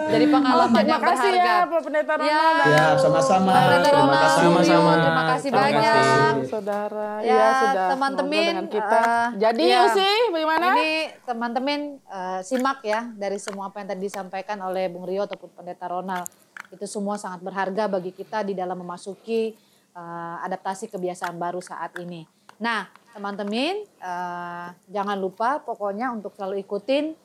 Jadi 0.09 0.25
pengalaman 0.27 0.73
Terima 0.75 0.89
yang 0.89 1.01
kasih 1.01 1.29
berharga. 1.29 1.53
ya 1.59 1.65
Pak 1.65 1.81
Pendeta 1.81 2.13
Ya. 2.13 2.19
Ronald. 2.19 2.69
Ya, 2.69 2.85
sama-sama. 2.97 3.51
Terima 3.51 3.99
Ronald, 3.99 4.19
kasih. 4.19 4.41
Sama-sama. 4.41 4.91
Terima 4.95 5.23
kasih 5.27 5.49
Terima 5.49 5.61
banyak. 5.61 5.83
kasih. 5.83 6.47
Saudara, 6.49 7.11
Ya, 7.19 7.29
ya, 7.29 7.47
sudah 7.59 7.87
teman-teman, 7.89 8.31
dengan 8.31 8.67
kita. 8.67 8.99
eh, 8.99 9.27
Jadi 9.39 9.63
ya. 9.65 9.79
Usi, 9.85 10.09
bagaimana? 10.29 10.65
Ini 10.71 10.89
teman-teman 11.23 11.79
eh, 11.99 12.39
simak 12.41 12.79
ya 12.81 13.01
dari 13.13 13.37
semua 13.37 13.67
apa 13.67 13.79
yang 13.79 13.89
tadi 13.89 14.01
disampaikan 14.01 14.57
oleh 14.59 14.87
Bung 14.87 15.03
Rio 15.03 15.23
ataupun 15.23 15.49
Pendeta 15.51 15.85
Ronald. 15.85 16.25
Itu 16.69 16.85
semua 16.85 17.15
sangat 17.15 17.39
berharga 17.39 17.87
bagi 17.87 18.11
kita 18.11 18.41
di 18.41 18.53
dalam 18.53 18.77
memasuki 18.77 19.53
eh, 19.93 20.35
adaptasi 20.45 20.91
kebiasaan 20.91 21.37
baru 21.37 21.61
saat 21.63 21.95
ini. 22.01 22.25
Nah, 22.59 22.89
teman-teman 23.15 23.85
eh, 23.85 24.67
jangan 24.91 25.17
lupa 25.17 25.63
pokoknya 25.63 26.11
untuk 26.11 26.35
selalu 26.35 26.61
ikutin 26.63 27.15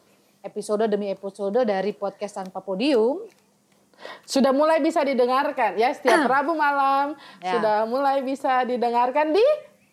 episode 0.45 0.85
demi 0.87 1.09
episode 1.09 1.65
dari 1.65 1.97
podcast 1.97 2.45
tanpa 2.45 2.61
podium 2.61 3.25
Sudah 4.27 4.51
mulai 4.51 4.83
bisa 4.83 5.01
didengarkan 5.07 5.79
ya 5.79 5.95
setiap 5.95 6.27
Rabu 6.27 6.53
malam. 6.59 7.15
Ya. 7.39 7.57
Sudah 7.57 7.79
mulai 7.87 8.21
bisa 8.27 8.67
didengarkan 8.67 9.33
di 9.33 9.45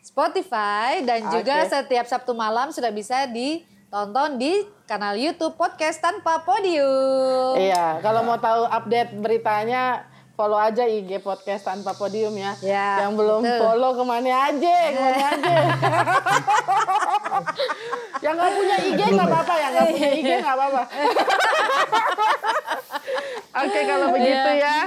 Spotify 0.02 1.06
dan 1.06 1.30
juga 1.30 1.64
Oke. 1.64 1.69
setiap 1.69 2.06
Sabtu 2.10 2.34
malam 2.34 2.73
sudah 2.73 2.89
bisa 2.89 3.30
ditonton 3.30 4.41
di 4.41 4.65
kanal 4.89 5.14
YouTube 5.14 5.53
Podcast 5.53 6.02
Tanpa 6.02 6.41
Podium. 6.41 7.61
Iya, 7.61 8.02
kalau 8.02 8.26
mau 8.26 8.41
tahu 8.41 8.65
update 8.65 9.14
beritanya 9.22 10.10
follow 10.42 10.58
aja 10.58 10.84
IG 10.84 11.22
podcast 11.22 11.62
tanpa 11.64 11.94
podium 11.94 12.34
ya. 12.34 12.58
Ya, 12.60 13.06
Yang 13.06 13.14
belum 13.16 13.42
betul. 13.42 13.60
follow 13.62 13.92
ke 13.94 14.04
mana 14.04 14.30
aja, 14.44 14.76
ke 14.84 14.98
mana 14.98 15.22
aja. 15.32 15.54
yang 18.20 18.34
nggak 18.34 18.52
punya 18.52 18.76
IG 18.82 19.00
nggak 19.08 19.28
apa-apa, 19.28 19.54
yang 19.56 19.72
nggak 19.72 19.88
punya 19.88 20.10
IG 20.12 20.30
nggak 20.36 20.56
apa-apa. 20.58 20.84
Oke 23.62 23.80
kalau 23.84 24.08
begitu 24.10 24.50
ya. 24.58 24.78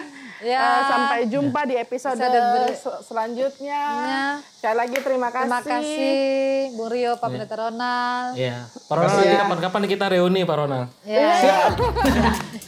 Ya. 0.42 0.60
Eh, 0.60 0.82
sampai 0.84 1.20
jumpa 1.24 1.64
di 1.64 1.72
episode, 1.74 2.20
Episode 2.20 2.36
ber- 2.36 2.76
se- 2.76 3.00
selanjutnya. 3.02 3.80
Ya. 3.80 4.24
Sekali 4.52 4.76
lagi 4.76 4.96
terima 4.98 5.28
kasih. 5.30 5.48
Terima 5.48 5.60
kasih 5.64 6.20
Bung 6.74 6.90
Rio, 6.90 7.12
Pak 7.14 7.28
Pendeta 7.30 7.56
Ronald. 7.56 8.36
Iya. 8.36 8.68
Pak 8.68 8.92
Ronald 8.92 9.16
nanti 9.16 9.36
kapan-kapan 9.38 9.82
kita 9.88 10.04
reuni 10.10 10.40
Pak 10.42 10.56
Ronald. 10.58 10.88
Ya. 11.02 11.32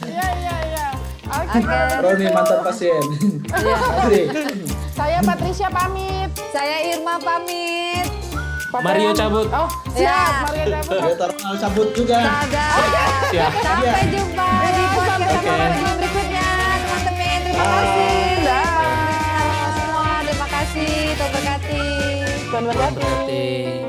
Iya 0.01 0.27
iya 0.33 0.55
iya. 0.71 0.87
Oke. 1.27 1.57
Oke. 1.57 1.77
Roni 1.99 2.25
mantan 2.29 2.59
pasien. 2.61 3.03
Ya. 3.57 3.75
Asli. 3.97 4.21
Saya 4.91 5.19
Patricia 5.21 5.67
pamit. 5.67 6.29
Saya 6.49 6.77
Irma 6.85 7.15
pamit. 7.17 8.05
Papa 8.67 8.83
Mario 8.83 9.09
yang- 9.09 9.17
cabut. 9.17 9.47
Oh, 9.49 9.69
siap. 9.91 10.03
Ya. 10.03 10.43
Mario 10.43 10.65
cabut. 10.69 10.99
Dia 10.99 11.15
terkenal 11.17 11.55
cabut 11.57 11.87
juga. 11.93 12.17
Dadah. 12.19 12.71
Siap. 13.29 13.51
Sampai 13.57 14.03
jumpa 14.09 14.47
di 14.67 14.83
podcast. 14.85 15.19
Tanpa 15.21 15.53
Podium 15.57 15.95
berikutnya, 15.97 16.47
teman-teman. 16.77 17.39
Terima 17.41 17.65
kasih. 17.65 18.19
Dah. 18.43 18.67
Semua 19.71 20.05
terima 20.21 20.47
kasih. 20.49 20.91
Tuhan 21.15 21.31
berkati. 21.31 21.85
Tuhan 22.45 22.45
Tuhan 22.45 22.63
berkati. 22.65 22.95
berkati. 22.97 23.86